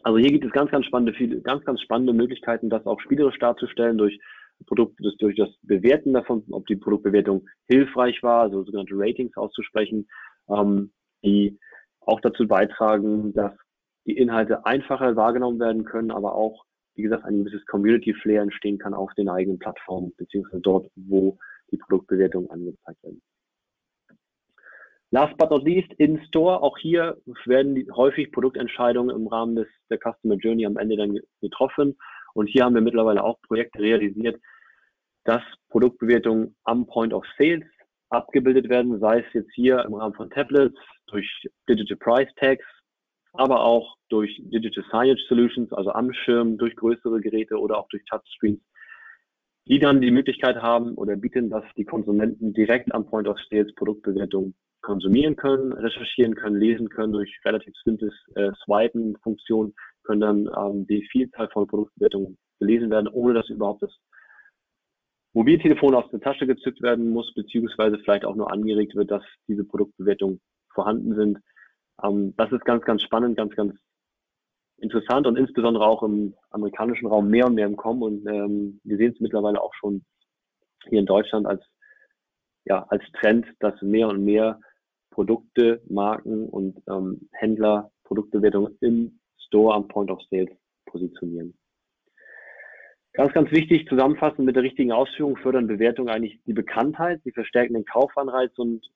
Also 0.02 0.18
hier 0.18 0.30
gibt 0.30 0.44
es 0.44 0.52
ganz, 0.52 0.70
ganz 0.70 0.86
spannende, 0.86 1.12
viele, 1.12 1.40
ganz, 1.40 1.64
ganz 1.64 1.80
spannende 1.82 2.12
Möglichkeiten, 2.12 2.70
das 2.70 2.86
auch 2.86 3.00
spielerisch 3.00 3.38
darzustellen 3.38 3.98
durch 3.98 4.18
Produkt, 4.66 4.98
das 5.02 5.16
durch 5.16 5.36
das 5.36 5.48
Bewerten 5.62 6.12
davon, 6.12 6.44
ob 6.50 6.66
die 6.66 6.76
Produktbewertung 6.76 7.46
hilfreich 7.66 8.22
war, 8.22 8.42
also 8.42 8.62
sogenannte 8.64 8.94
Ratings 8.94 9.36
auszusprechen, 9.36 10.08
ähm, 10.48 10.92
die 11.22 11.58
auch 12.00 12.20
dazu 12.20 12.46
beitragen, 12.46 13.32
dass 13.32 13.52
die 14.06 14.16
Inhalte 14.16 14.64
einfacher 14.66 15.16
wahrgenommen 15.16 15.60
werden 15.60 15.84
können, 15.84 16.10
aber 16.10 16.34
auch, 16.34 16.64
wie 16.94 17.02
gesagt, 17.02 17.24
ein 17.24 17.44
gewisses 17.44 17.64
Community-Flair 17.66 18.42
entstehen 18.42 18.78
kann 18.78 18.94
auf 18.94 19.12
den 19.14 19.28
eigenen 19.28 19.58
Plattformen, 19.58 20.12
beziehungsweise 20.16 20.60
dort, 20.62 20.90
wo 20.96 21.38
die 21.70 21.76
Produktbewertungen 21.76 22.50
angezeigt 22.50 23.02
werden. 23.02 23.22
Last 25.12 25.36
but 25.38 25.50
not 25.50 25.64
least, 25.64 25.92
in 25.94 26.24
Store, 26.26 26.62
auch 26.62 26.78
hier 26.78 27.20
werden 27.44 27.84
häufig 27.96 28.30
Produktentscheidungen 28.30 29.14
im 29.14 29.26
Rahmen 29.26 29.56
des, 29.56 29.66
der 29.90 29.98
Customer 29.98 30.36
Journey 30.36 30.64
am 30.66 30.76
Ende 30.76 30.96
dann 30.96 31.18
getroffen. 31.40 31.98
Und 32.32 32.46
hier 32.46 32.64
haben 32.64 32.76
wir 32.76 32.80
mittlerweile 32.80 33.24
auch 33.24 33.40
Projekte 33.42 33.80
realisiert, 33.80 34.40
dass 35.24 35.42
Produktbewertungen 35.68 36.54
am 36.62 36.86
Point 36.86 37.12
of 37.12 37.24
Sales 37.36 37.64
abgebildet 38.08 38.68
werden, 38.68 39.00
sei 39.00 39.20
es 39.20 39.32
jetzt 39.32 39.52
hier 39.52 39.84
im 39.84 39.94
Rahmen 39.94 40.14
von 40.14 40.30
Tablets, 40.30 40.78
durch 41.08 41.28
Digital 41.68 41.96
Price 41.96 42.32
Tags, 42.36 42.64
aber 43.32 43.64
auch 43.64 43.96
durch 44.10 44.40
Digital 44.44 44.84
Signage 44.84 45.22
Solutions, 45.28 45.72
also 45.72 45.90
am 45.90 46.12
Schirm, 46.12 46.56
durch 46.56 46.76
größere 46.76 47.20
Geräte 47.20 47.58
oder 47.58 47.78
auch 47.78 47.88
durch 47.88 48.04
Touchscreens, 48.04 48.60
die 49.66 49.80
dann 49.80 50.00
die 50.00 50.12
Möglichkeit 50.12 50.62
haben 50.62 50.94
oder 50.94 51.16
bieten, 51.16 51.50
dass 51.50 51.64
die 51.76 51.84
Konsumenten 51.84 52.52
direkt 52.52 52.92
am 52.94 53.06
Point 53.06 53.26
of 53.26 53.38
Sales 53.50 53.74
Produktbewertung 53.74 54.54
konsumieren 54.82 55.36
können, 55.36 55.72
recherchieren 55.72 56.34
können, 56.34 56.56
lesen 56.56 56.88
können 56.88 57.12
durch 57.12 57.38
relativ 57.44 57.74
simples 57.84 58.14
äh, 58.34 58.50
Swipen-Funktionen 58.64 59.74
können 60.04 60.20
dann 60.20 60.50
ähm, 60.56 60.86
die 60.86 61.06
Vielzahl 61.10 61.48
von 61.50 61.66
Produktbewertungen 61.66 62.38
gelesen 62.58 62.90
werden, 62.90 63.08
ohne 63.08 63.34
dass 63.34 63.48
überhaupt 63.48 63.82
das 63.82 63.94
Mobiltelefon 65.32 65.94
aus 65.94 66.10
der 66.10 66.20
Tasche 66.20 66.46
gezückt 66.46 66.82
werden 66.82 67.10
muss, 67.10 67.32
beziehungsweise 67.34 67.98
vielleicht 67.98 68.24
auch 68.24 68.34
nur 68.34 68.50
angeregt 68.50 68.94
wird, 68.96 69.10
dass 69.10 69.22
diese 69.46 69.64
Produktbewertungen 69.64 70.40
vorhanden 70.72 71.14
sind. 71.14 71.38
Ähm, 72.02 72.34
das 72.36 72.50
ist 72.52 72.64
ganz, 72.64 72.84
ganz 72.84 73.02
spannend, 73.02 73.36
ganz, 73.36 73.54
ganz 73.54 73.74
interessant 74.78 75.26
und 75.26 75.36
insbesondere 75.36 75.86
auch 75.86 76.02
im 76.02 76.34
amerikanischen 76.50 77.06
Raum 77.06 77.28
mehr 77.28 77.46
und 77.46 77.54
mehr 77.54 77.66
im 77.66 77.76
Kommen. 77.76 78.02
Und 78.02 78.26
ähm, 78.26 78.80
wir 78.82 78.96
sehen 78.96 79.12
es 79.12 79.20
mittlerweile 79.20 79.60
auch 79.60 79.74
schon 79.74 80.04
hier 80.88 81.00
in 81.00 81.06
Deutschland 81.06 81.46
als, 81.46 81.62
ja, 82.64 82.84
als 82.88 83.04
Trend, 83.12 83.46
dass 83.60 83.80
mehr 83.82 84.08
und 84.08 84.24
mehr 84.24 84.60
Produkte, 85.10 85.82
Marken 85.88 86.48
und 86.48 86.82
ähm, 86.88 87.28
Händler 87.32 87.90
Produktbewertungen 88.04 88.76
im 88.80 89.20
Store 89.46 89.74
am 89.74 89.88
Point 89.88 90.10
of 90.10 90.20
Sales 90.30 90.50
positionieren. 90.86 91.54
Ganz, 93.12 93.32
ganz 93.32 93.50
wichtig, 93.50 93.88
zusammenfassend 93.88 94.46
mit 94.46 94.54
der 94.54 94.62
richtigen 94.62 94.92
Ausführung 94.92 95.36
fördern 95.36 95.66
Bewertungen 95.66 96.10
eigentlich 96.10 96.40
die 96.46 96.52
Bekanntheit, 96.52 97.20
sie 97.24 97.32
verstärken 97.32 97.74
den 97.74 97.84
Kaufanreiz 97.84 98.56
und 98.56 98.88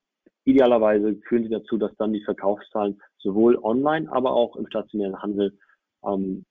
idealerweise 0.45 1.17
führen 1.27 1.45
sie 1.45 1.49
dazu, 1.49 1.79
dass 1.79 1.95
dann 1.97 2.13
die 2.13 2.23
Verkaufszahlen 2.23 3.01
sowohl 3.19 3.59
online, 3.59 4.11
aber 4.13 4.33
auch 4.33 4.57
im 4.57 4.67
stationären 4.69 5.21
Handel 5.21 5.59
ähm, 6.07 6.45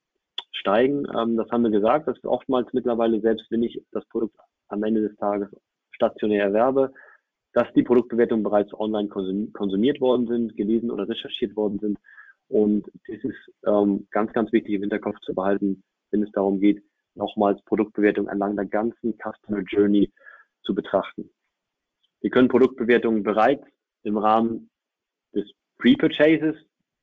steigen. 0.52 1.06
Ähm, 1.16 1.36
das 1.36 1.50
haben 1.50 1.62
wir 1.62 1.70
gesagt, 1.70 2.06
dass 2.06 2.22
oftmals 2.24 2.68
mittlerweile, 2.72 3.20
selbst 3.20 3.50
wenn 3.50 3.62
ich 3.62 3.80
das 3.92 4.04
Produkt 4.06 4.36
am 4.68 4.82
Ende 4.82 5.08
des 5.08 5.16
Tages 5.16 5.48
stationär 5.92 6.44
erwerbe, 6.44 6.92
dass 7.54 7.72
die 7.74 7.82
Produktbewertungen 7.82 8.44
bereits 8.44 8.74
online 8.74 9.08
konsumiert 9.08 10.00
worden 10.00 10.26
sind, 10.26 10.56
gelesen 10.56 10.90
oder 10.90 11.08
recherchiert 11.08 11.56
worden 11.56 11.78
sind 11.78 11.98
und 12.48 12.86
das 13.08 13.18
ist 13.22 13.52
ähm, 13.66 14.06
ganz, 14.10 14.32
ganz 14.32 14.52
wichtig 14.52 14.74
im 14.74 14.82
Hinterkopf 14.82 15.18
zu 15.20 15.34
behalten, 15.34 15.82
wenn 16.10 16.22
es 16.22 16.32
darum 16.32 16.60
geht, 16.60 16.82
nochmals 17.14 17.62
Produktbewertung 17.64 18.28
entlang 18.28 18.56
der 18.56 18.66
ganzen 18.66 19.14
Customer 19.18 19.60
Journey 19.60 20.12
zu 20.62 20.74
betrachten. 20.74 21.30
Wir 22.20 22.30
können 22.30 22.48
Produktbewertungen 22.48 23.22
bereits 23.22 23.64
im 24.02 24.18
Rahmen 24.18 24.70
des 25.34 25.50
Pre-Purchases 25.78 26.56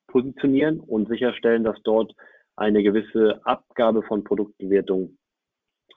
positionieren 0.08 0.80
und 0.80 1.08
sicherstellen, 1.08 1.64
dass 1.64 1.82
dort 1.84 2.14
eine 2.56 2.84
gewisse 2.84 3.46
Abgabe 3.46 4.04
von 4.04 4.24
Produktbewertung 4.24 5.18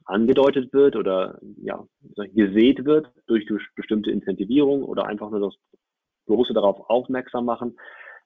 angedeutet 0.04 0.72
wird 0.72 0.96
oder 0.96 1.38
ja, 1.56 1.84
gesät 2.32 2.84
wird 2.84 3.08
durch 3.26 3.46
bestimmte 3.74 4.10
Incentivierung 4.10 4.82
oder 4.84 5.06
einfach 5.06 5.30
nur 5.30 5.40
das 5.40 5.54
bloße 6.26 6.52
darauf 6.52 6.88
aufmerksam 6.90 7.44
machen, 7.44 7.78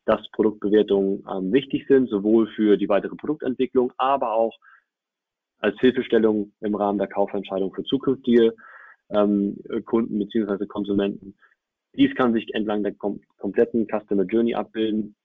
dass 0.05 0.29
Produktbewertungen 0.33 1.25
ähm, 1.31 1.53
wichtig 1.53 1.87
sind, 1.87 2.09
sowohl 2.09 2.49
für 2.49 2.77
die 2.77 2.89
weitere 2.89 3.15
Produktentwicklung, 3.15 3.93
aber 3.99 4.33
auch 4.33 4.57
als 5.59 5.79
Hilfestellung 5.81 6.53
im 6.61 6.75
Rahmen 6.75 6.99
der 6.99 7.09
Kaufentscheidung 7.09 7.75
für 7.75 7.85
zukünftige 7.85 8.55
ähm, 9.11 9.59
Kunden 9.85 10.19
beziehungsweise 10.19 10.67
Konsumenten. 10.67 11.37
Dies 11.95 12.15
kann 12.15 12.33
sich 12.33 12.55
entlang 12.55 12.83
der 12.83 12.95
kom 12.95 13.21
kompletten 13.39 13.87
Customer 13.87 14.25
Journey 14.25 14.55
abbilden. 14.55 15.17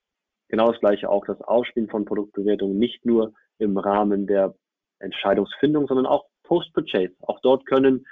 genau 0.50 0.72
das 0.72 0.80
gleiche 0.80 1.10
auch 1.10 1.26
das 1.26 1.40
Ausspielen 1.42 1.90
von 1.90 2.06
Produktbewertungen, 2.06 2.78
nicht 2.78 3.06
nur 3.06 3.34
im 3.60 3.78
Rahmen 3.78 4.28
der 4.28 4.56
Entscheidungsfindung, 5.00 5.88
sondern 5.88 6.06
auch 6.06 6.26
Post-Purchase. 6.44 7.14
Auch 7.22 7.40
dort 7.42 7.66
können 7.66 8.06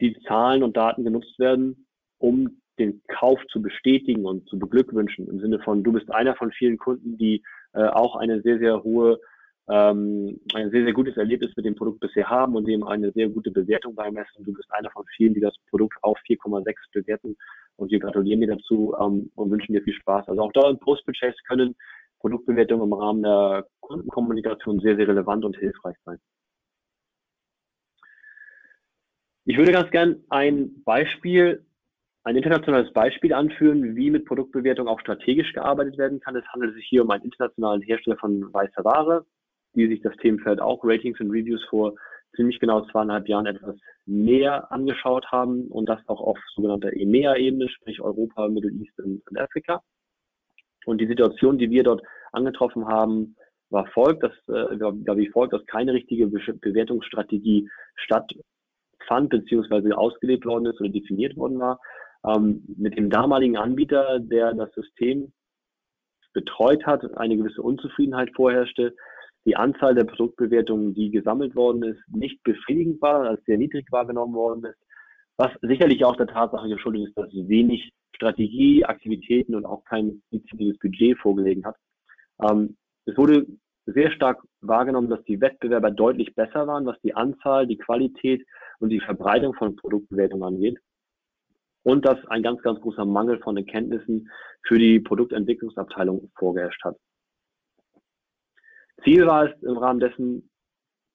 die 0.00 0.16
Zahlen 0.26 0.62
und 0.62 0.76
Daten 0.76 1.04
genutzt 1.04 1.38
werden, 1.38 1.86
um 2.18 2.60
den 2.78 3.02
Kauf 3.06 3.40
zu 3.50 3.62
bestätigen 3.62 4.24
und 4.24 4.48
zu 4.48 4.58
beglückwünschen. 4.58 5.28
Im 5.28 5.40
Sinne 5.40 5.60
von, 5.60 5.84
du 5.84 5.92
bist 5.92 6.10
einer 6.10 6.34
von 6.34 6.50
vielen 6.50 6.76
Kunden, 6.76 7.16
die 7.16 7.42
äh, 7.72 7.84
auch 7.84 8.16
eine 8.16 8.42
sehr, 8.42 8.58
sehr 8.58 8.82
hohe, 8.82 9.20
ähm, 9.68 10.40
ein 10.54 10.70
sehr, 10.70 10.84
sehr 10.84 10.92
gutes 10.92 11.16
Erlebnis 11.16 11.52
mit 11.56 11.64
dem 11.64 11.76
Produkt 11.76 12.00
bisher 12.00 12.28
haben 12.28 12.56
und 12.56 12.66
dem 12.66 12.84
eine 12.84 13.12
sehr 13.12 13.28
gute 13.28 13.50
Bewertung 13.50 13.94
beimessen. 13.94 14.44
Du 14.44 14.52
bist 14.52 14.70
einer 14.72 14.90
von 14.90 15.04
vielen, 15.16 15.34
die 15.34 15.40
das 15.40 15.54
Produkt 15.70 15.96
auf 16.02 16.18
4,6 16.28 16.74
bewerten 16.92 17.36
und 17.76 17.90
wir 17.90 18.00
gratulieren 18.00 18.40
dir 18.40 18.56
dazu 18.56 18.94
ähm, 19.00 19.30
und 19.36 19.50
wünschen 19.50 19.72
dir 19.72 19.82
viel 19.82 19.94
Spaß. 19.94 20.28
Also 20.28 20.42
auch 20.42 20.52
da 20.52 20.68
im 20.68 20.78
Post-Purchase 20.78 21.36
können 21.46 21.76
Produktbewertungen 22.20 22.86
im 22.86 22.92
Rahmen 22.92 23.22
der 23.22 23.66
Kundenkommunikation 23.80 24.80
sehr, 24.80 24.96
sehr 24.96 25.08
relevant 25.08 25.44
und 25.44 25.56
hilfreich 25.56 25.96
sein. 26.04 26.18
Ich 29.46 29.58
würde 29.58 29.72
ganz 29.72 29.90
gern 29.90 30.24
ein 30.30 30.82
Beispiel, 30.84 31.66
ein 32.22 32.36
internationales 32.36 32.90
Beispiel 32.94 33.34
anführen, 33.34 33.94
wie 33.94 34.10
mit 34.10 34.24
Produktbewertung 34.24 34.88
auch 34.88 35.00
strategisch 35.00 35.52
gearbeitet 35.52 35.98
werden 35.98 36.18
kann. 36.20 36.34
Es 36.34 36.46
handelt 36.46 36.74
sich 36.74 36.86
hier 36.88 37.02
um 37.02 37.10
einen 37.10 37.24
internationalen 37.24 37.82
Hersteller 37.82 38.16
von 38.16 38.52
weißer 38.52 38.84
Ware, 38.84 39.26
die 39.74 39.86
sich 39.86 40.00
das 40.00 40.16
Themenfeld 40.16 40.60
auch 40.60 40.82
Ratings 40.82 41.20
und 41.20 41.30
Reviews 41.30 41.62
vor 41.68 41.94
ziemlich 42.34 42.58
genau 42.58 42.86
zweieinhalb 42.86 43.28
Jahren 43.28 43.44
etwas 43.44 43.76
näher 44.06 44.72
angeschaut 44.72 45.26
haben 45.30 45.66
und 45.68 45.88
das 45.90 46.00
auch 46.08 46.20
auf 46.22 46.38
sogenannter 46.54 46.94
EMEA-Ebene, 46.94 47.68
sprich 47.68 48.00
Europa, 48.00 48.48
Middle 48.48 48.72
East 48.72 48.98
und, 49.00 49.22
Afrika. 49.38 49.82
Und 50.86 51.02
die 51.02 51.06
Situation, 51.06 51.58
die 51.58 51.70
wir 51.70 51.82
dort 51.82 52.02
angetroffen 52.32 52.86
haben, 52.86 53.36
war 53.68 53.86
folgt, 53.88 54.22
dass, 54.22 54.32
äh, 54.48 54.80
war 54.80 55.16
wie 55.16 55.28
folgt, 55.28 55.52
dass 55.52 55.64
keine 55.66 55.92
richtige 55.92 56.28
Be 56.28 56.40
Bewertungsstrategie 56.60 57.68
stattfand 59.04 59.30
bzw. 59.30 59.92
ausgelebt 59.92 60.44
worden 60.44 60.66
ist 60.66 60.80
oder 60.80 60.90
definiert 60.90 61.36
worden 61.36 61.58
war. 61.58 61.80
Ähm, 62.26 62.64
mit 62.76 62.96
dem 62.96 63.10
damaligen 63.10 63.56
Anbieter, 63.56 64.18
der 64.18 64.54
das 64.54 64.72
System 64.72 65.32
betreut 66.32 66.84
hat, 66.86 67.16
eine 67.16 67.36
gewisse 67.36 67.62
Unzufriedenheit 67.62 68.30
vorherrschte, 68.34 68.94
die 69.46 69.56
Anzahl 69.56 69.94
der 69.94 70.04
Produktbewertungen, 70.04 70.94
die 70.94 71.10
gesammelt 71.10 71.54
worden 71.54 71.82
ist, 71.82 72.00
nicht 72.08 72.42
befriedigend 72.42 73.00
war, 73.02 73.28
als 73.28 73.44
sehr 73.44 73.58
niedrig 73.58 73.86
wahrgenommen 73.90 74.34
worden 74.34 74.64
ist, 74.64 74.78
was 75.36 75.50
sicherlich 75.60 76.04
auch 76.04 76.16
der 76.16 76.26
Tatsache 76.26 76.68
geschuldet 76.68 77.08
ist, 77.08 77.18
dass 77.18 77.30
wenig 77.32 77.92
Strategie, 78.16 78.84
Aktivitäten 78.84 79.54
und 79.54 79.66
auch 79.66 79.84
kein 79.84 80.22
definitives 80.32 80.78
Budget 80.78 81.18
vorgelegen 81.18 81.64
hat. 81.64 81.76
Ähm, 82.42 82.76
es 83.04 83.16
wurde 83.18 83.46
sehr 83.86 84.10
stark 84.12 84.42
wahrgenommen, 84.60 85.10
dass 85.10 85.22
die 85.24 85.40
Wettbewerber 85.40 85.90
deutlich 85.90 86.34
besser 86.34 86.66
waren, 86.66 86.86
was 86.86 87.00
die 87.02 87.14
Anzahl, 87.14 87.66
die 87.66 87.78
Qualität 87.78 88.46
und 88.78 88.90
die 88.90 89.00
Verbreitung 89.00 89.54
von 89.54 89.76
Produktbewertungen 89.76 90.44
angeht. 90.44 90.78
Und 91.82 92.06
dass 92.06 92.24
ein 92.28 92.42
ganz, 92.42 92.62
ganz 92.62 92.80
großer 92.80 93.04
Mangel 93.04 93.38
von 93.40 93.56
Erkenntnissen 93.56 94.30
für 94.62 94.78
die 94.78 95.00
Produktentwicklungsabteilung 95.00 96.30
vorgeherrscht 96.36 96.82
hat. 96.82 96.96
Ziel 99.02 99.26
war 99.26 99.50
es 99.50 99.62
im 99.62 99.76
Rahmen 99.76 100.00
dessen, 100.00 100.48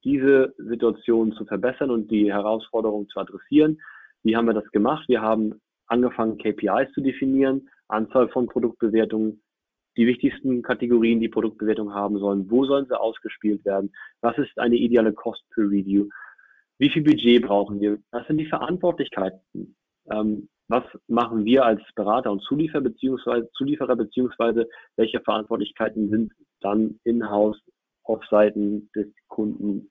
diese 0.03 0.53
Situation 0.57 1.33
zu 1.33 1.45
verbessern 1.45 1.89
und 1.89 2.09
die 2.09 2.31
Herausforderung 2.31 3.09
zu 3.09 3.19
adressieren. 3.19 3.81
Wie 4.23 4.35
haben 4.35 4.45
wir 4.45 4.53
das 4.53 4.69
gemacht? 4.71 5.07
Wir 5.09 5.21
haben 5.21 5.59
angefangen, 5.87 6.37
KPIs 6.37 6.91
zu 6.93 7.01
definieren, 7.01 7.67
Anzahl 7.87 8.29
von 8.29 8.47
Produktbewertungen, 8.47 9.41
die 9.97 10.07
wichtigsten 10.07 10.61
Kategorien, 10.61 11.19
die 11.19 11.29
Produktbewertung 11.29 11.93
haben 11.93 12.17
sollen, 12.19 12.49
wo 12.49 12.65
sollen 12.65 12.85
sie 12.87 12.99
ausgespielt 12.99 13.65
werden, 13.65 13.91
was 14.21 14.37
ist 14.37 14.57
eine 14.57 14.75
ideale 14.75 15.13
Cost 15.13 15.43
per 15.53 15.65
Review, 15.65 16.07
wie 16.77 16.89
viel 16.89 17.03
Budget 17.03 17.45
brauchen 17.45 17.79
wir, 17.81 17.99
was 18.11 18.25
sind 18.27 18.37
die 18.37 18.45
Verantwortlichkeiten, 18.45 19.75
ähm, 20.11 20.49
was 20.67 20.83
machen 21.07 21.45
wir 21.45 21.65
als 21.65 21.81
Berater 21.95 22.31
und 22.31 22.43
Zulieferer 22.43 22.81
beziehungsweise 22.81 23.49
Zulieferer 23.53 23.95
beziehungsweise 23.95 24.69
welche 24.95 25.19
Verantwortlichkeiten 25.19 26.09
sind 26.09 26.31
dann 26.61 26.99
in-house 27.03 27.59
auf 28.03 28.23
Seiten 28.29 28.89
des 28.95 29.07
Kunden 29.27 29.89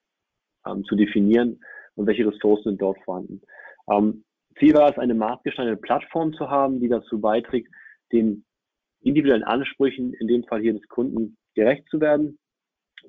ähm, 0.66 0.84
zu 0.84 0.94
definieren 0.96 1.60
und 1.96 2.06
welche 2.06 2.26
Ressourcen 2.26 2.70
sind 2.70 2.82
dort 2.82 2.98
vorhanden. 3.04 3.42
Ähm, 3.90 4.24
Ziel 4.58 4.74
war 4.74 4.90
es, 4.90 4.98
eine 4.98 5.14
maßgeschneiderte 5.14 5.80
Plattform 5.80 6.32
zu 6.32 6.48
haben, 6.48 6.80
die 6.80 6.88
dazu 6.88 7.20
beiträgt, 7.20 7.68
den 8.12 8.44
individuellen 9.00 9.44
Ansprüchen, 9.44 10.14
in 10.14 10.28
dem 10.28 10.44
Fall 10.44 10.60
hier 10.60 10.74
des 10.74 10.86
Kunden, 10.88 11.36
gerecht 11.54 11.88
zu 11.90 12.00
werden, 12.00 12.38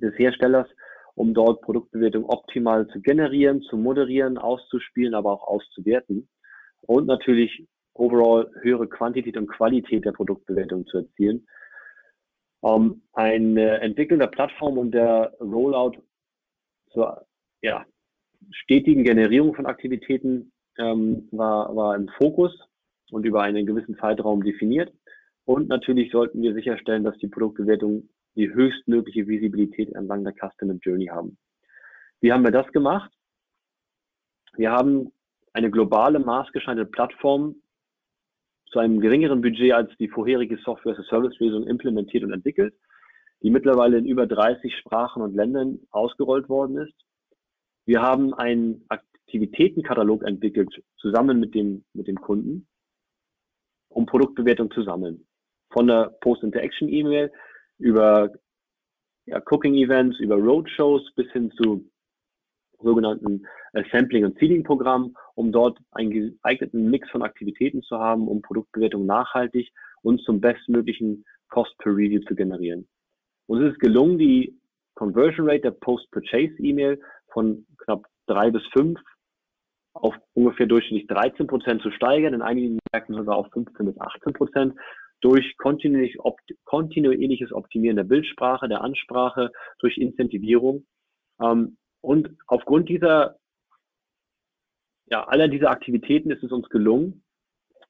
des 0.02 0.18
Herstellers, 0.18 0.68
um 1.16 1.34
dort 1.34 1.62
Produktbewertung 1.62 2.26
optimal 2.26 2.88
zu 2.88 3.02
generieren, 3.02 3.62
zu 3.64 3.78
moderieren, 3.78 4.38
auszuspielen, 4.38 5.14
aber 5.14 5.34
auch 5.34 5.48
auszuwerten 5.48 6.30
und 6.82 7.08
natürlich 7.08 7.68
overall 7.94 8.50
höhere 8.62 8.88
Quantität 8.88 9.38
und 9.38 9.48
Qualität 9.48 10.06
der 10.06 10.14
Produktbewertung 10.14 10.86
zu 10.88 11.00
erzielen. 11.00 11.46
Um, 12.62 13.04
eine 13.14 13.80
entwickelnde 13.80 14.28
Plattform 14.28 14.78
und 14.78 14.92
der 14.92 15.34
Rollout 15.40 16.02
zur 16.92 17.26
ja, 17.62 17.86
stetigen 18.52 19.04
Generierung 19.04 19.54
von 19.54 19.66
Aktivitäten 19.66 20.52
ähm, 20.78 21.30
war, 21.32 21.74
war 21.76 21.96
im 21.96 22.10
Fokus 22.18 22.58
und 23.12 23.26
über 23.26 23.44
einen 23.44 23.66
gewissen 23.66 23.98
Zeitraum 23.98 24.44
definiert. 24.44 24.92
Und 25.50 25.68
natürlich 25.68 26.12
sollten 26.12 26.44
wir 26.44 26.54
sicherstellen, 26.54 27.04
dass 27.04 27.18
die 27.18 27.28
Produktbewertungen 27.28 28.08
die 28.36 28.54
höchstmögliche 28.54 29.28
Visibilität 29.28 29.92
entlang 29.94 30.24
der 30.24 30.36
Customer 30.36 30.76
Journey 30.76 31.08
haben. 31.08 31.40
Wie 32.22 32.32
haben 32.32 32.44
wir 32.44 32.52
das 32.52 32.72
gemacht? 32.72 33.12
Wir 34.58 34.70
haben 34.70 35.12
eine 35.54 35.72
globale 35.72 36.20
maßgeschneiderte 36.20 36.92
Plattform 36.92 37.56
zu 38.68 38.78
einem 38.78 39.00
geringeren 39.00 39.42
Budget 39.42 39.74
als 39.74 39.90
die 39.98 40.08
vorherige 40.08 40.56
Software-as-a-Service-Lösung 40.58 41.66
implementiert 41.66 42.24
und 42.24 42.32
entwickelt, 42.32 42.76
die 43.42 43.50
mittlerweile 43.50 43.98
in 43.98 44.06
über 44.06 44.28
30 44.28 44.78
Sprachen 44.78 45.24
und 45.24 45.34
Ländern 45.34 45.80
ausgerollt 45.90 46.48
worden 46.48 46.78
ist. 46.78 46.94
Wir 47.88 48.04
haben 48.04 48.36
einen 48.36 48.86
Aktivitätenkatalog 48.90 50.22
entwickelt, 50.26 50.70
zusammen 50.98 51.40
mit 51.40 51.56
dem, 51.56 51.86
mit 51.94 52.08
dem 52.08 52.22
Kunden, 52.22 52.68
um 53.88 54.06
Produktbewertung 54.06 54.70
zu 54.70 54.84
sammeln. 54.84 55.26
Von 55.72 55.88
der 55.88 56.16
Post-Interaction-E-Mail 56.22 57.32
über 57.78 58.32
ja, 59.26 59.42
Cooking-Events, 59.46 60.20
über 60.20 60.36
Roadshows 60.36 61.14
bis 61.16 61.32
hin 61.32 61.52
zu 61.52 61.90
sogenannten 62.82 63.46
äh, 63.74 63.84
Sampling- 63.92 64.26
und 64.26 64.40
Seeding-Programm, 64.40 65.16
um 65.36 65.52
dort 65.52 65.78
einen 65.92 66.40
geeigneten 66.42 66.90
Mix 66.90 67.10
von 67.10 67.22
Aktivitäten 67.22 67.84
zu 67.84 68.00
haben, 68.00 68.28
um 68.28 68.42
Produktbewertung 68.42 69.06
nachhaltig 69.06 69.72
und 70.02 70.22
zum 70.22 70.40
bestmöglichen 70.42 71.26
Cost 71.50 71.78
per 71.80 71.92
Review 71.92 72.22
zu 72.22 72.36
generieren. 72.36 72.88
Uns 73.48 73.64
ist 73.64 73.74
es 73.74 73.80
gelungen, 73.80 74.18
die 74.18 74.60
Conversion 74.96 75.50
Rate 75.50 75.62
der 75.62 75.72
Post-Purchase-E-Mail 75.72 77.02
von 77.32 77.66
knapp 77.78 78.06
drei 78.28 78.52
bis 78.52 78.64
fünf 78.74 79.00
auf 79.94 80.16
ungefähr 80.34 80.68
durchschnittlich 80.68 81.08
13 81.08 81.48
Prozent 81.48 81.82
zu 81.82 81.92
steigern, 81.92 82.34
in 82.34 82.42
einigen 82.42 82.80
Märkten 82.92 83.16
sogar 83.16 83.36
auf 83.36 83.48
15 83.52 83.86
bis 83.86 84.00
18 84.00 84.34
Prozent 84.34 84.76
durch 85.22 85.58
kontinuierlich, 85.58 86.18
kontinuierliches 86.64 87.52
Optimieren 87.52 87.98
der 87.98 88.04
Bildsprache, 88.04 88.68
der 88.68 88.82
Ansprache, 88.82 89.52
durch 89.80 89.98
Incentivierung. 89.98 90.86
Ähm, 91.42 91.78
und 92.02 92.30
aufgrund 92.48 92.90
dieser, 92.90 93.38
ja, 95.08 95.28
aller 95.28 95.48
dieser 95.48 95.72
Aktivitäten 95.72 96.32
ist 96.32 96.44
es 96.44 96.52
uns 96.52 96.70
gelungen, 96.70 97.24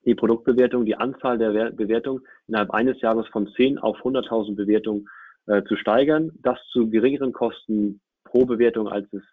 die 0.05 0.15
Produktbewertung, 0.15 0.86
die 0.86 0.95
Anzahl 0.95 1.38
der 1.38 1.71
Bewertungen 1.71 2.25
innerhalb 2.47 2.71
eines 2.71 2.99
Jahres 3.01 3.27
von 3.27 3.47
10 3.47 3.77
auf 3.77 3.97
100.000 3.97 4.55
Bewertungen 4.55 5.07
äh, 5.45 5.63
zu 5.63 5.75
steigern. 5.75 6.32
Das 6.41 6.57
zu 6.71 6.89
geringeren 6.89 7.34
Kosten 7.34 8.01
pro 8.23 8.45
Bewertung, 8.45 8.88
als 8.88 9.11
es 9.13 9.23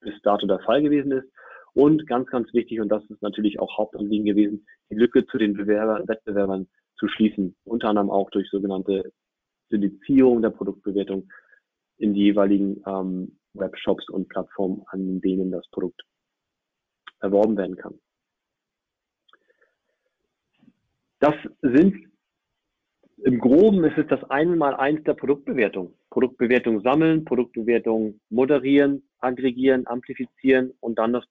bis 0.00 0.14
dato 0.22 0.46
der 0.46 0.60
Fall 0.60 0.82
gewesen 0.82 1.12
ist. 1.12 1.28
Und 1.74 2.06
ganz, 2.06 2.28
ganz 2.28 2.52
wichtig, 2.54 2.80
und 2.80 2.88
das 2.88 3.04
ist 3.10 3.20
natürlich 3.20 3.58
auch 3.58 3.76
Hauptanliegen 3.76 4.24
gewesen, 4.24 4.66
die 4.90 4.94
Lücke 4.94 5.26
zu 5.26 5.38
den 5.38 5.54
Bewerber, 5.54 6.02
Wettbewerbern 6.06 6.68
zu 7.04 7.08
schließen. 7.08 7.54
Unter 7.64 7.88
anderem 7.88 8.10
auch 8.10 8.30
durch 8.30 8.48
sogenannte 8.50 9.12
Selizierung 9.68 10.42
der 10.42 10.50
Produktbewertung 10.50 11.28
in 11.98 12.14
die 12.14 12.22
jeweiligen 12.22 12.82
ähm, 12.86 13.38
Webshops 13.52 14.08
und 14.08 14.28
Plattformen, 14.28 14.82
an 14.86 15.20
denen 15.20 15.50
das 15.50 15.68
Produkt 15.70 16.02
erworben 17.20 17.56
werden 17.56 17.76
kann. 17.76 17.98
Das 21.20 21.34
sind 21.62 21.94
im 23.18 23.38
Groben 23.38 23.84
ist 23.84 23.96
es 23.96 24.06
das 24.08 24.22
einmal 24.28 24.74
eins 24.74 25.02
der 25.04 25.14
Produktbewertung. 25.14 25.94
Produktbewertung 26.10 26.82
sammeln, 26.82 27.24
Produktbewertung 27.24 28.20
moderieren, 28.28 29.08
aggregieren, 29.18 29.86
amplifizieren 29.86 30.72
und 30.80 30.98
dann 30.98 31.14
das 31.14 31.24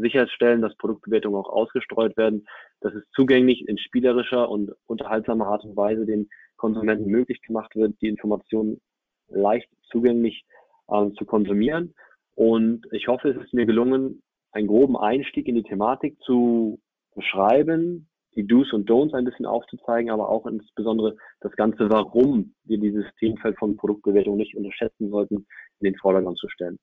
sicherstellen, 0.00 0.62
dass 0.62 0.76
Produktbewertungen 0.76 1.38
auch 1.38 1.48
ausgestreut 1.48 2.16
werden, 2.16 2.46
dass 2.80 2.94
es 2.94 3.04
zugänglich 3.14 3.68
in 3.68 3.78
spielerischer 3.78 4.48
und 4.48 4.72
unterhaltsamer 4.86 5.46
Art 5.46 5.64
und 5.64 5.76
Weise 5.76 6.06
den 6.06 6.28
Konsumenten 6.56 7.10
möglich 7.10 7.42
gemacht 7.42 7.74
wird, 7.74 7.94
die 8.00 8.08
Informationen 8.08 8.80
leicht 9.28 9.68
zugänglich 9.90 10.44
äh, 10.88 11.10
zu 11.12 11.24
konsumieren. 11.24 11.94
Und 12.34 12.86
ich 12.92 13.08
hoffe, 13.08 13.30
es 13.30 13.42
ist 13.42 13.54
mir 13.54 13.66
gelungen, 13.66 14.22
einen 14.52 14.68
groben 14.68 14.96
Einstieg 14.96 15.48
in 15.48 15.54
die 15.54 15.62
Thematik 15.62 16.18
zu 16.22 16.78
beschreiben, 17.14 18.08
die 18.36 18.46
Do's 18.46 18.72
und 18.72 18.88
Don'ts 18.88 19.14
ein 19.14 19.24
bisschen 19.24 19.46
aufzuzeigen, 19.46 20.10
aber 20.10 20.28
auch 20.28 20.46
insbesondere 20.46 21.16
das 21.40 21.52
Ganze, 21.52 21.88
warum 21.90 22.54
wir 22.64 22.78
dieses 22.78 23.06
Themenfeld 23.18 23.58
von 23.58 23.76
Produktbewertung 23.76 24.36
nicht 24.36 24.54
unterschätzen 24.54 25.10
sollten, 25.10 25.46
in 25.80 25.84
den 25.84 25.96
Vordergrund 25.96 26.38
zu 26.38 26.48
stellen. 26.48 26.78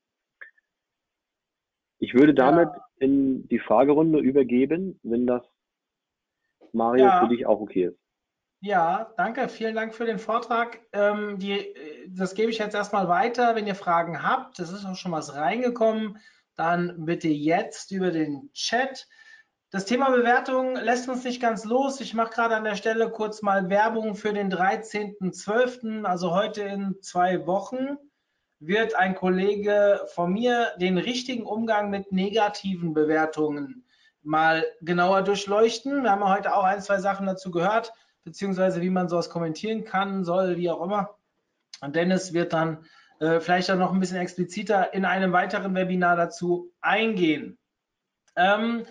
Ich 2.04 2.14
würde 2.14 2.34
damit 2.34 2.68
ja. 2.68 2.86
in 2.98 3.48
die 3.48 3.60
Fragerunde 3.60 4.20
übergeben, 4.20 5.00
wenn 5.04 5.26
das 5.26 5.42
Mario 6.74 7.06
ja. 7.06 7.22
für 7.22 7.30
dich 7.30 7.46
auch 7.46 7.62
okay 7.62 7.86
ist. 7.86 7.98
Ja, 8.60 9.14
danke. 9.16 9.48
Vielen 9.48 9.74
Dank 9.74 9.96
für 9.96 10.04
den 10.04 10.20
Vortrag. 10.20 10.82
Ähm, 10.92 11.40
die, 11.40 11.74
das 12.10 12.36
gebe 12.36 12.52
ich 12.52 12.58
jetzt 12.58 12.76
erstmal 12.76 13.08
weiter. 13.08 13.56
Wenn 13.56 13.68
ihr 13.68 13.76
Fragen 13.76 14.22
habt, 14.22 14.60
das 14.60 14.74
ist 14.74 14.86
auch 14.86 14.98
schon 14.98 15.14
was 15.14 15.34
reingekommen, 15.34 16.18
dann 16.56 17.06
bitte 17.06 17.30
jetzt 17.30 17.92
über 17.92 18.12
den 18.12 18.52
Chat. 18.52 19.08
Das 19.70 19.86
Thema 19.86 20.12
Bewertung 20.12 20.76
lässt 20.76 21.08
uns 21.08 21.24
nicht 21.24 21.42
ganz 21.42 21.64
los. 21.64 22.02
Ich 22.02 22.14
mache 22.14 22.34
gerade 22.34 22.58
an 22.58 22.66
der 22.66 22.76
Stelle 22.76 23.12
kurz 23.12 23.42
mal 23.42 23.70
Werbung 23.70 24.16
für 24.16 24.34
den 24.34 24.52
13.12., 24.52 26.04
also 26.04 26.36
heute 26.36 26.64
in 26.64 26.98
zwei 27.02 27.48
Wochen 27.48 27.98
wird 28.66 28.96
ein 28.96 29.16
Kollege 29.16 30.02
von 30.14 30.32
mir 30.32 30.74
den 30.80 30.98
richtigen 30.98 31.44
Umgang 31.44 31.90
mit 31.90 32.12
negativen 32.12 32.94
Bewertungen 32.94 33.86
mal 34.22 34.66
genauer 34.82 35.22
durchleuchten. 35.24 36.04
Wir 36.04 36.12
haben 36.12 36.28
heute 36.28 36.56
auch 36.56 36.64
ein, 36.64 36.82
zwei 36.82 37.00
Sachen 37.00 37.26
dazu 37.26 37.52
gehört, 37.52 37.92
beziehungsweise 38.24 38.82
wie 38.82 38.90
man 38.90 39.10
sowas 39.10 39.30
kommentieren 39.30 39.84
kann, 39.84 40.24
soll, 40.24 40.58
wie 40.58 40.70
auch 40.70 40.82
immer. 40.82 41.18
Und 41.82 41.96
Dennis 41.96 42.34
wird 42.34 42.54
dann 42.54 42.86
äh, 43.20 43.40
vielleicht 43.40 43.70
auch 43.70 43.78
noch 43.78 43.92
ein 43.92 44.00
bisschen 44.00 44.18
expliziter 44.18 44.94
in 44.94 45.06
einem 45.06 45.34
weiteren 45.34 45.76
Webinar 45.76 46.16
dazu 46.16 46.72
eingehen. 46.82 47.58
Ähm, 48.36 48.86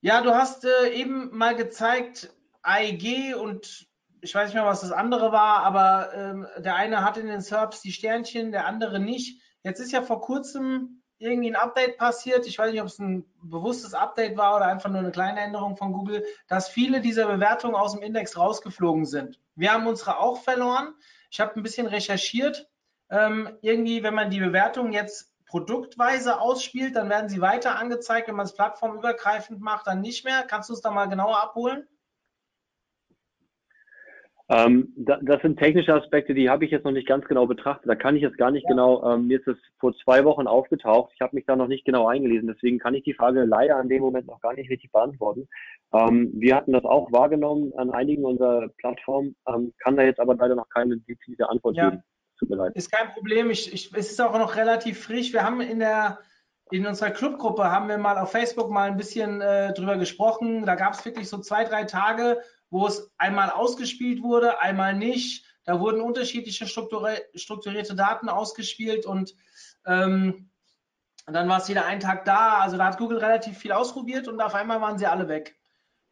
ja, 0.00 0.22
du 0.22 0.34
hast 0.34 0.64
äh, 0.64 0.88
eben 0.94 1.36
mal 1.36 1.54
gezeigt, 1.54 2.32
AEG 2.62 3.34
und 3.34 3.89
ich 4.22 4.34
weiß 4.34 4.46
nicht 4.46 4.54
mehr, 4.54 4.64
was 4.64 4.80
das 4.82 4.92
andere 4.92 5.32
war, 5.32 5.62
aber 5.62 6.12
ähm, 6.14 6.46
der 6.58 6.76
eine 6.76 7.04
hat 7.04 7.16
in 7.16 7.26
den 7.26 7.40
Serbs 7.40 7.80
die 7.80 7.92
Sternchen, 7.92 8.52
der 8.52 8.66
andere 8.66 9.00
nicht. 9.00 9.40
Jetzt 9.62 9.80
ist 9.80 9.92
ja 9.92 10.02
vor 10.02 10.20
kurzem 10.20 11.02
irgendwie 11.18 11.50
ein 11.50 11.56
Update 11.56 11.98
passiert. 11.98 12.46
Ich 12.46 12.58
weiß 12.58 12.72
nicht, 12.72 12.80
ob 12.80 12.86
es 12.86 12.98
ein 12.98 13.26
bewusstes 13.42 13.92
Update 13.92 14.36
war 14.36 14.56
oder 14.56 14.66
einfach 14.66 14.88
nur 14.88 15.00
eine 15.00 15.10
kleine 15.10 15.40
Änderung 15.40 15.76
von 15.76 15.92
Google, 15.92 16.24
dass 16.48 16.68
viele 16.68 17.00
dieser 17.00 17.26
Bewertungen 17.26 17.74
aus 17.74 17.92
dem 17.92 18.02
Index 18.02 18.36
rausgeflogen 18.38 19.04
sind. 19.04 19.38
Wir 19.54 19.72
haben 19.72 19.86
unsere 19.86 20.18
auch 20.18 20.42
verloren. 20.42 20.94
Ich 21.30 21.40
habe 21.40 21.54
ein 21.56 21.62
bisschen 21.62 21.86
recherchiert. 21.86 22.68
Ähm, 23.10 23.50
irgendwie, 23.60 24.02
wenn 24.02 24.14
man 24.14 24.30
die 24.30 24.40
Bewertung 24.40 24.92
jetzt 24.92 25.34
produktweise 25.44 26.40
ausspielt, 26.40 26.96
dann 26.96 27.10
werden 27.10 27.28
sie 27.28 27.40
weiter 27.40 27.76
angezeigt. 27.76 28.28
Wenn 28.28 28.36
man 28.36 28.46
es 28.46 28.54
plattformübergreifend 28.54 29.60
macht, 29.60 29.86
dann 29.86 30.00
nicht 30.00 30.24
mehr. 30.24 30.44
Kannst 30.44 30.70
du 30.70 30.74
es 30.74 30.80
da 30.80 30.90
mal 30.90 31.06
genauer 31.06 31.42
abholen? 31.42 31.86
Ähm, 34.52 34.92
das 34.96 35.40
sind 35.42 35.60
technische 35.60 35.94
Aspekte, 35.94 36.34
die 36.34 36.50
habe 36.50 36.64
ich 36.64 36.72
jetzt 36.72 36.84
noch 36.84 36.90
nicht 36.90 37.06
ganz 37.06 37.24
genau 37.26 37.46
betrachtet. 37.46 37.88
Da 37.88 37.94
kann 37.94 38.16
ich 38.16 38.22
jetzt 38.22 38.36
gar 38.36 38.50
nicht 38.50 38.64
ja. 38.64 38.70
genau, 38.70 39.08
ähm, 39.08 39.28
mir 39.28 39.38
ist 39.38 39.46
es 39.46 39.56
vor 39.78 39.94
zwei 40.02 40.24
Wochen 40.24 40.48
aufgetaucht. 40.48 41.12
Ich 41.14 41.20
habe 41.20 41.36
mich 41.36 41.46
da 41.46 41.54
noch 41.54 41.68
nicht 41.68 41.84
genau 41.84 42.08
eingelesen. 42.08 42.48
Deswegen 42.48 42.80
kann 42.80 42.94
ich 42.94 43.04
die 43.04 43.14
Frage 43.14 43.44
leider 43.44 43.76
an 43.76 43.88
dem 43.88 44.02
Moment 44.02 44.26
noch 44.26 44.40
gar 44.40 44.54
nicht 44.54 44.68
richtig 44.68 44.90
beantworten. 44.90 45.48
Ähm, 45.92 46.32
wir 46.34 46.56
hatten 46.56 46.72
das 46.72 46.84
auch 46.84 47.12
wahrgenommen 47.12 47.72
an 47.76 47.92
einigen 47.92 48.24
unserer 48.24 48.68
Plattformen, 48.78 49.36
ähm, 49.46 49.72
kann 49.78 49.96
da 49.96 50.02
jetzt 50.02 50.18
aber 50.18 50.34
leider 50.34 50.56
noch 50.56 50.68
keine 50.68 50.96
dezide 50.96 51.48
Antwort 51.48 51.76
ja. 51.76 51.90
geben. 51.90 52.02
Tut 52.40 52.50
mir 52.50 52.56
leid. 52.56 52.72
Ist 52.74 52.90
kein 52.90 53.12
Problem. 53.12 53.50
Ich, 53.50 53.72
ich, 53.72 53.94
es 53.94 54.10
ist 54.10 54.20
auch 54.20 54.36
noch 54.36 54.56
relativ 54.56 55.00
frisch. 55.00 55.32
Wir 55.32 55.44
haben 55.44 55.60
in 55.60 55.78
der 55.78 56.18
in 56.72 56.86
unserer 56.86 57.10
Clubgruppe 57.10 57.70
haben 57.70 57.88
wir 57.88 57.98
mal 57.98 58.16
auf 58.18 58.30
Facebook 58.30 58.70
mal 58.70 58.88
ein 58.88 58.96
bisschen 58.96 59.40
äh, 59.40 59.72
drüber 59.74 59.96
gesprochen. 59.96 60.64
Da 60.66 60.76
gab 60.76 60.94
es 60.94 61.04
wirklich 61.04 61.28
so 61.28 61.38
zwei, 61.38 61.64
drei 61.64 61.84
Tage, 61.84 62.40
wo 62.70 62.86
es 62.86 63.10
einmal 63.18 63.50
ausgespielt 63.50 64.22
wurde, 64.22 64.60
einmal 64.60 64.94
nicht. 64.94 65.44
Da 65.64 65.78
wurden 65.80 66.00
unterschiedliche 66.00 66.66
strukturierte 66.66 67.94
Daten 67.94 68.28
ausgespielt 68.28 69.06
und 69.06 69.34
ähm, 69.86 70.50
dann 71.26 71.48
war 71.48 71.58
es 71.58 71.68
wieder 71.68 71.84
ein 71.84 72.00
Tag 72.00 72.24
da. 72.24 72.58
Also 72.58 72.76
da 72.76 72.86
hat 72.86 72.98
Google 72.98 73.18
relativ 73.18 73.58
viel 73.58 73.72
ausprobiert 73.72 74.26
und 74.28 74.40
auf 74.40 74.54
einmal 74.54 74.80
waren 74.80 74.98
sie 74.98 75.06
alle 75.06 75.28
weg. 75.28 75.56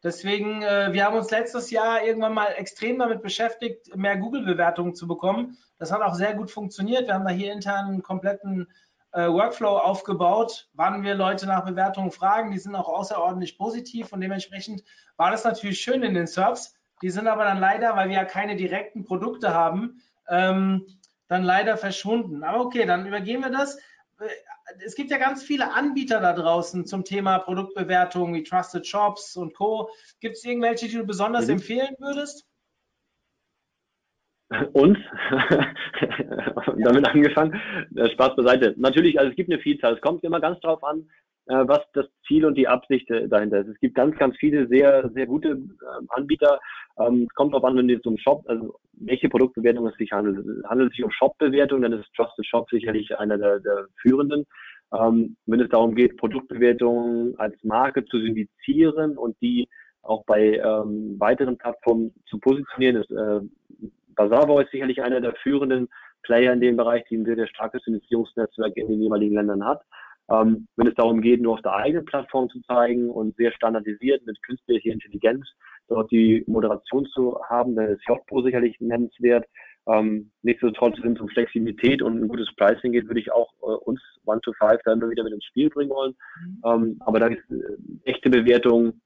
Deswegen, 0.01 0.61
äh, 0.61 0.93
wir 0.93 1.03
haben 1.03 1.17
uns 1.17 1.29
letztes 1.29 1.71
Jahr 1.71 2.03
irgendwann 2.05 2.33
mal 2.33 2.53
extrem 2.55 2.99
damit 2.99 3.21
beschäftigt, 3.21 3.95
mehr 3.97 4.15
Google-Bewertungen 4.15 4.95
zu 4.95 5.07
bekommen. 5.07 5.57
Das 5.77 5.91
hat 5.91 6.01
auch 6.01 6.13
sehr 6.13 6.35
gut 6.35 6.51
funktioniert. 6.51 7.07
Wir 7.07 7.15
haben 7.15 7.25
da 7.25 7.31
hier 7.31 7.51
intern 7.51 7.87
einen 7.87 8.03
kompletten 8.03 8.71
Workflow 9.13 9.77
aufgebaut, 9.77 10.69
wann 10.73 11.03
wir 11.03 11.15
Leute 11.15 11.47
nach 11.47 11.65
Bewertungen 11.65 12.11
fragen. 12.11 12.51
Die 12.51 12.59
sind 12.59 12.75
auch 12.75 12.87
außerordentlich 12.87 13.57
positiv 13.57 14.13
und 14.13 14.21
dementsprechend 14.21 14.83
war 15.17 15.31
das 15.31 15.43
natürlich 15.43 15.79
schön 15.79 16.03
in 16.03 16.13
den 16.13 16.27
Serbs. 16.27 16.75
Die 17.01 17.09
sind 17.09 17.27
aber 17.27 17.43
dann 17.43 17.59
leider, 17.59 17.95
weil 17.95 18.09
wir 18.09 18.15
ja 18.17 18.25
keine 18.25 18.55
direkten 18.55 19.05
Produkte 19.05 19.53
haben, 19.53 20.01
ähm, 20.27 20.85
dann 21.27 21.43
leider 21.43 21.77
verschwunden. 21.77 22.43
Aber 22.43 22.61
okay, 22.65 22.85
dann 22.85 23.07
übergehen 23.07 23.41
wir 23.41 23.49
das. 23.49 23.77
Äh, 24.19 24.27
es 24.85 24.95
gibt 24.95 25.09
ja 25.09 25.17
ganz 25.17 25.41
viele 25.41 25.73
Anbieter 25.73 26.19
da 26.19 26.33
draußen 26.33 26.85
zum 26.85 27.03
Thema 27.03 27.39
Produktbewertung 27.39 28.33
wie 28.33 28.43
Trusted 28.43 28.85
Shops 28.85 29.35
und 29.35 29.55
Co. 29.55 29.89
Gibt 30.19 30.37
es 30.37 30.43
irgendwelche, 30.43 30.87
die 30.87 30.97
du 30.97 31.05
besonders 31.05 31.45
mhm. 31.45 31.53
empfehlen 31.53 31.95
würdest? 31.99 32.48
Uns, 34.73 34.97
damit 36.77 37.07
angefangen, 37.07 37.59
äh, 37.95 38.09
Spaß 38.09 38.35
beiseite. 38.35 38.73
Natürlich, 38.77 39.19
also 39.19 39.29
es 39.29 39.35
gibt 39.35 39.51
eine 39.51 39.61
Vielzahl. 39.61 39.93
Es 39.93 40.01
kommt 40.01 40.23
immer 40.23 40.39
ganz 40.39 40.59
drauf 40.61 40.83
an, 40.83 41.07
äh, 41.45 41.67
was 41.67 41.81
das 41.93 42.07
Ziel 42.27 42.45
und 42.45 42.55
die 42.55 42.67
Absicht 42.67 43.09
äh, 43.11 43.27
dahinter 43.27 43.59
ist. 43.59 43.67
Es 43.67 43.79
gibt 43.79 43.93
ganz, 43.93 44.17
ganz 44.17 44.35
viele 44.37 44.67
sehr, 44.67 45.07
sehr 45.13 45.27
gute 45.27 45.61
Anbieter. 46.09 46.59
Ähm, 46.99 47.27
es 47.29 47.35
kommt 47.35 47.53
darauf 47.53 47.65
an, 47.65 47.77
wenn 47.77 47.89
es 47.91 48.03
um 48.05 48.17
Shop, 48.17 48.43
also 48.47 48.79
welche 48.93 49.29
Produktbewertung 49.29 49.85
es 49.87 49.95
sich 49.97 50.11
handelt. 50.11 50.43
Handelt 50.65 50.91
es 50.91 50.95
sich 50.95 51.05
um 51.05 51.11
Shop-Bewertung, 51.11 51.83
dann 51.83 51.93
ist 51.93 52.11
Trusted 52.15 52.45
Shop 52.45 52.67
sicherlich 52.71 53.15
einer 53.19 53.37
der, 53.37 53.59
der 53.59 53.85
führenden. 54.01 54.45
Ähm, 54.97 55.35
wenn 55.45 55.61
es 55.61 55.69
darum 55.69 55.93
geht, 55.93 56.17
Produktbewertungen 56.17 57.37
als 57.37 57.55
Marke 57.63 58.03
zu 58.05 58.19
syndizieren 58.19 59.15
und 59.15 59.35
die 59.41 59.69
auch 60.01 60.23
bei 60.25 60.57
ähm, 60.57 61.15
weiteren 61.19 61.57
Plattformen 61.57 62.13
zu 62.25 62.39
positionieren, 62.39 62.95
ist 62.95 63.11
äh, 63.11 63.41
Basavo 64.19 64.59
ist 64.59 64.71
sicherlich 64.71 65.01
einer 65.01 65.21
der 65.21 65.33
führenden 65.35 65.87
Player 66.23 66.51
in 66.51 66.59
dem 66.59 66.75
Bereich, 66.75 67.05
die 67.09 67.15
ein 67.15 67.23
sehr, 67.23 67.37
sehr 67.37 67.47
starkes 67.47 67.81
Finanzierungsnetzwerk 67.83 68.75
in 68.75 68.89
den 68.89 69.01
jeweiligen 69.01 69.35
Ländern 69.35 69.63
hat. 69.63 69.81
Ähm, 70.29 70.67
wenn 70.75 70.87
es 70.87 70.95
darum 70.95 71.21
geht, 71.21 71.41
nur 71.41 71.53
auf 71.53 71.61
der 71.61 71.75
eigenen 71.75 72.03
Plattform 72.03 72.49
zu 72.49 72.59
zeigen 72.63 73.09
und 73.09 73.37
sehr 73.37 73.53
standardisiert 73.53 74.25
mit 74.25 74.41
künstlicher 74.43 74.91
Intelligenz 74.91 75.47
dort 75.87 76.11
die 76.11 76.43
Moderation 76.47 77.05
zu 77.07 77.39
haben, 77.49 77.75
dann 77.75 77.87
ist 77.87 78.01
JPO 78.07 78.41
sicherlich 78.43 78.75
nennenswert. 78.81 79.47
Ähm, 79.87 80.29
nichtsdestotrotz, 80.43 80.97
wenn 81.01 81.13
es 81.13 81.21
um 81.21 81.29
Flexibilität 81.29 82.01
und 82.01 82.21
ein 82.21 82.27
gutes 82.27 82.53
Pricing 82.57 82.91
geht, 82.91 83.07
würde 83.07 83.21
ich 83.21 83.31
auch 83.31 83.51
äh, 83.61 83.65
uns 83.85 84.01
One 84.25 84.41
to 84.41 84.51
Five 84.59 84.81
da 84.83 84.91
immer 84.91 85.09
wieder 85.09 85.23
mit 85.23 85.33
ins 85.33 85.45
Spiel 85.45 85.69
bringen 85.69 85.91
wollen. 85.91 86.13
Mhm. 86.43 86.61
Ähm, 86.65 86.97
aber 86.99 87.21
da 87.21 87.27
ist 87.27 87.39
äh, 87.49 88.11
echte 88.11 88.29
Bewertung 88.29 88.99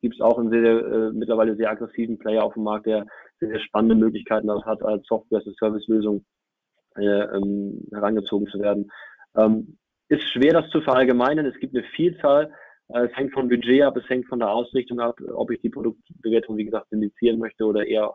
gibt 0.00 0.14
es 0.14 0.20
auch 0.20 0.38
einen 0.38 0.50
sehr, 0.50 0.62
äh, 0.62 1.12
mittlerweile 1.12 1.56
sehr 1.56 1.70
aggressiven 1.70 2.18
Player 2.18 2.44
auf 2.44 2.54
dem 2.54 2.64
Markt, 2.64 2.86
der 2.86 3.06
sehr, 3.40 3.50
sehr 3.50 3.60
spannende 3.60 3.94
Möglichkeiten 3.94 4.50
hat, 4.64 4.82
als 4.82 5.06
Software-as-a-Service-Lösung 5.06 6.24
äh, 6.96 7.04
ähm, 7.04 7.82
herangezogen 7.92 8.48
zu 8.48 8.58
werden. 8.58 8.90
Ähm, 9.36 9.78
ist 10.08 10.22
schwer, 10.30 10.54
das 10.54 10.70
zu 10.70 10.80
verallgemeinern. 10.80 11.46
Es 11.46 11.58
gibt 11.58 11.74
eine 11.74 11.84
Vielzahl. 11.94 12.52
Äh, 12.88 13.06
es 13.06 13.16
hängt 13.16 13.32
von 13.32 13.48
Budget 13.48 13.82
ab, 13.82 13.96
es 13.96 14.08
hängt 14.08 14.26
von 14.26 14.38
der 14.38 14.50
Ausrichtung 14.50 15.00
ab, 15.00 15.20
ob 15.34 15.50
ich 15.50 15.60
die 15.60 15.70
Produktbewertung, 15.70 16.56
wie 16.56 16.64
gesagt, 16.64 16.92
indizieren 16.92 17.38
möchte 17.38 17.64
oder 17.64 17.86
eher 17.86 18.14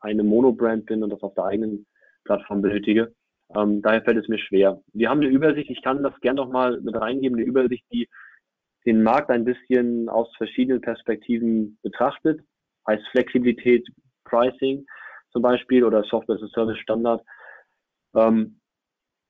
eine 0.00 0.22
Monobrand 0.22 0.86
bin 0.86 1.02
und 1.02 1.10
das 1.10 1.22
auf 1.22 1.34
der 1.34 1.44
eigenen 1.44 1.86
Plattform 2.24 2.62
benötige. 2.62 3.12
Ähm, 3.54 3.82
daher 3.82 4.02
fällt 4.02 4.18
es 4.18 4.28
mir 4.28 4.38
schwer. 4.38 4.80
Wir 4.92 5.10
haben 5.10 5.20
eine 5.20 5.28
Übersicht, 5.30 5.70
ich 5.70 5.82
kann 5.82 6.02
das 6.02 6.18
gern 6.20 6.36
noch 6.36 6.50
mal 6.50 6.80
mit 6.80 6.96
reingeben, 6.96 7.38
eine 7.38 7.46
Übersicht, 7.46 7.84
die 7.92 8.08
den 8.86 9.02
Markt 9.02 9.30
ein 9.30 9.44
bisschen 9.44 10.08
aus 10.08 10.28
verschiedenen 10.36 10.80
Perspektiven 10.80 11.78
betrachtet, 11.82 12.40
heißt 12.86 13.06
Flexibilität, 13.12 13.86
Pricing 14.24 14.86
zum 15.32 15.42
Beispiel 15.42 15.84
oder 15.84 16.04
Software 16.04 16.36
as 16.36 16.42
a 16.42 16.48
Service 16.48 16.78
Standard. 16.78 17.22
Ähm, 18.14 18.60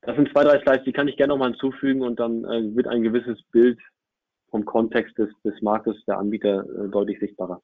das 0.03 0.17
sind 0.17 0.31
zwei, 0.33 0.45
drei 0.45 0.61
Slides, 0.61 0.85
die 0.85 0.93
kann 0.93 1.09
ich 1.09 1.17
gerne 1.17 1.33
nochmal 1.33 1.51
hinzufügen 1.51 2.03
und 2.03 2.21
dann 2.21 2.45
äh, 2.45 2.77
wird 2.77 2.87
ein 2.87 3.03
gewisses 3.03 3.43
Bild 3.53 3.81
vom 4.51 4.65
Kontext 4.65 5.17
des, 5.19 5.31
des 5.45 5.61
Marktes 5.63 5.97
der 6.07 6.19
Anbieter 6.19 6.65
äh, 6.65 6.89
deutlich 6.91 7.19
sichtbarer. 7.21 7.63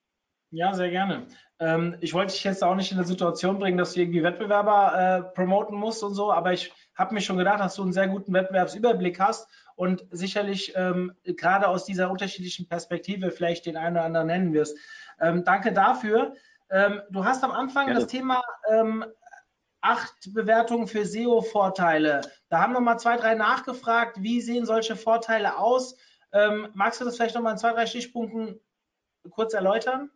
Ja, 0.53 0.75
sehr 0.75 0.91
gerne. 0.91 1.27
Ähm, 1.61 1.97
ich 2.01 2.13
wollte 2.13 2.33
dich 2.33 2.43
jetzt 2.43 2.65
auch 2.65 2.75
nicht 2.75 2.91
in 2.91 2.99
eine 2.99 3.07
Situation 3.07 3.59
bringen, 3.59 3.79
dass 3.79 3.93
du 3.93 4.01
irgendwie 4.01 4.23
Wettbewerber 4.23 5.29
äh, 5.31 5.35
promoten 5.35 5.77
musst 5.77 6.03
und 6.03 6.15
so, 6.15 6.33
aber 6.33 6.53
ich 6.53 6.73
habe 6.95 7.15
mir 7.15 7.21
schon 7.21 7.39
gedacht, 7.39 7.61
dass 7.61 7.77
du 7.77 7.83
einen 7.83 7.93
sehr 7.93 8.09
guten 8.09 8.33
Wettbewerbsüberblick 8.33 9.21
hast 9.21 9.49
und 9.77 10.05
sicherlich 10.11 10.73
ähm, 10.75 11.13
gerade 11.25 11.69
aus 11.69 11.85
dieser 11.85 12.11
unterschiedlichen 12.11 12.69
Perspektive 12.69 13.31
vielleicht 13.31 13.67
den 13.67 13.77
einen 13.77 13.97
oder 13.97 14.05
anderen 14.05 14.27
nennen 14.27 14.53
wirst. 14.53 14.77
Ähm, 15.21 15.45
danke 15.45 15.73
dafür. 15.73 16.35
Ähm, 16.69 17.01
du 17.11 17.25
hast 17.25 17.45
am 17.45 17.53
Anfang 17.53 17.89
ja. 17.89 17.95
das 17.95 18.09
Thema 18.09 18.43
ähm, 18.71 19.05
acht 19.81 20.35
Bewertungen 20.35 20.89
für 20.89 21.05
SEO-Vorteile. 21.05 22.23
Da 22.49 22.61
haben 22.61 22.73
noch 22.73 22.81
mal 22.81 22.99
zwei, 22.99 23.17
drei 23.17 23.35
nachgefragt, 23.35 24.21
wie 24.21 24.41
sehen 24.41 24.67
solche 24.67 24.97
Vorteile 24.97 25.59
aus? 25.59 25.97
Ähm, 26.33 26.69
magst 26.75 27.01
du 27.01 27.05
das 27.05 27.17
vielleicht 27.17 27.35
noch 27.35 27.43
mal 27.43 27.53
in 27.53 27.59
zwei, 27.59 27.73
drei 27.73 27.87
Stichpunkten 27.87 28.61
kurz 29.31 29.55
erläutern? 29.55 30.11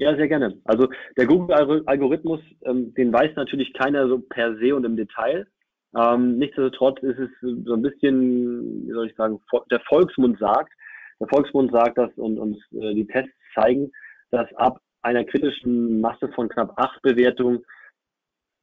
Ja, 0.00 0.16
sehr 0.16 0.28
gerne. 0.28 0.58
Also 0.64 0.88
der 1.18 1.26
Google-Algorithmus, 1.26 2.40
ähm, 2.62 2.94
den 2.94 3.12
weiß 3.12 3.36
natürlich 3.36 3.70
keiner 3.74 4.08
so 4.08 4.18
per 4.18 4.56
se 4.56 4.74
und 4.74 4.84
im 4.84 4.96
Detail. 4.96 5.46
Ähm, 5.94 6.38
nichtsdestotrotz 6.38 7.02
ist 7.02 7.18
es 7.18 7.28
so 7.42 7.74
ein 7.74 7.82
bisschen, 7.82 8.86
wie 8.86 8.92
soll 8.92 9.08
ich 9.08 9.16
sagen, 9.16 9.38
der 9.70 9.80
Volksmund 9.80 10.38
sagt, 10.38 10.72
der 11.20 11.28
Volksmund 11.28 11.70
sagt 11.70 11.98
das 11.98 12.10
und 12.16 12.38
uns 12.38 12.56
äh, 12.72 12.94
die 12.94 13.06
Tests 13.06 13.30
zeigen, 13.54 13.92
dass 14.30 14.50
ab 14.54 14.80
einer 15.02 15.22
kritischen 15.22 16.00
Masse 16.00 16.30
von 16.34 16.48
knapp 16.48 16.72
acht 16.78 17.02
Bewertungen 17.02 17.62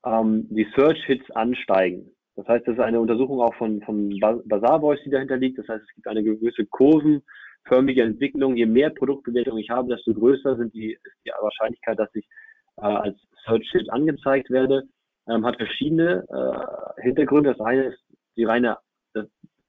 ähm, 0.07 0.47
die 0.49 0.67
Search-Hits 0.75 1.29
ansteigen. 1.35 2.09
Das 2.35 2.47
heißt, 2.47 2.67
das 2.67 2.77
ist 2.77 2.81
eine 2.81 2.99
Untersuchung 2.99 3.41
auch 3.41 3.53
von, 3.57 3.79
von 3.83 4.19
Bazaar 4.19 4.81
Voice, 4.81 5.03
die 5.05 5.11
dahinter 5.11 5.37
liegt. 5.37 5.59
Das 5.59 5.67
heißt, 5.67 5.83
es 5.87 5.93
gibt 5.93 6.07
eine 6.07 6.23
gewisse 6.23 6.65
kurvenförmige 7.65 8.03
Entwicklung. 8.03 8.55
Je 8.55 8.65
mehr 8.65 8.89
Produktbewertungen 8.89 9.59
ich 9.59 9.69
habe, 9.69 9.93
desto 9.93 10.13
größer 10.13 10.55
sind 10.57 10.73
die, 10.73 10.93
ist 10.93 11.17
die 11.25 11.31
Wahrscheinlichkeit, 11.41 11.99
dass 11.99 12.13
ich 12.13 12.27
äh, 12.77 12.81
als 12.81 13.17
Search-Hit 13.45 13.91
angezeigt 13.91 14.49
werde. 14.49 14.83
Ähm, 15.29 15.45
hat 15.45 15.57
verschiedene 15.57 16.25
äh, 16.29 17.01
Hintergründe. 17.01 17.51
Das 17.51 17.65
eine 17.65 17.85
ist 17.85 17.99
die 18.35 18.45
reine, 18.45 18.77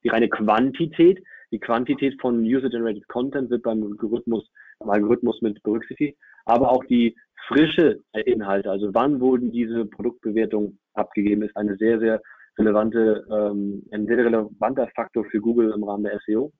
die 0.03 0.09
reine 0.09 0.29
Quantität. 0.29 1.21
Die 1.51 1.59
Quantität 1.59 2.19
von 2.21 2.41
User-Generated 2.43 3.07
Content 3.07 3.49
wird 3.49 3.63
beim 3.63 3.83
Algorithmus, 3.83 4.47
beim 4.79 4.91
Algorithmus 4.91 5.41
mit 5.41 5.61
berücksichtigt, 5.63 6.17
aber 6.45 6.71
auch 6.71 6.83
die 6.85 7.15
frische 7.47 7.99
Inhalte, 8.13 8.69
also 8.69 8.93
wann 8.93 9.19
wurden 9.19 9.51
diese 9.51 9.85
Produktbewertungen 9.85 10.79
abgegeben, 10.93 11.41
ist 11.41 11.57
eine 11.57 11.75
sehr, 11.77 11.99
sehr 11.99 12.21
relevante, 12.59 13.25
ähm, 13.31 13.83
ein 13.91 14.05
sehr 14.05 14.17
relevanter 14.17 14.87
Faktor 14.95 15.25
für 15.25 15.39
Google 15.39 15.71
im 15.71 15.83
Rahmen 15.83 16.03
der 16.03 16.19
SEO. 16.27 16.51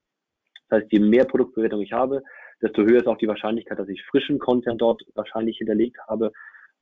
Das 0.69 0.81
heißt, 0.81 0.91
je 0.91 0.99
mehr 0.99 1.25
Produktbewertung 1.25 1.81
ich 1.81 1.93
habe, 1.93 2.23
desto 2.61 2.83
höher 2.83 2.99
ist 2.99 3.07
auch 3.07 3.17
die 3.17 3.27
Wahrscheinlichkeit, 3.27 3.79
dass 3.79 3.89
ich 3.89 4.03
frischen 4.05 4.39
Content 4.39 4.81
dort 4.81 5.01
wahrscheinlich 5.15 5.57
hinterlegt 5.57 5.97
habe. 6.07 6.31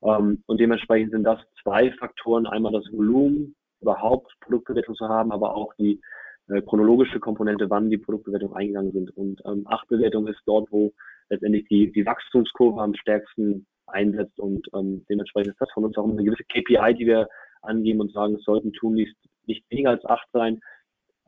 Ähm, 0.02 0.42
und 0.46 0.60
dementsprechend 0.60 1.12
sind 1.12 1.24
das 1.24 1.40
zwei 1.62 1.92
Faktoren. 1.92 2.46
Einmal 2.46 2.72
das 2.72 2.84
Volumen, 2.92 3.54
überhaupt 3.80 4.32
Produktbewertung 4.40 4.94
zu 4.94 5.08
haben, 5.08 5.32
aber 5.32 5.54
auch 5.54 5.72
die 5.74 6.00
äh, 6.48 6.62
chronologische 6.62 7.20
Komponente, 7.20 7.70
wann 7.70 7.90
die 7.90 7.98
Produktbewertungen 7.98 8.56
eingegangen 8.56 8.92
sind. 8.92 9.16
Und 9.16 9.40
ähm, 9.44 9.64
Achtbewertung 9.66 10.26
ist 10.26 10.40
dort, 10.46 10.70
wo 10.70 10.92
letztendlich 11.30 11.66
die, 11.68 11.92
die 11.92 12.06
Wachstumskurve 12.06 12.80
am 12.80 12.94
stärksten 12.94 13.66
einsetzt 13.86 14.38
und 14.38 14.66
ähm, 14.74 15.04
dementsprechend 15.08 15.52
ist 15.52 15.60
das 15.60 15.70
von 15.72 15.84
uns 15.84 15.96
auch 15.96 16.04
eine 16.04 16.22
gewisse 16.22 16.44
KPI, 16.44 16.94
die 16.94 17.06
wir 17.06 17.28
angeben 17.62 18.00
und 18.00 18.12
sagen, 18.12 18.34
es 18.34 18.44
sollten 18.44 18.72
tun 18.72 18.94
nicht, 18.94 19.16
nicht 19.46 19.64
weniger 19.70 19.90
als 19.90 20.04
acht 20.04 20.28
sein. 20.32 20.60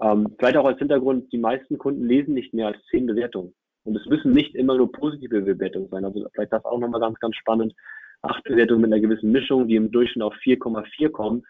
Ähm, 0.02 0.34
vielleicht 0.38 0.56
auch 0.56 0.64
als 0.64 0.78
Hintergrund, 0.78 1.32
die 1.32 1.38
meisten 1.38 1.78
Kunden 1.78 2.06
lesen 2.06 2.34
nicht 2.34 2.54
mehr 2.54 2.68
als 2.68 2.78
zehn 2.90 3.06
Bewertungen. 3.06 3.54
Und 3.84 3.96
es 3.96 4.06
müssen 4.06 4.32
nicht 4.32 4.54
immer 4.54 4.76
nur 4.76 4.92
positive 4.92 5.42
Bewertungen 5.42 5.88
sein. 5.88 6.04
Also 6.04 6.26
vielleicht 6.32 6.52
das 6.52 6.64
auch 6.64 6.78
nochmal 6.78 7.00
ganz, 7.00 7.18
ganz 7.18 7.36
spannend. 7.36 7.74
Acht 8.22 8.44
Bewertungen 8.44 8.82
mit 8.82 8.92
einer 8.92 9.00
gewissen 9.00 9.32
Mischung, 9.32 9.68
die 9.68 9.76
im 9.76 9.90
Durchschnitt 9.90 10.22
auf 10.22 10.34
4,4 10.34 11.10
kommen. 11.10 11.44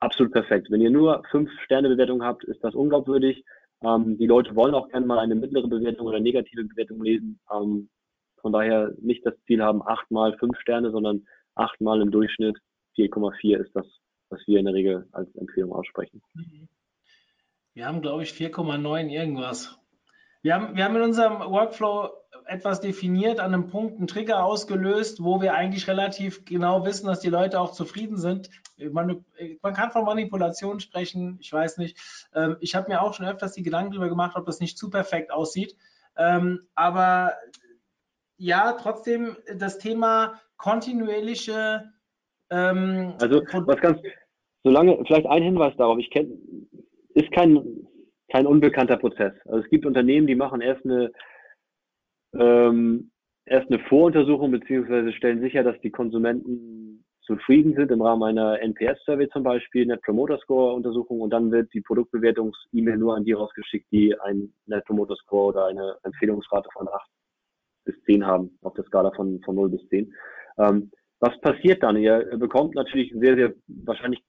Absolut 0.00 0.32
perfekt. 0.32 0.70
Wenn 0.70 0.80
ihr 0.80 0.90
nur 0.90 1.22
fünf 1.30 1.50
Sterne 1.64 1.88
Bewertung 1.88 2.22
habt, 2.22 2.44
ist 2.44 2.62
das 2.62 2.74
unglaubwürdig. 2.74 3.44
Ähm, 3.82 4.18
die 4.18 4.26
Leute 4.26 4.54
wollen 4.54 4.74
auch 4.74 4.88
gerne 4.88 5.06
mal 5.06 5.18
eine 5.18 5.34
mittlere 5.34 5.68
Bewertung 5.68 6.06
oder 6.06 6.20
negative 6.20 6.64
Bewertung 6.64 7.02
lesen. 7.02 7.40
Ähm, 7.52 7.88
von 8.40 8.52
daher 8.52 8.92
nicht 9.00 9.24
das 9.26 9.34
Ziel 9.46 9.62
haben, 9.62 9.82
achtmal 9.82 10.36
fünf 10.38 10.58
Sterne, 10.60 10.90
sondern 10.90 11.26
achtmal 11.54 12.00
im 12.00 12.10
Durchschnitt 12.10 12.56
4,4 12.96 13.58
ist 13.58 13.74
das, 13.74 13.86
was 14.30 14.40
wir 14.46 14.58
in 14.58 14.66
der 14.66 14.74
Regel 14.74 15.08
als 15.12 15.34
Empfehlung 15.34 15.72
aussprechen. 15.72 16.22
Wir 17.76 17.84
haben, 17.84 18.00
glaube 18.00 18.22
ich, 18.22 18.30
4,9 18.30 19.10
irgendwas. 19.10 19.78
Wir 20.40 20.54
haben, 20.54 20.74
wir 20.76 20.84
haben 20.86 20.96
in 20.96 21.02
unserem 21.02 21.40
Workflow 21.40 22.08
etwas 22.46 22.80
definiert, 22.80 23.38
an 23.38 23.52
einem 23.52 23.66
Punkt 23.66 23.98
einen 23.98 24.06
Trigger 24.06 24.46
ausgelöst, 24.46 25.22
wo 25.22 25.42
wir 25.42 25.52
eigentlich 25.52 25.86
relativ 25.86 26.46
genau 26.46 26.86
wissen, 26.86 27.06
dass 27.06 27.20
die 27.20 27.28
Leute 27.28 27.60
auch 27.60 27.72
zufrieden 27.72 28.16
sind. 28.16 28.48
Man, 28.78 29.26
man 29.60 29.74
kann 29.74 29.90
von 29.90 30.06
Manipulation 30.06 30.80
sprechen, 30.80 31.36
ich 31.42 31.52
weiß 31.52 31.76
nicht. 31.76 31.98
Ähm, 32.34 32.56
ich 32.60 32.74
habe 32.74 32.88
mir 32.88 33.02
auch 33.02 33.12
schon 33.12 33.26
öfters 33.26 33.52
die 33.52 33.62
Gedanken 33.62 33.90
darüber 33.90 34.08
gemacht, 34.08 34.36
ob 34.36 34.46
das 34.46 34.58
nicht 34.58 34.78
zu 34.78 34.88
perfekt 34.88 35.30
aussieht. 35.30 35.76
Ähm, 36.16 36.66
aber 36.74 37.34
ja, 38.38 38.72
trotzdem 38.72 39.36
das 39.54 39.76
Thema 39.76 40.40
kontinuierliche. 40.56 41.92
Ähm, 42.48 43.16
also 43.20 43.42
was 43.42 43.80
ganz, 43.82 44.00
solange 44.64 44.96
vielleicht 45.06 45.26
ein 45.26 45.42
Hinweis 45.42 45.76
darauf, 45.76 45.98
ich 45.98 46.10
kenne, 46.10 46.38
ist 47.16 47.32
kein 47.32 47.86
kein 48.28 48.46
unbekannter 48.46 48.96
Prozess. 48.96 49.32
Also 49.46 49.58
es 49.64 49.70
gibt 49.70 49.86
Unternehmen, 49.86 50.26
die 50.26 50.34
machen 50.34 50.60
erst 50.60 50.84
eine 50.84 51.12
ähm, 52.38 53.10
erst 53.46 53.70
eine 53.70 53.78
Voruntersuchung 53.88 54.50
beziehungsweise 54.50 55.12
stellen 55.12 55.40
sicher, 55.40 55.62
dass 55.62 55.80
die 55.80 55.90
Konsumenten 55.90 57.04
zufrieden 57.22 57.74
sind 57.74 57.90
im 57.90 58.02
Rahmen 58.02 58.22
einer 58.22 58.60
NPS-Survey 58.60 59.28
zum 59.30 59.42
Beispiel, 59.42 59.86
Net 59.86 60.02
Promoter 60.02 60.38
Score-Untersuchung 60.38 61.20
und 61.20 61.30
dann 61.30 61.50
wird 61.50 61.72
die 61.72 61.80
Produktbewertungs-E-Mail 61.80 62.98
nur 62.98 63.16
an 63.16 63.24
die 63.24 63.32
rausgeschickt, 63.32 63.86
die 63.90 64.18
ein 64.20 64.52
Net 64.66 64.84
Promoter 64.84 65.16
Score 65.16 65.46
oder 65.46 65.66
eine 65.66 65.96
Empfehlungsrate 66.02 66.68
von 66.72 66.88
8 66.88 67.10
bis 67.84 68.00
10 68.04 68.26
haben, 68.26 68.56
auf 68.62 68.74
der 68.74 68.84
Skala 68.84 69.10
von, 69.12 69.40
von 69.44 69.54
0 69.56 69.70
bis 69.70 69.88
10. 69.88 70.12
Ähm, 70.58 70.90
was 71.18 71.40
passiert 71.40 71.82
dann? 71.82 71.96
Ihr 71.96 72.36
bekommt 72.38 72.74
natürlich 72.74 73.12
sehr, 73.12 73.36
sehr 73.36 73.54
wahrscheinlich, 73.66 74.22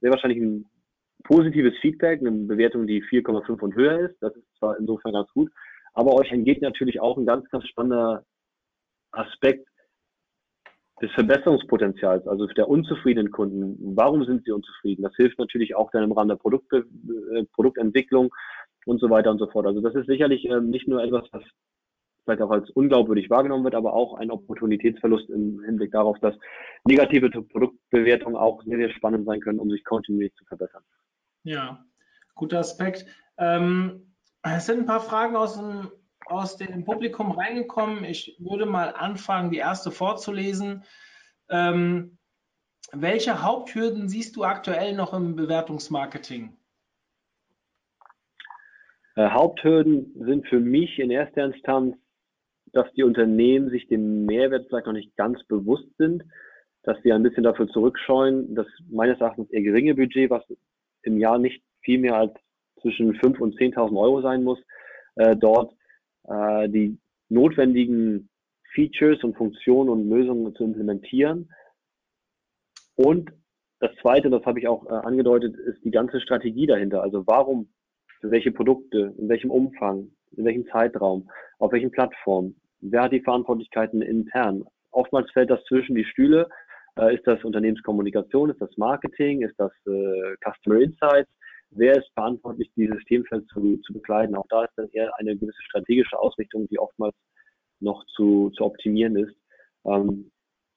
sehr 0.00 0.10
wahrscheinlich 0.10 0.40
ein 0.40 0.66
positives 1.24 1.74
Feedback, 1.80 2.20
eine 2.20 2.30
Bewertung, 2.30 2.86
die 2.86 3.02
4,5 3.02 3.60
und 3.60 3.74
höher 3.74 4.00
ist. 4.00 4.16
Das 4.20 4.34
ist 4.34 4.46
zwar 4.58 4.78
insofern 4.78 5.12
ganz 5.12 5.30
gut, 5.32 5.50
aber 5.94 6.14
euch 6.14 6.30
entgeht 6.30 6.62
natürlich 6.62 7.00
auch 7.00 7.16
ein 7.16 7.26
ganz, 7.26 7.48
ganz 7.50 7.66
spannender 7.68 8.24
Aspekt 9.12 9.68
des 11.02 11.10
Verbesserungspotenzials, 11.12 12.26
also 12.28 12.46
der 12.46 12.68
unzufriedenen 12.68 13.32
Kunden. 13.32 13.96
Warum 13.96 14.24
sind 14.24 14.44
sie 14.44 14.52
unzufrieden? 14.52 15.02
Das 15.02 15.14
hilft 15.16 15.38
natürlich 15.38 15.74
auch 15.74 15.90
dann 15.90 16.04
im 16.04 16.12
Rahmen 16.12 16.28
der 16.28 16.36
Produktbe 16.36 16.86
äh, 17.34 17.44
Produktentwicklung 17.52 18.32
und 18.86 19.00
so 19.00 19.10
weiter 19.10 19.30
und 19.30 19.38
so 19.38 19.48
fort. 19.48 19.66
Also 19.66 19.80
das 19.80 19.94
ist 19.94 20.06
sicherlich 20.06 20.44
äh, 20.44 20.60
nicht 20.60 20.86
nur 20.86 21.02
etwas, 21.02 21.24
was 21.32 21.42
vielleicht 22.24 22.42
auch 22.42 22.50
als 22.50 22.70
unglaubwürdig 22.70 23.30
wahrgenommen 23.30 23.64
wird, 23.64 23.74
aber 23.74 23.94
auch 23.94 24.14
ein 24.14 24.30
Opportunitätsverlust 24.30 25.28
im 25.30 25.60
Hinblick 25.64 25.90
darauf, 25.90 26.18
dass 26.20 26.36
negative 26.84 27.30
Produktbewertungen 27.30 28.36
auch 28.36 28.62
sehr, 28.62 28.78
sehr 28.78 28.90
spannend 28.90 29.26
sein 29.26 29.40
können, 29.40 29.58
um 29.58 29.70
sich 29.70 29.84
kontinuierlich 29.84 30.34
zu 30.34 30.44
verbessern. 30.44 30.82
Ja, 31.44 31.84
guter 32.34 32.58
Aspekt. 32.58 33.06
Ähm, 33.38 34.14
es 34.42 34.66
sind 34.66 34.80
ein 34.80 34.86
paar 34.86 35.00
Fragen 35.00 35.36
aus 35.36 35.56
dem, 35.56 35.90
aus 36.26 36.56
dem 36.56 36.84
Publikum 36.84 37.32
reingekommen. 37.32 38.04
Ich 38.04 38.36
würde 38.38 38.66
mal 38.66 38.94
anfangen, 38.94 39.50
die 39.50 39.58
erste 39.58 39.90
vorzulesen. 39.90 40.84
Ähm, 41.48 42.18
welche 42.92 43.42
Haupthürden 43.42 44.08
siehst 44.08 44.36
du 44.36 44.44
aktuell 44.44 44.94
noch 44.94 45.12
im 45.14 45.36
Bewertungsmarketing? 45.36 46.56
Äh, 49.16 49.30
Haupthürden 49.30 50.12
sind 50.24 50.46
für 50.48 50.60
mich 50.60 50.98
in 50.98 51.10
erster 51.10 51.44
Instanz 51.44 51.96
dass 52.72 52.90
die 52.94 53.02
Unternehmen 53.02 53.70
sich 53.70 53.86
dem 53.88 54.24
Mehrwert 54.26 54.66
vielleicht 54.68 54.86
noch 54.86 54.92
nicht 54.92 55.16
ganz 55.16 55.42
bewusst 55.44 55.88
sind, 55.98 56.24
dass 56.82 57.00
sie 57.02 57.12
ein 57.12 57.22
bisschen 57.22 57.44
dafür 57.44 57.68
zurückscheuen, 57.68 58.54
dass 58.54 58.66
meines 58.90 59.20
Erachtens 59.20 59.50
ihr 59.50 59.62
geringe 59.62 59.94
Budget, 59.94 60.30
was 60.30 60.42
im 61.02 61.18
Jahr 61.18 61.38
nicht 61.38 61.62
viel 61.82 61.98
mehr 61.98 62.16
als 62.16 62.32
zwischen 62.80 63.14
5.000 63.14 63.38
und 63.38 63.54
10.000 63.56 64.00
Euro 64.00 64.22
sein 64.22 64.42
muss, 64.42 64.58
äh, 65.16 65.36
dort 65.36 65.74
äh, 66.24 66.68
die 66.68 66.98
notwendigen 67.28 68.28
Features 68.74 69.22
und 69.22 69.36
Funktionen 69.36 69.88
und 69.90 70.08
Lösungen 70.08 70.54
zu 70.54 70.64
implementieren. 70.64 71.50
Und 72.94 73.30
das 73.80 73.90
Zweite, 74.00 74.30
das 74.30 74.44
habe 74.44 74.60
ich 74.60 74.68
auch 74.68 74.86
äh, 74.86 74.90
angedeutet, 74.90 75.56
ist 75.56 75.84
die 75.84 75.90
ganze 75.90 76.20
Strategie 76.20 76.66
dahinter. 76.66 77.02
Also 77.02 77.26
warum, 77.26 77.68
für 78.20 78.30
welche 78.30 78.52
Produkte, 78.52 79.14
in 79.18 79.28
welchem 79.28 79.50
Umfang, 79.50 80.10
in 80.36 80.44
welchem 80.44 80.66
Zeitraum, 80.68 81.28
auf 81.58 81.72
welchen 81.72 81.90
Plattformen, 81.90 82.60
wer 82.80 83.02
hat 83.02 83.12
die 83.12 83.20
Verantwortlichkeiten 83.20 84.02
intern? 84.02 84.64
Oftmals 84.90 85.30
fällt 85.32 85.50
das 85.50 85.64
zwischen 85.64 85.94
die 85.94 86.04
Stühle. 86.04 86.48
Äh, 86.98 87.14
ist 87.14 87.26
das 87.26 87.42
Unternehmenskommunikation? 87.44 88.50
Ist 88.50 88.60
das 88.60 88.76
Marketing? 88.76 89.42
Ist 89.42 89.58
das 89.58 89.72
äh, 89.86 90.34
Customer 90.44 90.80
Insights? 90.80 91.30
Wer 91.70 91.96
ist 91.96 92.10
verantwortlich, 92.14 92.70
dieses 92.76 93.02
Themenfeld 93.04 93.46
zu, 93.48 93.78
zu 93.78 93.94
bekleiden? 93.94 94.36
Auch 94.36 94.46
da 94.50 94.64
ist 94.64 94.72
dann 94.76 94.90
eher 94.92 95.10
eine 95.18 95.36
gewisse 95.36 95.62
strategische 95.62 96.18
Ausrichtung, 96.18 96.68
die 96.68 96.78
oftmals 96.78 97.14
noch 97.80 98.04
zu, 98.14 98.50
zu 98.50 98.64
optimieren 98.64 99.16
ist. 99.16 99.34
Ähm, 99.86 100.30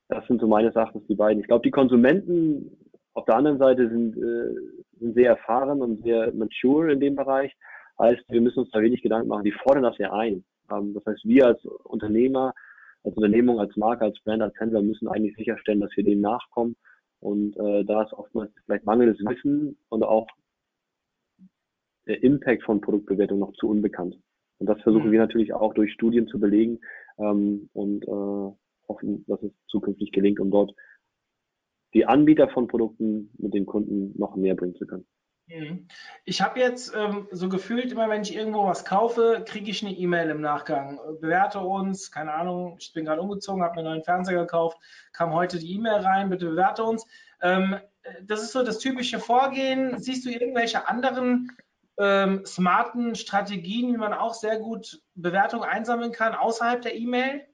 das 0.07 0.25
sind 0.27 0.39
so 0.39 0.47
meines 0.47 0.75
Erachtens 0.75 1.05
die 1.07 1.15
beiden. 1.15 1.41
Ich 1.41 1.47
glaube, 1.47 1.63
die 1.63 1.71
Konsumenten 1.71 2.77
auf 3.13 3.25
der 3.25 3.35
anderen 3.35 3.57
Seite 3.57 3.89
sind, 3.89 4.15
äh, 4.17 4.99
sind 4.99 5.15
sehr 5.15 5.31
erfahren 5.31 5.81
und 5.81 6.03
sehr 6.03 6.33
mature 6.33 6.93
in 6.93 6.99
dem 6.99 7.15
Bereich. 7.15 7.53
Heißt, 7.99 8.23
wir 8.29 8.41
müssen 8.41 8.59
uns 8.59 8.71
da 8.71 8.81
wenig 8.81 9.01
Gedanken 9.01 9.29
machen. 9.29 9.43
Die 9.43 9.51
fordern 9.51 9.83
das 9.83 9.97
ja 9.97 10.13
ein. 10.13 10.45
Ähm, 10.71 10.93
das 10.93 11.05
heißt, 11.05 11.25
wir 11.25 11.47
als 11.47 11.65
Unternehmer 11.65 12.53
als 13.05 13.15
Unternehmung, 13.15 13.59
als 13.59 13.75
Marke, 13.77 14.05
als 14.05 14.19
Brand, 14.23 14.41
als 14.41 14.59
Händler 14.59 14.81
müssen 14.81 15.07
eigentlich 15.07 15.35
sicherstellen, 15.35 15.79
dass 15.79 15.95
wir 15.95 16.03
dem 16.03 16.21
nachkommen. 16.21 16.75
Und 17.19 17.55
äh, 17.57 17.83
da 17.85 18.03
ist 18.03 18.13
oftmals 18.13 18.51
vielleicht 18.65 18.85
mangelndes 18.85 19.19
Wissen 19.19 19.77
und 19.89 20.03
auch 20.03 20.27
der 22.07 22.21
Impact 22.23 22.63
von 22.63 22.81
Produktbewertung 22.81 23.39
noch 23.39 23.53
zu 23.53 23.67
unbekannt. 23.67 24.15
Und 24.57 24.67
das 24.67 24.81
versuchen 24.81 25.07
mhm. 25.07 25.11
wir 25.11 25.19
natürlich 25.19 25.53
auch 25.53 25.73
durch 25.73 25.91
Studien 25.93 26.27
zu 26.27 26.39
belegen 26.39 26.79
ähm, 27.17 27.69
und 27.73 28.03
äh, 28.03 28.55
hoffen, 28.87 29.25
dass 29.27 29.41
es 29.41 29.51
zukünftig 29.67 30.11
gelingt, 30.11 30.39
um 30.39 30.51
dort 30.51 30.73
die 31.93 32.05
Anbieter 32.05 32.49
von 32.49 32.67
Produkten 32.67 33.31
mit 33.37 33.53
den 33.53 33.65
Kunden 33.65 34.13
noch 34.17 34.35
mehr 34.35 34.55
bringen 34.55 34.75
zu 34.75 34.85
können. 34.85 35.05
Mhm. 35.47 35.87
Ich 36.23 36.41
habe 36.41 36.59
jetzt 36.59 36.93
ähm, 36.95 37.27
so 37.31 37.49
gefühlt, 37.49 37.91
immer 37.91 38.09
wenn 38.09 38.23
ich 38.23 38.35
irgendwo 38.35 38.65
was 38.65 38.83
kaufe, 38.83 39.43
kriege 39.47 39.69
ich 39.69 39.85
eine 39.85 39.95
E-Mail 39.95 40.29
im 40.31 40.41
Nachgang. 40.41 40.99
Bewerte 41.21 41.59
uns, 41.59 42.11
keine 42.11 42.33
Ahnung, 42.33 42.77
ich 42.79 42.93
bin 42.93 43.05
gerade 43.05 43.21
umgezogen, 43.21 43.63
habe 43.63 43.75
mir 43.75 43.79
einen 43.81 43.89
neuen 43.89 44.03
Fernseher 44.03 44.41
gekauft, 44.41 44.79
kam 45.13 45.33
heute 45.33 45.59
die 45.59 45.75
E-Mail 45.75 46.01
rein, 46.01 46.29
bitte 46.29 46.47
bewerte 46.47 46.83
uns. 46.83 47.05
Ähm, 47.41 47.79
das 48.23 48.41
ist 48.41 48.53
so 48.53 48.63
das 48.63 48.79
typische 48.79 49.19
Vorgehen. 49.19 49.99
Siehst 49.99 50.25
du 50.25 50.29
irgendwelche 50.29 50.87
anderen 50.87 51.51
ähm, 51.97 52.45
smarten 52.45 53.15
Strategien, 53.15 53.93
wie 53.93 53.97
man 53.97 54.13
auch 54.13 54.33
sehr 54.33 54.59
gut 54.59 55.01
Bewertungen 55.13 55.63
einsammeln 55.63 56.11
kann 56.11 56.33
außerhalb 56.33 56.81
der 56.81 56.95
E-Mail? 56.95 57.45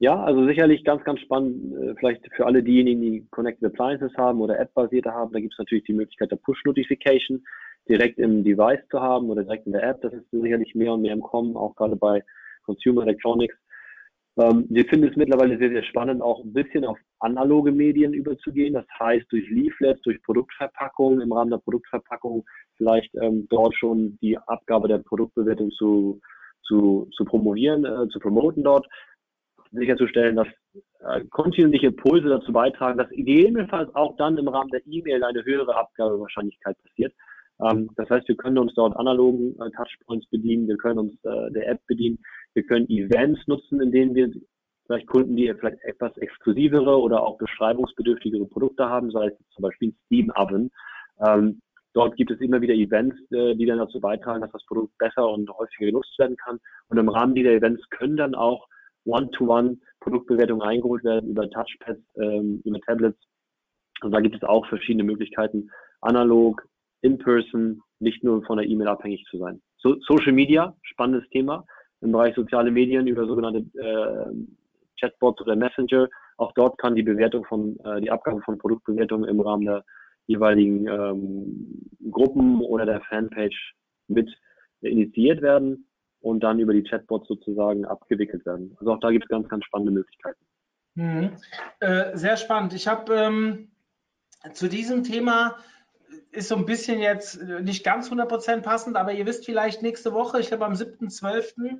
Ja, 0.00 0.22
also 0.22 0.46
sicherlich 0.46 0.84
ganz, 0.84 1.02
ganz 1.02 1.18
spannend, 1.20 1.74
äh, 1.74 1.94
vielleicht 1.98 2.24
für 2.36 2.46
alle 2.46 2.62
diejenigen, 2.62 3.00
die 3.00 3.26
Connected 3.30 3.64
Appliances 3.64 4.16
haben 4.16 4.40
oder 4.40 4.58
App-basierte 4.58 5.12
haben, 5.12 5.32
da 5.32 5.40
gibt 5.40 5.54
es 5.54 5.58
natürlich 5.58 5.84
die 5.84 5.92
Möglichkeit 5.92 6.30
der 6.30 6.36
Push-Notification 6.36 7.44
direkt 7.88 8.18
im 8.18 8.44
Device 8.44 8.86
zu 8.90 9.00
haben 9.00 9.28
oder 9.28 9.42
direkt 9.42 9.66
in 9.66 9.72
der 9.72 9.82
App. 9.82 10.00
Das 10.02 10.12
ist 10.12 10.30
sicherlich 10.30 10.74
mehr 10.76 10.92
und 10.92 11.02
mehr 11.02 11.14
im 11.14 11.22
Kommen, 11.22 11.56
auch 11.56 11.74
gerade 11.74 11.96
bei 11.96 12.22
Consumer 12.64 13.02
Electronics. 13.02 13.56
Ähm, 14.38 14.66
wir 14.68 14.84
finden 14.84 15.08
es 15.08 15.16
mittlerweile 15.16 15.58
sehr, 15.58 15.70
sehr 15.70 15.82
spannend, 15.82 16.22
auch 16.22 16.44
ein 16.44 16.52
bisschen 16.52 16.84
auf 16.84 16.98
analoge 17.18 17.72
Medien 17.72 18.12
überzugehen. 18.14 18.74
Das 18.74 18.86
heißt, 19.00 19.26
durch 19.30 19.48
Leaflets, 19.50 20.00
durch 20.02 20.22
Produktverpackungen, 20.22 21.22
im 21.22 21.32
Rahmen 21.32 21.50
der 21.50 21.58
Produktverpackung 21.58 22.44
vielleicht 22.76 23.12
ähm, 23.16 23.48
dort 23.50 23.74
schon 23.74 24.16
die 24.22 24.38
Abgabe 24.38 24.86
der 24.86 24.98
Produktbewertung 24.98 25.72
zu, 25.72 26.20
zu, 26.62 27.08
zu 27.16 27.24
promovieren, 27.24 27.84
äh, 27.84 28.08
zu 28.10 28.20
promoten 28.20 28.62
dort 28.62 28.86
sicherzustellen, 29.72 30.36
dass 30.36 30.48
äh, 31.00 31.24
kontinuierliche 31.30 31.88
Impulse 31.88 32.28
dazu 32.28 32.52
beitragen, 32.52 32.98
dass 32.98 33.08
gegebenenfalls 33.10 33.94
auch 33.94 34.16
dann 34.16 34.36
im 34.36 34.48
Rahmen 34.48 34.70
der 34.70 34.82
E-Mail 34.86 35.22
eine 35.24 35.44
höhere 35.44 35.76
Abgabewahrscheinlichkeit 35.76 36.76
passiert. 36.82 37.14
Ähm, 37.60 37.90
das 37.96 38.08
heißt, 38.10 38.28
wir 38.28 38.36
können 38.36 38.58
uns 38.58 38.74
dort 38.74 38.96
analogen 38.96 39.54
äh, 39.60 39.70
Touchpoints 39.70 40.28
bedienen, 40.30 40.68
wir 40.68 40.76
können 40.76 40.98
uns 40.98 41.14
äh, 41.24 41.50
der 41.52 41.68
App 41.68 41.80
bedienen, 41.86 42.18
wir 42.54 42.62
können 42.64 42.88
Events 42.88 43.40
nutzen, 43.46 43.80
in 43.80 43.90
denen 43.90 44.14
wir 44.14 44.30
vielleicht 44.86 45.06
Kunden, 45.06 45.36
die 45.36 45.52
vielleicht 45.54 45.82
etwas 45.84 46.16
exklusivere 46.18 46.98
oder 46.98 47.22
auch 47.22 47.36
beschreibungsbedürftigere 47.38 48.46
Produkte 48.46 48.88
haben, 48.88 49.10
sei 49.10 49.26
es 49.26 49.34
zum 49.50 49.62
Beispiel 49.62 49.94
Steam 50.06 50.32
Oven. 50.34 50.70
Ähm, 51.26 51.60
dort 51.92 52.16
gibt 52.16 52.30
es 52.30 52.40
immer 52.40 52.60
wieder 52.62 52.74
Events, 52.74 53.16
die 53.30 53.66
dann 53.66 53.78
dazu 53.78 54.00
beitragen, 54.00 54.40
dass 54.40 54.52
das 54.52 54.64
Produkt 54.64 54.96
besser 54.96 55.28
und 55.28 55.50
häufiger 55.50 55.86
genutzt 55.86 56.18
werden 56.18 56.36
kann. 56.36 56.58
Und 56.88 56.96
im 56.96 57.08
Rahmen 57.10 57.34
dieser 57.34 57.50
Events 57.50 57.82
können 57.90 58.16
dann 58.16 58.34
auch 58.34 58.66
One-to-One 59.08 59.78
Produktbewertungen 60.00 60.62
eingeholt 60.62 61.04
werden 61.04 61.30
über 61.30 61.48
Touchpads, 61.50 62.00
ähm, 62.16 62.62
über 62.64 62.80
Tablets. 62.80 63.18
Und 64.02 64.12
da 64.12 64.20
gibt 64.20 64.36
es 64.36 64.42
auch 64.42 64.66
verschiedene 64.66 65.04
Möglichkeiten, 65.04 65.70
analog, 66.00 66.62
in-person, 67.02 67.82
nicht 68.00 68.22
nur 68.22 68.42
von 68.44 68.58
der 68.58 68.66
E-Mail 68.66 68.88
abhängig 68.88 69.24
zu 69.30 69.38
sein. 69.38 69.60
So, 69.78 69.96
Social 70.00 70.32
Media, 70.32 70.76
spannendes 70.82 71.28
Thema 71.30 71.64
im 72.00 72.12
Bereich 72.12 72.34
soziale 72.34 72.70
Medien 72.70 73.06
über 73.06 73.26
sogenannte 73.26 73.64
äh, 73.78 74.32
Chatbots 75.00 75.40
oder 75.40 75.56
Messenger. 75.56 76.08
Auch 76.36 76.52
dort 76.52 76.78
kann 76.78 76.94
die 76.94 77.02
Bewertung 77.02 77.44
von, 77.44 77.78
äh, 77.80 78.00
die 78.00 78.10
Abgabe 78.10 78.40
von 78.42 78.58
Produktbewertungen 78.58 79.28
im 79.28 79.40
Rahmen 79.40 79.64
der 79.64 79.84
jeweiligen 80.26 80.86
ähm, 80.86 81.88
Gruppen 82.10 82.60
oder 82.60 82.86
der 82.86 83.00
Fanpage 83.02 83.74
mit 84.08 84.30
initiiert 84.80 85.42
werden 85.42 85.87
und 86.20 86.40
dann 86.40 86.58
über 86.58 86.72
die 86.72 86.82
Chatbots 86.82 87.28
sozusagen 87.28 87.84
abgewickelt 87.84 88.44
werden. 88.44 88.76
Also 88.80 88.92
auch 88.92 89.00
da 89.00 89.10
gibt 89.10 89.24
es 89.24 89.28
ganz, 89.28 89.48
ganz 89.48 89.64
spannende 89.64 89.92
Möglichkeiten. 89.92 90.44
Mhm. 90.94 91.36
Äh, 91.80 92.16
sehr 92.16 92.36
spannend. 92.36 92.74
Ich 92.74 92.88
habe 92.88 93.14
ähm, 93.14 93.70
zu 94.52 94.68
diesem 94.68 95.04
Thema 95.04 95.56
ist 96.30 96.48
so 96.48 96.56
ein 96.56 96.66
bisschen 96.66 97.00
jetzt 97.00 97.42
nicht 97.42 97.84
ganz 97.84 98.10
100% 98.10 98.62
passend, 98.62 98.96
aber 98.96 99.12
ihr 99.12 99.26
wisst 99.26 99.44
vielleicht 99.44 99.82
nächste 99.82 100.12
Woche, 100.12 100.40
ich 100.40 100.48
glaube 100.48 100.66
am 100.66 100.72
7.12. 100.72 101.78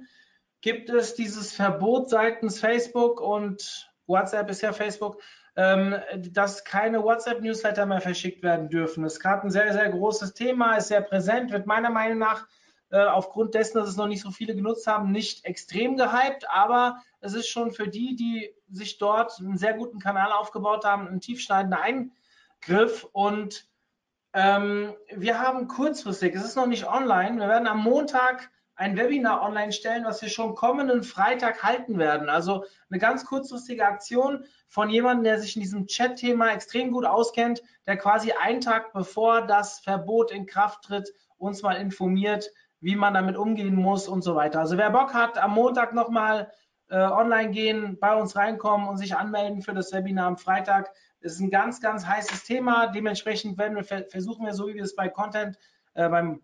gibt 0.60 0.90
es 0.90 1.14
dieses 1.14 1.52
Verbot 1.52 2.08
seitens 2.08 2.60
Facebook 2.60 3.20
und 3.20 3.90
WhatsApp 4.06 4.50
ist 4.50 4.62
ja 4.62 4.72
Facebook, 4.72 5.20
ähm, 5.56 5.96
dass 6.30 6.64
keine 6.64 7.02
WhatsApp-Newsletter 7.02 7.86
mehr 7.86 8.00
verschickt 8.00 8.42
werden 8.42 8.68
dürfen. 8.68 9.02
Das 9.02 9.14
ist 9.14 9.20
gerade 9.20 9.42
ein 9.42 9.50
sehr, 9.50 9.72
sehr 9.72 9.88
großes 9.90 10.34
Thema, 10.34 10.76
ist 10.76 10.88
sehr 10.88 11.02
präsent, 11.02 11.52
wird 11.52 11.66
meiner 11.66 11.90
Meinung 11.90 12.18
nach 12.18 12.46
äh, 12.90 13.04
aufgrund 13.04 13.54
dessen, 13.54 13.78
dass 13.78 13.88
es 13.88 13.96
noch 13.96 14.06
nicht 14.06 14.22
so 14.22 14.30
viele 14.30 14.54
genutzt 14.54 14.86
haben, 14.86 15.12
nicht 15.12 15.44
extrem 15.44 15.96
gehypt, 15.96 16.48
aber 16.50 17.02
es 17.20 17.34
ist 17.34 17.48
schon 17.48 17.72
für 17.72 17.88
die, 17.88 18.16
die 18.16 18.54
sich 18.70 18.98
dort 18.98 19.38
einen 19.38 19.58
sehr 19.58 19.74
guten 19.74 19.98
Kanal 19.98 20.32
aufgebaut 20.32 20.84
haben, 20.84 21.08
ein 21.08 21.20
tiefschneidender 21.20 21.80
Eingriff 21.80 23.06
und 23.12 23.66
ähm, 24.32 24.94
wir 25.14 25.38
haben 25.38 25.68
kurzfristig, 25.68 26.34
es 26.34 26.44
ist 26.44 26.56
noch 26.56 26.66
nicht 26.66 26.86
online, 26.86 27.38
wir 27.38 27.48
werden 27.48 27.68
am 27.68 27.82
Montag 27.82 28.50
ein 28.78 28.96
Webinar 28.96 29.42
online 29.42 29.72
stellen, 29.72 30.04
was 30.04 30.22
wir 30.22 30.28
schon 30.28 30.54
kommenden 30.54 31.02
Freitag 31.02 31.64
halten 31.64 31.98
werden. 31.98 32.28
Also 32.28 32.64
eine 32.88 33.00
ganz 33.00 33.24
kurzfristige 33.24 33.84
Aktion 33.84 34.44
von 34.68 34.88
jemandem, 34.88 35.24
der 35.24 35.40
sich 35.40 35.56
in 35.56 35.62
diesem 35.62 35.88
Chat-Thema 35.88 36.52
extrem 36.52 36.92
gut 36.92 37.04
auskennt, 37.04 37.62
der 37.86 37.96
quasi 37.96 38.32
einen 38.32 38.60
Tag 38.60 38.92
bevor 38.92 39.42
das 39.42 39.80
Verbot 39.80 40.30
in 40.30 40.46
Kraft 40.46 40.84
tritt, 40.84 41.12
uns 41.38 41.62
mal 41.62 41.74
informiert, 41.74 42.50
wie 42.80 42.96
man 42.96 43.14
damit 43.14 43.36
umgehen 43.36 43.74
muss 43.74 44.08
und 44.08 44.22
so 44.22 44.34
weiter. 44.34 44.60
Also 44.60 44.76
wer 44.76 44.90
Bock 44.90 45.14
hat, 45.14 45.38
am 45.38 45.52
Montag 45.54 45.94
nochmal 45.94 46.52
äh, 46.88 46.98
online 46.98 47.50
gehen, 47.50 47.98
bei 48.00 48.14
uns 48.14 48.36
reinkommen 48.36 48.88
und 48.88 48.96
sich 48.96 49.16
anmelden 49.16 49.62
für 49.62 49.74
das 49.74 49.92
Webinar 49.92 50.26
am 50.26 50.36
Freitag. 50.36 50.90
Das 51.20 51.32
ist 51.32 51.40
ein 51.40 51.50
ganz, 51.50 51.80
ganz 51.80 52.06
heißes 52.06 52.44
Thema. 52.44 52.86
Dementsprechend 52.88 53.58
werden 53.58 53.76
wir 53.76 53.84
versuchen 53.84 54.46
wir, 54.46 54.54
so 54.54 54.68
wie 54.68 54.74
wir 54.74 54.84
es 54.84 54.94
bei 54.94 55.08
Content, 55.08 55.58
äh, 55.94 56.08
beim 56.08 56.40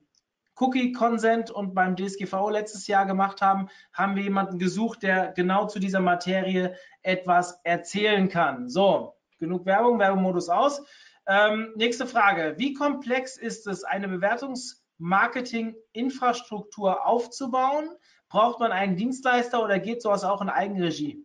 Cookie 0.57 0.93
Consent 0.93 1.51
und 1.51 1.75
beim 1.75 1.97
DSGVO 1.97 2.51
letztes 2.51 2.87
Jahr 2.87 3.07
gemacht 3.07 3.43
haben, 3.43 3.69
haben 3.93 4.15
wir 4.15 4.23
jemanden 4.23 4.59
gesucht, 4.59 5.03
der 5.03 5.33
genau 5.33 5.67
zu 5.67 5.81
dieser 5.81 6.01
Materie 6.01 6.77
etwas 7.03 7.61
erzählen 7.65 8.29
kann. 8.29 8.69
So, 8.69 9.15
genug 9.39 9.67
Werbung, 9.67 9.99
Werbemodus 9.99 10.49
aus. 10.49 10.83
Ähm, 11.27 11.73
nächste 11.75 12.07
Frage. 12.07 12.55
Wie 12.59 12.75
komplex 12.75 13.37
ist 13.37 13.67
es, 13.67 13.83
eine 13.83 14.09
Bewertungsmarketing-Infrastruktur 15.05 17.07
aufzubauen? 17.07 17.91
Braucht 18.29 18.61
man 18.61 18.73
einen 18.73 18.97
Dienstleister 18.97 19.63
oder 19.63 19.79
geht 19.79 20.03
sowas 20.03 20.25
auch 20.25 20.43
in 20.43 20.49
Eigenregie? 20.49 21.25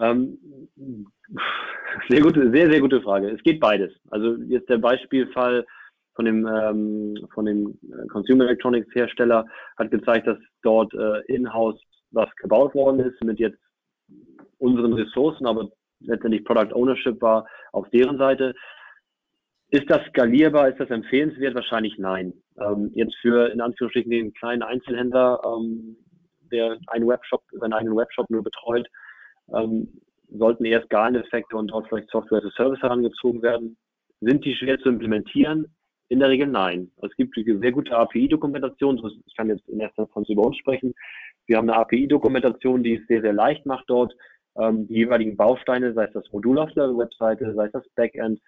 Ähm, 0.00 0.38
sehr 2.08 2.22
gute, 2.22 2.50
sehr, 2.50 2.70
sehr 2.70 2.80
gute 2.80 3.00
Frage. 3.02 3.30
Es 3.30 3.42
geht 3.42 3.60
beides. 3.60 3.92
Also 4.10 4.36
jetzt 4.48 4.68
der 4.68 4.78
Beispielfall 4.78 5.66
von 6.14 6.24
dem, 6.24 6.46
ähm, 6.46 7.28
von 7.32 7.44
dem 7.44 7.78
äh, 7.82 8.06
Consumer 8.08 8.44
Electronics 8.44 8.92
Hersteller 8.94 9.46
hat 9.76 9.90
gezeigt, 9.90 10.26
dass 10.26 10.38
dort 10.62 10.92
äh, 10.94 11.20
in-house 11.26 11.80
was 12.12 12.28
gebaut 12.36 12.74
worden 12.74 13.00
ist 13.00 13.22
mit 13.22 13.38
jetzt 13.38 13.58
unseren 14.58 14.94
Ressourcen, 14.94 15.46
aber 15.46 15.70
letztendlich 16.00 16.44
Product 16.44 16.74
Ownership 16.74 17.20
war 17.22 17.46
auf 17.72 17.88
deren 17.90 18.18
Seite. 18.18 18.54
Ist 19.70 19.88
das 19.88 20.04
skalierbar? 20.08 20.68
Ist 20.68 20.80
das 20.80 20.90
empfehlenswert? 20.90 21.54
Wahrscheinlich 21.54 21.96
nein. 21.96 22.32
Ähm, 22.60 22.90
jetzt 22.94 23.14
für 23.22 23.52
in 23.52 23.60
Anführungsstrichen 23.60 24.10
den 24.10 24.34
kleinen 24.34 24.62
Einzelhändler, 24.62 25.40
ähm, 25.44 25.96
der 26.50 26.76
einen 26.88 27.06
Webshop, 27.06 27.42
seinen 27.52 27.72
eigenen 27.72 27.96
Webshop 27.96 28.28
nur 28.30 28.42
betreut, 28.42 28.88
ähm, 29.54 29.88
sollten 30.28 30.64
erst 30.64 30.86
Skaleneffekte 30.86 31.56
und 31.56 31.68
dort 31.68 31.88
vielleicht 31.88 32.10
Software 32.10 32.38
as 32.38 32.46
a 32.46 32.50
Service 32.56 32.82
herangezogen 32.82 33.42
werden. 33.42 33.76
Sind 34.20 34.44
die 34.44 34.54
schwer 34.54 34.78
zu 34.80 34.88
implementieren? 34.88 35.72
In 36.08 36.18
der 36.18 36.30
Regel 36.30 36.48
nein. 36.48 36.90
Es 37.02 37.14
gibt 37.14 37.36
sehr 37.36 37.72
gute 37.72 37.96
API-Dokumentation. 37.96 39.00
Ich 39.26 39.36
kann 39.36 39.48
jetzt 39.48 39.68
in 39.68 39.78
erster 39.78 40.02
Instanz 40.02 40.28
über 40.28 40.42
uns 40.42 40.56
sprechen. 40.56 40.94
Wir 41.46 41.56
haben 41.56 41.70
eine 41.70 41.78
API-Dokumentation, 41.78 42.82
die 42.82 42.96
es 42.96 43.06
sehr, 43.06 43.22
sehr 43.22 43.32
leicht 43.32 43.64
macht, 43.66 43.84
dort 43.86 44.12
ähm, 44.56 44.88
die 44.88 44.94
jeweiligen 44.94 45.36
Bausteine, 45.36 45.92
sei 45.94 46.06
es 46.06 46.12
das 46.12 46.30
Modul 46.32 46.58
auf 46.58 46.72
der 46.72 46.88
Webseite, 46.96 47.54
sei 47.54 47.66
es 47.66 47.72
das 47.72 47.88
Backend 47.94 48.40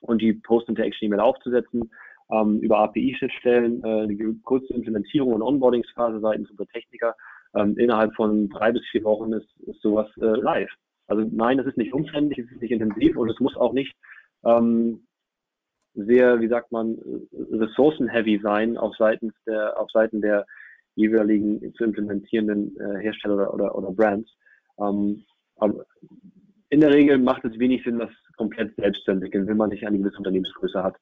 und 0.00 0.22
die 0.22 0.32
Post-Interaction-E-Mail 0.32 1.20
aufzusetzen, 1.20 1.90
ähm, 2.30 2.60
über 2.60 2.78
API-Schnittstellen, 2.78 3.82
äh, 3.82 4.02
eine 4.02 4.34
kurze 4.44 4.72
Implementierung 4.74 5.32
und 5.32 5.42
Onboardingsphase 5.42 6.20
seitens 6.20 6.50
unserer 6.50 6.68
Techniker 6.68 7.14
ähm, 7.54 7.76
innerhalb 7.78 8.14
von 8.14 8.48
drei 8.50 8.72
bis 8.72 8.82
vier 8.90 9.04
Wochen 9.04 9.32
ist, 9.32 9.48
ist 9.66 9.80
sowas 9.80 10.08
äh, 10.18 10.24
live. 10.24 10.70
Also 11.06 11.26
nein, 11.30 11.58
es 11.58 11.66
ist 11.66 11.78
nicht 11.78 11.94
umständlich, 11.94 12.38
es 12.38 12.52
ist 12.52 12.60
nicht 12.60 12.70
intensiv 12.70 13.16
und 13.16 13.30
es 13.30 13.40
muss 13.40 13.56
auch 13.56 13.72
nicht 13.72 13.94
ähm, 14.44 15.06
sehr, 15.94 16.40
wie 16.40 16.48
sagt 16.48 16.70
man, 16.70 16.98
ressourcen-heavy 17.32 18.40
sein 18.42 18.76
auf 18.76 18.94
Seiten 18.96 19.32
der, 19.46 19.80
auf 19.80 19.90
Seiten 19.90 20.20
der 20.20 20.46
jeweiligen 20.94 21.72
zu 21.74 21.84
implementierenden 21.84 22.76
äh, 22.78 23.00
Hersteller 23.00 23.34
oder, 23.34 23.54
oder, 23.54 23.74
oder 23.74 23.92
Brands. 23.92 24.30
Ähm, 24.78 25.24
in 26.68 26.80
der 26.80 26.90
Regel 26.90 27.18
macht 27.18 27.44
es 27.44 27.58
wenig 27.58 27.82
Sinn, 27.84 27.98
das 27.98 28.10
komplett 28.38 28.74
selbst 28.76 29.04
zu 29.04 29.10
entwickeln, 29.10 29.46
wenn 29.46 29.58
man 29.58 29.68
nicht 29.68 29.86
eine 29.86 29.98
gewisse 29.98 30.16
Unternehmensgröße 30.16 30.82
hat. 30.82 30.96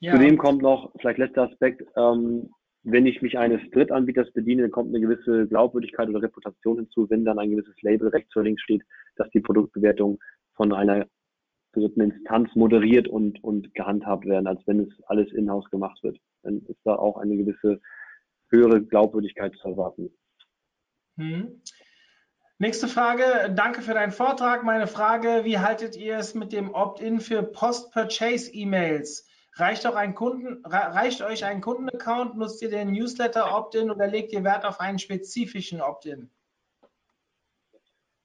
Ja. 0.00 0.12
Zudem 0.12 0.36
kommt 0.36 0.62
noch, 0.62 0.92
vielleicht 0.98 1.18
letzter 1.18 1.48
Aspekt, 1.48 1.82
ähm, 1.96 2.50
wenn 2.82 3.06
ich 3.06 3.22
mich 3.22 3.38
eines 3.38 3.60
Drittanbieters 3.70 4.32
bediene, 4.32 4.68
kommt 4.68 4.88
eine 4.88 5.00
gewisse 5.00 5.46
Glaubwürdigkeit 5.46 6.08
oder 6.08 6.22
Reputation 6.22 6.78
hinzu, 6.78 7.08
wenn 7.08 7.24
dann 7.24 7.38
ein 7.38 7.50
gewisses 7.50 7.80
Label 7.82 8.08
rechts 8.08 8.34
oder 8.34 8.44
links 8.44 8.62
steht, 8.62 8.82
dass 9.14 9.30
die 9.30 9.40
Produktbewertung 9.40 10.18
von 10.54 10.72
einer 10.72 11.06
dritten 11.72 12.00
Instanz 12.00 12.50
moderiert 12.56 13.06
und, 13.06 13.42
und 13.44 13.72
gehandhabt 13.74 14.26
werden, 14.26 14.48
als 14.48 14.60
wenn 14.66 14.80
es 14.80 15.02
alles 15.04 15.32
in-house 15.32 15.70
gemacht 15.70 16.02
wird. 16.02 16.18
Dann 16.42 16.58
ist 16.66 16.80
da 16.84 16.96
auch 16.96 17.18
eine 17.18 17.36
gewisse 17.36 17.80
höhere 18.50 18.82
Glaubwürdigkeit 18.82 19.54
zu 19.54 19.68
erwarten. 19.68 20.10
Hm. 21.16 21.62
Nächste 22.62 22.86
Frage. 22.86 23.52
Danke 23.56 23.82
für 23.82 23.92
deinen 23.92 24.12
Vortrag. 24.12 24.62
Meine 24.62 24.86
Frage, 24.86 25.40
wie 25.42 25.58
haltet 25.58 25.96
ihr 25.96 26.16
es 26.16 26.36
mit 26.36 26.52
dem 26.52 26.72
Opt-in 26.72 27.18
für 27.18 27.42
Post-Purchase-E-Mails? 27.42 29.26
Reicht, 29.54 29.84
reicht 29.84 31.22
euch 31.22 31.44
ein 31.44 31.60
Kundenaccount? 31.60 32.36
Nutzt 32.36 32.62
ihr 32.62 32.70
den 32.70 32.92
Newsletter 32.92 33.52
Opt-in 33.52 33.90
oder 33.90 34.06
legt 34.06 34.32
ihr 34.32 34.44
Wert 34.44 34.64
auf 34.64 34.78
einen 34.78 35.00
spezifischen 35.00 35.80
Opt-in? 35.80 36.30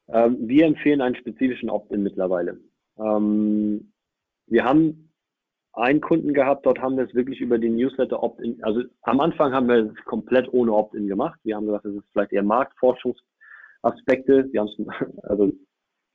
Ähm, 0.07 0.38
wir 0.47 0.67
empfehlen 0.67 1.01
einen 1.01 1.15
spezifischen 1.15 1.71
Opt-in 1.71 2.03
mittlerweile. 2.03 2.59
Ähm, 2.99 3.91
wir 4.45 4.63
haben 4.63 5.11
einen 5.73 5.99
Kunden 5.99 6.35
gehabt, 6.35 6.67
dort 6.67 6.77
haben 6.77 6.95
wir 6.95 7.05
es 7.05 7.15
wirklich 7.15 7.41
über 7.41 7.57
den 7.57 7.75
Newsletter 7.75 8.21
Opt-in, 8.21 8.63
also 8.63 8.83
am 9.01 9.19
Anfang 9.19 9.51
haben 9.53 9.67
wir 9.67 9.91
es 9.91 10.05
komplett 10.05 10.53
ohne 10.53 10.73
Opt-in 10.73 11.07
gemacht. 11.07 11.39
Wir 11.41 11.55
haben 11.55 11.65
gesagt, 11.65 11.85
das 11.85 11.95
ist 11.95 12.05
vielleicht 12.11 12.33
eher 12.33 12.43
Marktforschungsaspekte. 13.84 14.49
Wir 14.51 14.61
haben 14.61 14.69
also 15.23 15.51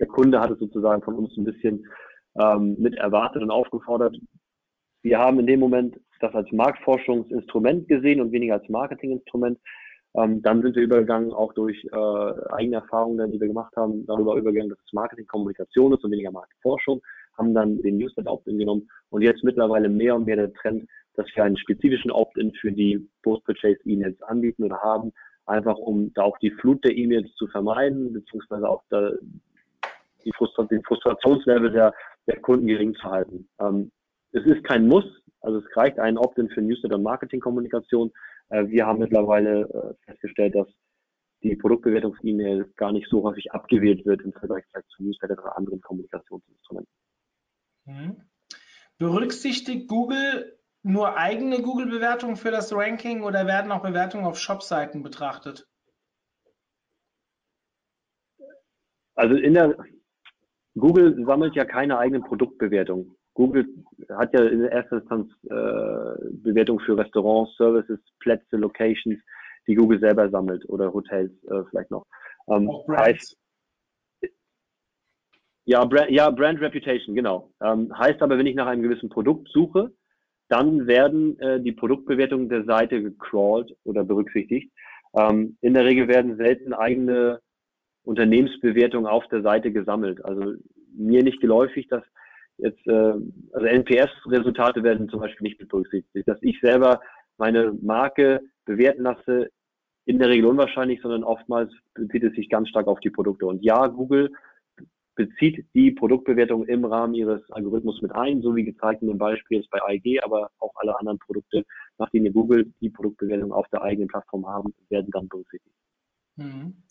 der 0.01 0.09
Kunde 0.09 0.41
hat 0.41 0.51
es 0.51 0.59
sozusagen 0.59 1.03
von 1.03 1.15
uns 1.15 1.37
ein 1.37 1.45
bisschen 1.45 1.87
ähm, 2.41 2.77
mit 2.79 2.95
erwartet 2.95 3.43
und 3.43 3.51
aufgefordert. 3.51 4.17
Wir 5.03 5.19
haben 5.19 5.41
in 5.41 5.47
dem 5.47 5.61
Moment 5.61 5.99
das 6.21 6.35
als 6.35 6.51
Marktforschungsinstrument 6.53 7.89
gesehen 7.89 8.21
und 8.21 8.33
weniger 8.33 8.55
als 8.55 8.69
Marketinginstrument. 8.69 9.59
Ähm, 10.15 10.43
dann 10.43 10.63
sind 10.63 10.77
wir 10.77 10.83
übergegangen, 10.83 11.33
auch 11.33 11.53
durch 11.55 11.83
äh, 11.85 12.53
eigene 12.53 12.77
Erfahrungen, 12.77 13.33
die 13.33 13.41
wir 13.41 13.49
gemacht 13.49 13.75
haben, 13.77 14.07
darüber 14.07 14.37
übergegangen, 14.37 14.71
dass 14.71 14.79
es 14.85 14.93
Marketing, 14.93 15.27
Kommunikation 15.27 15.93
ist 15.93 16.05
und 16.05 16.13
weniger 16.13 16.31
Marktforschung, 16.31 17.01
haben 17.39 17.55
dann 17.55 17.81
den 17.81 17.97
Newsletter 17.97 18.31
Opt-in 18.31 18.87
und 19.11 19.23
jetzt 19.23 19.43
mittlerweile 19.43 19.89
mehr 19.89 20.15
und 20.15 20.27
mehr 20.27 20.37
der 20.37 20.53
Trend, 20.53 20.87
dass 21.15 21.27
wir 21.35 21.45
einen 21.45 21.57
spezifischen 21.57 22.11
Opt-in 22.11 22.53
für 22.53 22.73
die 22.73 23.09
Post-Purchase-E-Mails 23.23 24.23
anbieten 24.23 24.65
oder 24.65 24.81
haben, 24.81 25.13
einfach 25.47 25.77
um 25.77 26.13
da 26.15 26.23
auch 26.23 26.39
die 26.39 26.51
Flut 26.51 26.85
der 26.85 26.97
E-Mails 26.97 27.33
zu 27.35 27.47
vermeiden, 27.49 28.13
beziehungsweise 28.13 28.69
auch 28.69 28.83
da 28.89 29.13
die 30.25 30.33
Frustra 30.33 30.65
den 30.65 30.83
Frustrationslevel 30.85 31.73
der, 31.73 31.93
der 32.27 32.41
Kunden 32.41 32.67
gering 32.67 32.95
zu 32.95 33.03
halten. 33.03 33.49
Ähm, 33.61 33.91
es 34.33 34.45
ist 34.47 34.63
kein 34.65 34.87
Muss, 34.87 35.05
also 35.41 35.59
es 35.59 35.77
reicht 35.77 35.99
ein 35.99 36.17
Opt-in 36.17 36.49
für 36.51 36.63
Newsletter 36.63 36.95
und 36.95 37.03
Marketing-Kommunikation, 37.03 38.13
äh, 38.53 38.69
wir 38.69 38.87
haben 38.87 39.01
mittlerweile 39.01 39.63
äh, 39.63 40.05
festgestellt, 40.05 40.55
dass 40.55 40.69
die 41.43 41.57
Produktbewertungs-E-Mail 41.57 42.73
gar 42.77 42.93
nicht 42.93 43.09
so 43.11 43.23
häufig 43.25 43.51
abgewählt 43.53 44.07
wird 44.07 44.23
im 44.23 44.33
Vergleich 44.33 44.65
zu 44.89 45.03
Newsletter 45.03 45.43
oder 45.43 45.57
anderen 45.57 45.81
Kommunikationsinstrumenten. 45.81 46.93
Mhm. 47.85 48.17
Berücksichtigt 48.99 49.89
Google 49.89 50.57
nur 50.83 51.17
eigene 51.17 51.63
Google-Bewertungen 51.63 52.37
für 52.37 52.51
das 52.51 52.73
Ranking 52.75 53.23
oder 53.23 53.47
werden 53.47 53.71
auch 53.71 53.83
Bewertungen 53.83 54.25
auf 54.25 54.39
Shop-Seiten 54.39 55.03
betrachtet? 55.03 55.67
Also 59.15 59.35
in 59.37 59.55
der 59.55 59.77
Google 60.75 61.25
sammelt 61.25 61.55
ja 61.55 61.65
keine 61.65 61.99
eigenen 61.99 62.23
Produktbewertungen. 62.23 63.15
Google 63.35 63.67
hat 64.11 64.33
ja 64.35 64.45
in 64.45 64.65
erster 64.65 64.99
Instanz 64.99 65.31
äh, 65.45 66.29
Bewertung 66.43 66.81
für 66.81 66.97
Restaurants, 66.97 67.55
Services, 67.57 67.99
Plätze, 68.21 68.57
Locations, 68.57 69.19
die 69.67 69.75
Google 69.75 70.01
selber 70.01 70.29
sammelt 70.31 70.69
oder 70.69 70.93
Hotels 70.93 71.33
äh, 71.45 71.63
vielleicht 71.71 71.91
noch. 71.91 72.07
Ähm, 72.49 72.71
heißt, 72.89 73.37
ja, 75.65 75.85
Brand, 75.85 76.11
ja, 76.11 76.31
Brand 76.31 76.61
Reputation, 76.61 77.15
genau. 77.15 77.53
Ähm, 77.63 77.97
heißt 77.97 78.21
aber, 78.21 78.37
wenn 78.37 78.47
ich 78.47 78.57
nach 78.57 78.67
einem 78.67 78.83
gewissen 78.83 79.09
Produkt 79.09 79.49
suche, 79.53 79.93
dann 80.53 80.87
werden 80.87 81.39
äh, 81.41 81.61
die 81.61 81.73
Produktbewertungen 81.73 82.51
der 82.51 82.65
Seite 82.65 83.03
gecrawlt 83.03 83.75
oder 83.85 84.05
berücksichtigt. 84.05 84.71
Ähm, 85.17 85.57
in 85.63 85.73
der 85.73 85.87
Regel 85.87 86.09
werden 86.09 86.37
selten 86.37 86.75
eigene 86.75 87.41
Unternehmensbewertungen 88.05 89.07
auf 89.07 89.27
der 89.29 89.41
Seite 89.41 89.73
gesammelt. 89.73 90.23
Also 90.25 90.53
mir 90.95 91.23
nicht 91.23 91.41
geläufig, 91.41 91.89
dass 91.89 92.03
jetzt, 92.59 92.87
äh, 92.87 93.15
also 93.53 93.67
NPS-Resultate 93.67 94.83
werden 94.83 95.09
zum 95.09 95.21
Beispiel 95.21 95.45
nicht 95.45 95.67
berücksichtigt. 95.67 96.29
Dass 96.29 96.39
ich 96.43 96.61
selber 96.61 97.01
meine 97.39 97.73
Marke 97.81 98.41
bewerten 98.67 99.05
lasse, 99.05 99.49
in 100.05 100.19
der 100.19 100.29
Regel 100.29 100.47
unwahrscheinlich, 100.47 101.01
sondern 101.01 101.25
oftmals 101.25 101.73
bezieht 101.95 102.25
es 102.25 102.35
sich 102.35 102.51
ganz 102.51 102.69
stark 102.69 102.89
auf 102.89 103.01
die 103.01 103.11
Produkte. 103.11 103.47
Und 103.47 103.63
ja, 103.63 103.87
Google 103.87 104.31
bezieht 105.15 105.67
die 105.75 105.91
Produktbewertung 105.91 106.67
im 106.67 106.85
Rahmen 106.85 107.15
ihres 107.15 107.43
Algorithmus 107.51 108.01
mit 108.03 108.15
ein, 108.15 108.41
so 108.43 108.57
wie 108.57 108.65
gezeigt 108.65 109.03
in 109.03 109.09
dem 109.09 109.19
Beispiel 109.19 109.59
jetzt 109.59 109.71
bei 109.71 109.81
AEG, 109.83 110.23
aber 110.25 110.51
auch 110.59 110.73
alle 110.77 110.99
anderen 110.99 111.19
Produkte, 111.19 111.65
nachdem 111.99 112.25
ihr 112.25 112.33
Google 112.33 112.73
die 112.81 112.91
Produktbewertung 112.91 113.53
auf 113.53 113.69
der 113.69 113.83
eigenen 113.83 114.09
Plattform 114.09 114.47
haben, 114.47 114.75
werden 114.89 115.11
dann 115.13 115.29
berücksichtigt. 115.29 115.77
Mhm. 116.37 116.83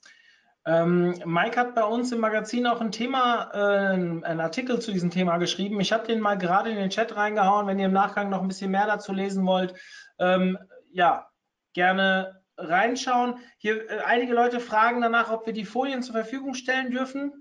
Ähm, 0.63 1.15
Mike 1.25 1.59
hat 1.59 1.73
bei 1.73 1.83
uns 1.83 2.11
im 2.11 2.19
Magazin 2.19 2.67
auch 2.67 2.81
ein 2.81 2.91
Thema, 2.91 3.49
äh, 3.53 3.93
einen 3.93 4.39
Artikel 4.39 4.79
zu 4.79 4.91
diesem 4.91 5.09
Thema 5.09 5.37
geschrieben. 5.37 5.79
Ich 5.79 5.91
habe 5.91 6.05
den 6.05 6.19
mal 6.19 6.37
gerade 6.37 6.69
in 6.69 6.75
den 6.75 6.91
Chat 6.91 7.15
reingehauen, 7.15 7.65
wenn 7.65 7.79
ihr 7.79 7.87
im 7.87 7.93
Nachgang 7.93 8.29
noch 8.29 8.41
ein 8.41 8.47
bisschen 8.47 8.69
mehr 8.69 8.85
dazu 8.85 9.11
lesen 9.11 9.45
wollt. 9.47 9.73
Ähm, 10.19 10.59
ja, 10.91 11.27
gerne 11.73 12.41
reinschauen. 12.57 13.39
Hier 13.57 13.89
äh, 13.89 14.01
einige 14.05 14.33
Leute 14.33 14.59
fragen 14.59 15.01
danach, 15.01 15.31
ob 15.31 15.47
wir 15.47 15.53
die 15.53 15.65
Folien 15.65 16.03
zur 16.03 16.13
Verfügung 16.13 16.53
stellen 16.53 16.91
dürfen. 16.91 17.40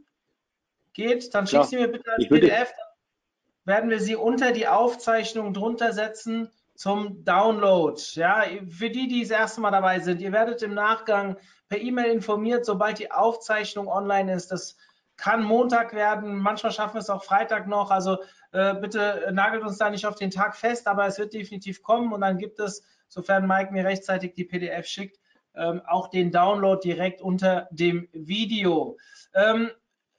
Geht, 0.93 1.34
dann 1.34 1.47
schickt 1.47 1.66
sie 1.66 1.76
mir 1.76 1.88
bitte 1.88 2.12
als 2.12 2.28
PDF. 2.28 2.72
Werden 3.64 3.91
wir 3.91 4.01
sie 4.01 4.16
unter 4.16 4.53
die 4.53 4.66
Aufzeichnung 4.66 5.55
drunter 5.55 5.93
setzen 5.93 6.51
zum 6.74 7.24
Download. 7.24 8.01
Ja, 8.14 8.45
für 8.68 8.91
die, 8.91 9.07
die 9.07 9.20
das 9.20 9.30
erste 9.30 9.61
Mal 9.61 9.70
dabei 9.70 10.01
sind, 10.01 10.20
ihr 10.20 10.32
werdet 10.32 10.62
im 10.62 10.74
Nachgang 10.74 11.36
per 11.68 11.78
E-Mail 11.78 12.11
informiert, 12.11 12.64
sobald 12.64 12.99
die 12.99 13.11
Aufzeichnung 13.11 13.86
online 13.86 14.34
ist. 14.34 14.51
Das 14.51 14.76
kann 15.16 15.45
Montag 15.45 15.93
werden, 15.95 16.38
manchmal 16.38 16.72
schaffen 16.72 16.95
wir 16.95 17.01
es 17.01 17.11
auch 17.11 17.22
Freitag 17.22 17.66
noch. 17.66 17.91
Also 17.91 18.18
äh, 18.53 18.74
bitte 18.74 19.28
nagelt 19.32 19.62
uns 19.62 19.76
da 19.76 19.91
nicht 19.91 20.07
auf 20.07 20.14
den 20.14 20.30
Tag 20.30 20.57
fest, 20.57 20.88
aber 20.88 21.07
es 21.07 21.18
wird 21.18 21.34
definitiv 21.34 21.82
kommen 21.82 22.14
und 22.14 22.22
dann 22.22 22.38
gibt 22.38 22.59
es, 22.59 22.82
sofern 23.09 23.47
Mike 23.47 23.72
mir 23.72 23.84
rechtzeitig 23.84 24.32
die 24.32 24.45
PDF 24.45 24.86
schickt, 24.86 25.20
ähm, 25.55 25.82
auch 25.86 26.09
den 26.09 26.32
Download 26.32 26.80
direkt 26.82 27.20
unter 27.20 27.68
dem 27.70 28.09
Video. 28.12 28.97
Ähm, 29.34 29.70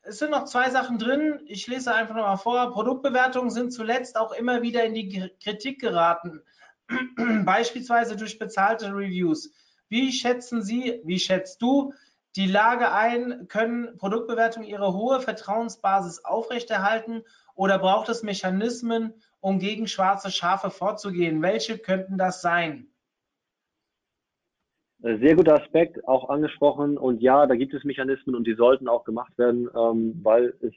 es 0.04 0.20
sind 0.20 0.32
noch 0.32 0.46
zwei 0.46 0.70
Sachen 0.70 0.98
drin. 0.98 1.40
Ich 1.46 1.68
lese 1.68 1.94
einfach 1.94 2.16
nochmal 2.16 2.38
vor. 2.38 2.72
Produktbewertungen 2.72 3.52
sind 3.52 3.72
zuletzt 3.72 4.18
auch 4.18 4.32
immer 4.32 4.62
wieder 4.62 4.84
in 4.84 4.94
die 4.94 5.32
Kritik 5.44 5.80
geraten, 5.80 6.42
beispielsweise 7.46 8.16
durch 8.16 8.40
bezahlte 8.40 8.88
Reviews. 8.88 9.52
Wie 9.90 10.12
schätzen 10.12 10.64
Sie, 10.64 11.02
wie 11.04 11.20
schätzt 11.20 11.62
du 11.62 11.94
die 12.36 12.48
Lage 12.48 12.92
ein? 12.92 13.48
Können 13.48 13.98
Produktbewertungen 13.98 14.68
ihre 14.68 14.94
hohe 14.94 15.20
Vertrauensbasis 15.20 16.24
aufrechterhalten 16.24 17.24
oder 17.56 17.78
braucht 17.78 18.10
es 18.10 18.24
Mechanismen, 18.24 19.14
um 19.40 19.60
gegen 19.60 19.88
schwarze 19.88 20.32
Schafe 20.32 20.72
vorzugehen? 20.72 21.42
Welche 21.42 21.78
könnten 21.78 22.18
das 22.18 22.42
sein? 22.42 22.91
Äh, 25.04 25.18
sehr 25.18 25.36
guter 25.36 25.62
Aspekt, 25.62 26.08
auch 26.08 26.30
angesprochen. 26.30 26.98
Und 26.98 27.22
ja, 27.22 27.46
da 27.46 27.56
gibt 27.56 27.74
es 27.74 27.84
Mechanismen 27.84 28.36
und 28.36 28.46
die 28.46 28.56
sollten 28.56 28.88
auch 28.88 29.04
gemacht 29.04 29.38
werden, 29.38 29.70
ähm, 29.76 30.20
weil 30.24 30.54
es 30.62 30.74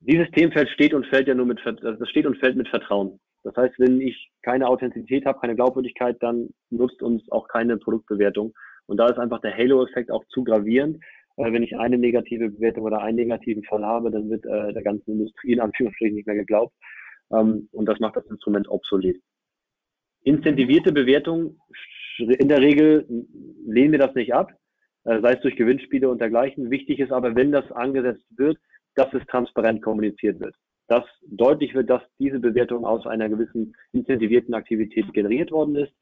dieses 0.00 0.30
Themenfeld 0.30 0.68
steht 0.70 0.94
und 0.94 1.06
fällt 1.06 1.26
ja 1.28 1.34
nur 1.34 1.46
mit, 1.46 1.60
das 1.64 2.08
steht 2.08 2.26
und 2.26 2.38
fällt 2.38 2.56
mit 2.56 2.68
Vertrauen. 2.68 3.18
Das 3.42 3.56
heißt, 3.56 3.78
wenn 3.78 4.00
ich 4.00 4.30
keine 4.42 4.68
Authentizität 4.68 5.26
habe, 5.26 5.40
keine 5.40 5.56
Glaubwürdigkeit, 5.56 6.16
dann 6.20 6.50
nutzt 6.70 7.02
uns 7.02 7.30
auch 7.30 7.48
keine 7.48 7.76
Produktbewertung. 7.78 8.54
Und 8.86 8.96
da 8.96 9.08
ist 9.08 9.18
einfach 9.18 9.40
der 9.40 9.56
Halo-Effekt 9.56 10.10
auch 10.10 10.24
zu 10.28 10.44
gravierend. 10.44 11.02
Weil 11.36 11.52
wenn 11.52 11.62
ich 11.62 11.76
eine 11.78 11.98
negative 11.98 12.50
Bewertung 12.50 12.84
oder 12.84 13.00
einen 13.00 13.16
negativen 13.16 13.62
Fall 13.64 13.84
habe, 13.84 14.10
dann 14.10 14.28
wird 14.28 14.44
äh, 14.44 14.72
der 14.72 14.82
ganzen 14.82 15.12
Industrie 15.12 15.52
in 15.52 15.60
Anführungsstrichen 15.60 16.16
nicht 16.16 16.26
mehr 16.26 16.36
geglaubt. 16.36 16.74
Ähm, 17.30 17.68
und 17.72 17.86
das 17.86 18.00
macht 18.00 18.16
das 18.16 18.26
Instrument 18.26 18.68
obsolet. 18.68 19.20
Incentivierte 20.24 20.92
Bewertung 20.92 21.60
in 22.18 22.48
der 22.48 22.60
Regel 22.60 23.06
lehnen 23.66 23.92
wir 23.92 23.98
das 23.98 24.14
nicht 24.14 24.34
ab, 24.34 24.52
äh, 25.04 25.20
sei 25.20 25.34
es 25.34 25.40
durch 25.40 25.56
Gewinnspiele 25.56 26.08
und 26.08 26.20
dergleichen. 26.20 26.70
Wichtig 26.70 26.98
ist 27.00 27.12
aber, 27.12 27.34
wenn 27.36 27.52
das 27.52 27.70
angesetzt 27.72 28.26
wird, 28.36 28.58
dass 28.94 29.12
es 29.14 29.24
transparent 29.26 29.82
kommuniziert 29.82 30.40
wird. 30.40 30.54
Dass 30.88 31.04
deutlich 31.26 31.74
wird, 31.74 31.90
dass 31.90 32.02
diese 32.18 32.40
Bewertung 32.40 32.84
aus 32.84 33.06
einer 33.06 33.28
gewissen 33.28 33.74
incentivierten 33.92 34.54
Aktivität 34.54 35.12
generiert 35.12 35.50
worden 35.50 35.76
ist. 35.76 35.92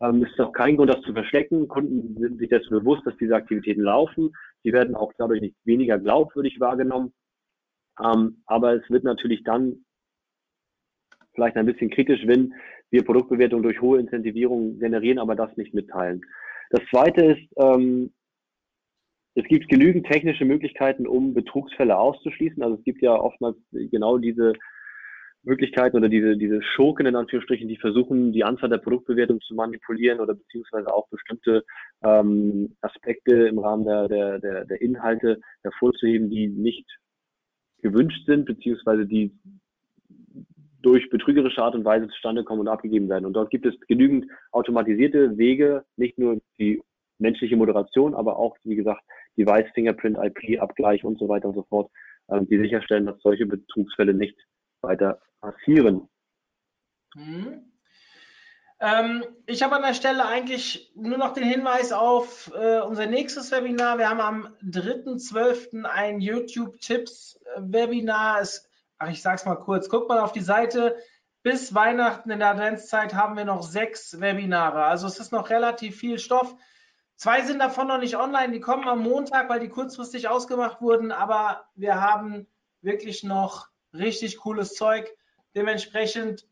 ähm, 0.00 0.24
ist 0.24 0.38
auch 0.40 0.52
kein 0.52 0.76
Grund, 0.76 0.90
das 0.90 1.00
zu 1.02 1.12
verstecken. 1.12 1.68
Kunden 1.68 2.16
sind 2.20 2.38
sich 2.38 2.48
dessen 2.48 2.70
bewusst, 2.70 3.06
dass 3.06 3.16
diese 3.16 3.34
Aktivitäten 3.34 3.82
laufen. 3.82 4.32
Sie 4.62 4.72
werden 4.72 4.94
auch 4.94 5.12
dadurch 5.18 5.40
nicht 5.40 5.56
weniger 5.64 5.98
glaubwürdig 5.98 6.60
wahrgenommen. 6.60 7.12
Ähm, 8.02 8.42
aber 8.46 8.74
es 8.74 8.88
wird 8.90 9.04
natürlich 9.04 9.42
dann 9.44 9.84
vielleicht 11.34 11.56
ein 11.56 11.66
bisschen 11.66 11.90
kritisch, 11.90 12.26
wenn 12.26 12.54
wir 12.90 13.04
Produktbewertungen 13.04 13.62
durch 13.62 13.80
hohe 13.80 14.00
Incentivierung 14.00 14.78
generieren, 14.78 15.18
aber 15.18 15.34
das 15.34 15.56
nicht 15.56 15.74
mitteilen. 15.74 16.22
Das 16.70 16.80
zweite 16.90 17.24
ist, 17.24 17.52
ähm, 17.58 18.12
es 19.34 19.44
gibt 19.44 19.68
genügend 19.68 20.06
technische 20.06 20.44
Möglichkeiten, 20.44 21.06
um 21.06 21.34
Betrugsfälle 21.34 21.98
auszuschließen. 21.98 22.62
Also 22.62 22.76
es 22.76 22.84
gibt 22.84 23.02
ja 23.02 23.14
oftmals 23.14 23.56
genau 23.70 24.16
diese 24.16 24.54
Möglichkeiten 25.42 25.96
oder 25.96 26.08
diese, 26.08 26.36
diese 26.36 26.60
Schurken 26.62 27.06
in 27.06 27.14
Anführungsstrichen, 27.14 27.68
die 27.68 27.76
versuchen, 27.76 28.32
die 28.32 28.44
Anzahl 28.44 28.68
der 28.68 28.78
Produktbewertungen 28.78 29.40
zu 29.42 29.54
manipulieren 29.54 30.20
oder 30.20 30.34
beziehungsweise 30.34 30.92
auch 30.92 31.08
bestimmte 31.08 31.64
ähm, 32.02 32.76
Aspekte 32.80 33.46
im 33.46 33.58
Rahmen 33.58 33.84
der, 33.84 34.08
der, 34.08 34.38
der, 34.40 34.64
der 34.64 34.80
Inhalte 34.80 35.40
hervorzuheben, 35.62 36.30
die 36.30 36.48
nicht 36.48 36.86
gewünscht 37.82 38.26
sind, 38.26 38.46
beziehungsweise 38.46 39.06
die 39.06 39.32
durch 40.86 41.10
betrügerische 41.10 41.60
Art 41.60 41.74
und 41.74 41.84
Weise 41.84 42.06
zustande 42.06 42.44
kommen 42.44 42.60
und 42.60 42.68
abgegeben 42.68 43.08
werden. 43.08 43.26
Und 43.26 43.32
dort 43.32 43.50
gibt 43.50 43.66
es 43.66 43.74
genügend 43.88 44.30
automatisierte 44.52 45.36
Wege, 45.36 45.84
nicht 45.96 46.16
nur 46.16 46.40
die 46.60 46.80
menschliche 47.18 47.56
Moderation, 47.56 48.14
aber 48.14 48.38
auch, 48.38 48.56
wie 48.62 48.76
gesagt, 48.76 49.02
Device 49.36 49.68
Fingerprint, 49.74 50.16
IP, 50.16 50.62
Abgleich 50.62 51.02
und 51.02 51.18
so 51.18 51.28
weiter 51.28 51.48
und 51.48 51.56
so 51.56 51.64
fort, 51.64 51.90
ähm, 52.28 52.46
die 52.48 52.58
sicherstellen, 52.58 53.04
dass 53.04 53.20
solche 53.20 53.46
Betrugsfälle 53.46 54.14
nicht 54.14 54.38
weiter 54.80 55.20
passieren. 55.40 56.08
Hm. 57.16 57.64
Ähm, 58.78 59.24
ich 59.46 59.64
habe 59.64 59.74
an 59.74 59.82
der 59.82 59.94
Stelle 59.94 60.24
eigentlich 60.24 60.92
nur 60.94 61.18
noch 61.18 61.32
den 61.32 61.48
Hinweis 61.48 61.90
auf 61.90 62.52
äh, 62.54 62.78
unser 62.78 63.06
nächstes 63.06 63.50
Webinar. 63.50 63.98
Wir 63.98 64.08
haben 64.08 64.20
am 64.20 64.54
3.12. 64.62 65.82
ein 65.82 66.20
YouTube-Tipps-Webinar. 66.20 68.42
Ach, 68.98 69.08
ich 69.08 69.22
sage 69.22 69.36
es 69.36 69.44
mal 69.44 69.56
kurz. 69.56 69.88
Guckt 69.88 70.08
mal 70.08 70.20
auf 70.20 70.32
die 70.32 70.40
Seite. 70.40 70.96
Bis 71.42 71.74
Weihnachten 71.74 72.30
in 72.30 72.40
der 72.40 72.48
Adventszeit 72.48 73.14
haben 73.14 73.36
wir 73.36 73.44
noch 73.44 73.62
sechs 73.62 74.20
Webinare. 74.20 74.84
Also 74.84 75.06
es 75.06 75.20
ist 75.20 75.32
noch 75.32 75.50
relativ 75.50 75.96
viel 75.96 76.18
Stoff. 76.18 76.56
Zwei 77.14 77.42
sind 77.42 77.60
davon 77.60 77.86
noch 77.86 77.98
nicht 77.98 78.16
online. 78.16 78.52
Die 78.52 78.60
kommen 78.60 78.88
am 78.88 79.02
Montag, 79.02 79.48
weil 79.48 79.60
die 79.60 79.68
kurzfristig 79.68 80.28
ausgemacht 80.28 80.80
wurden. 80.80 81.12
Aber 81.12 81.68
wir 81.74 82.00
haben 82.00 82.46
wirklich 82.80 83.22
noch 83.22 83.68
richtig 83.92 84.38
cooles 84.38 84.74
Zeug. 84.74 85.08
Dementsprechend 85.54 86.46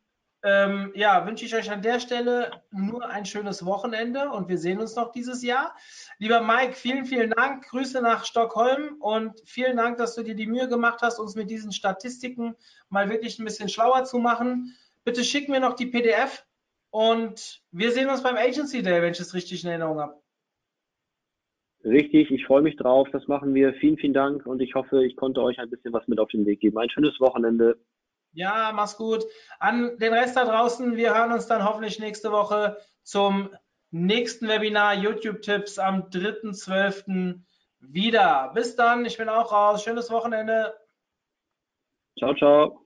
ähm, 0.45 0.93
ja, 0.95 1.27
wünsche 1.27 1.47
ich 1.47 1.55
euch 1.55 1.71
an 1.71 1.81
der 1.81 2.01
Stelle 2.01 2.51
nur 2.71 3.09
ein 3.09 3.25
schönes 3.25 3.65
Wochenende 3.65 4.31
und 4.31 4.49
wir 4.49 4.59
sehen 4.59 4.79
uns 4.79 4.95
noch 4.95 5.11
dieses 5.11 5.43
Jahr. 5.43 5.75
Lieber 6.19 6.43
Mike, 6.43 6.75
vielen, 6.75 7.07
vielen 7.07 7.31
Dank. 7.31 7.67
Grüße 7.69 8.03
nach 8.03 8.27
Stockholm 8.27 8.97
und 9.01 9.41
vielen 9.47 9.79
Dank, 9.79 9.97
dass 9.97 10.15
du 10.15 10.23
dir 10.23 10.35
die 10.35 10.47
Mühe 10.47 10.69
gemacht 10.69 11.01
hast, 11.01 11.19
uns 11.19 11.35
mit 11.35 11.51
diesen 11.51 11.73
Statistiken 11.73 12.57
mal 12.91 13.09
wirklich 13.09 13.39
ein 13.39 13.47
bisschen 13.47 13.71
schlauer 13.71 14.05
zu 14.05 14.19
machen. 14.19 14.77
Bitte 15.03 15.25
schick 15.25 15.49
mir 15.49 15.61
noch 15.61 15.77
die 15.77 15.87
PDF 15.87 16.45
und 16.91 17.63
wir 17.71 17.91
sehen 17.93 18.11
uns 18.11 18.23
beim 18.23 18.37
Agency 18.37 18.83
Day, 18.83 19.01
wenn 19.01 19.13
ich 19.13 19.21
es 19.21 19.33
richtig 19.33 19.65
in 19.65 19.71
Erinnerung 19.71 19.99
habe. 19.99 20.21
Richtig, 21.85 22.31
ich 22.31 22.45
freue 22.45 22.63
mich 22.63 22.77
drauf. 22.77 23.09
Das 23.13 23.27
machen 23.29 23.55
wir. 23.55 23.73
Vielen, 23.75 23.97
vielen 23.97 24.15
Dank 24.15 24.45
und 24.45 24.61
ich 24.61 24.75
hoffe, 24.75 25.07
ich 25.07 25.17
konnte 25.17 25.43
euch 25.43 25.59
ein 25.59 25.71
bisschen 25.71 25.95
was 25.95 26.07
mit 26.07 26.19
auf 26.19 26.31
den 26.31 26.45
Weg 26.45 26.61
geben. 26.61 26.77
Ein 26.79 26.91
schönes 26.91 27.19
Wochenende. 27.19 27.79
Ja, 28.35 28.73
mach's 28.75 28.97
gut. 28.97 29.25
An 29.59 29.97
den 29.99 30.13
Rest 30.13 30.37
da 30.37 30.45
draußen, 30.45 30.97
wir 30.97 31.15
hören 31.15 31.33
uns 31.33 31.47
dann 31.47 31.65
hoffentlich 31.65 31.99
nächste 31.99 32.33
Woche 32.33 32.77
zum 33.03 33.51
nächsten 33.91 34.49
Webinar 34.49 34.95
YouTube-Tipps 34.95 35.79
am 35.79 36.09
3.12. 36.11 37.41
wieder. 37.79 38.51
Bis 38.55 38.75
dann, 38.75 39.05
ich 39.05 39.17
bin 39.17 39.29
auch 39.29 39.53
raus. 39.53 39.85
Schönes 39.85 40.11
Wochenende. 40.11 40.75
Ciao, 42.19 42.35
ciao. 42.35 42.84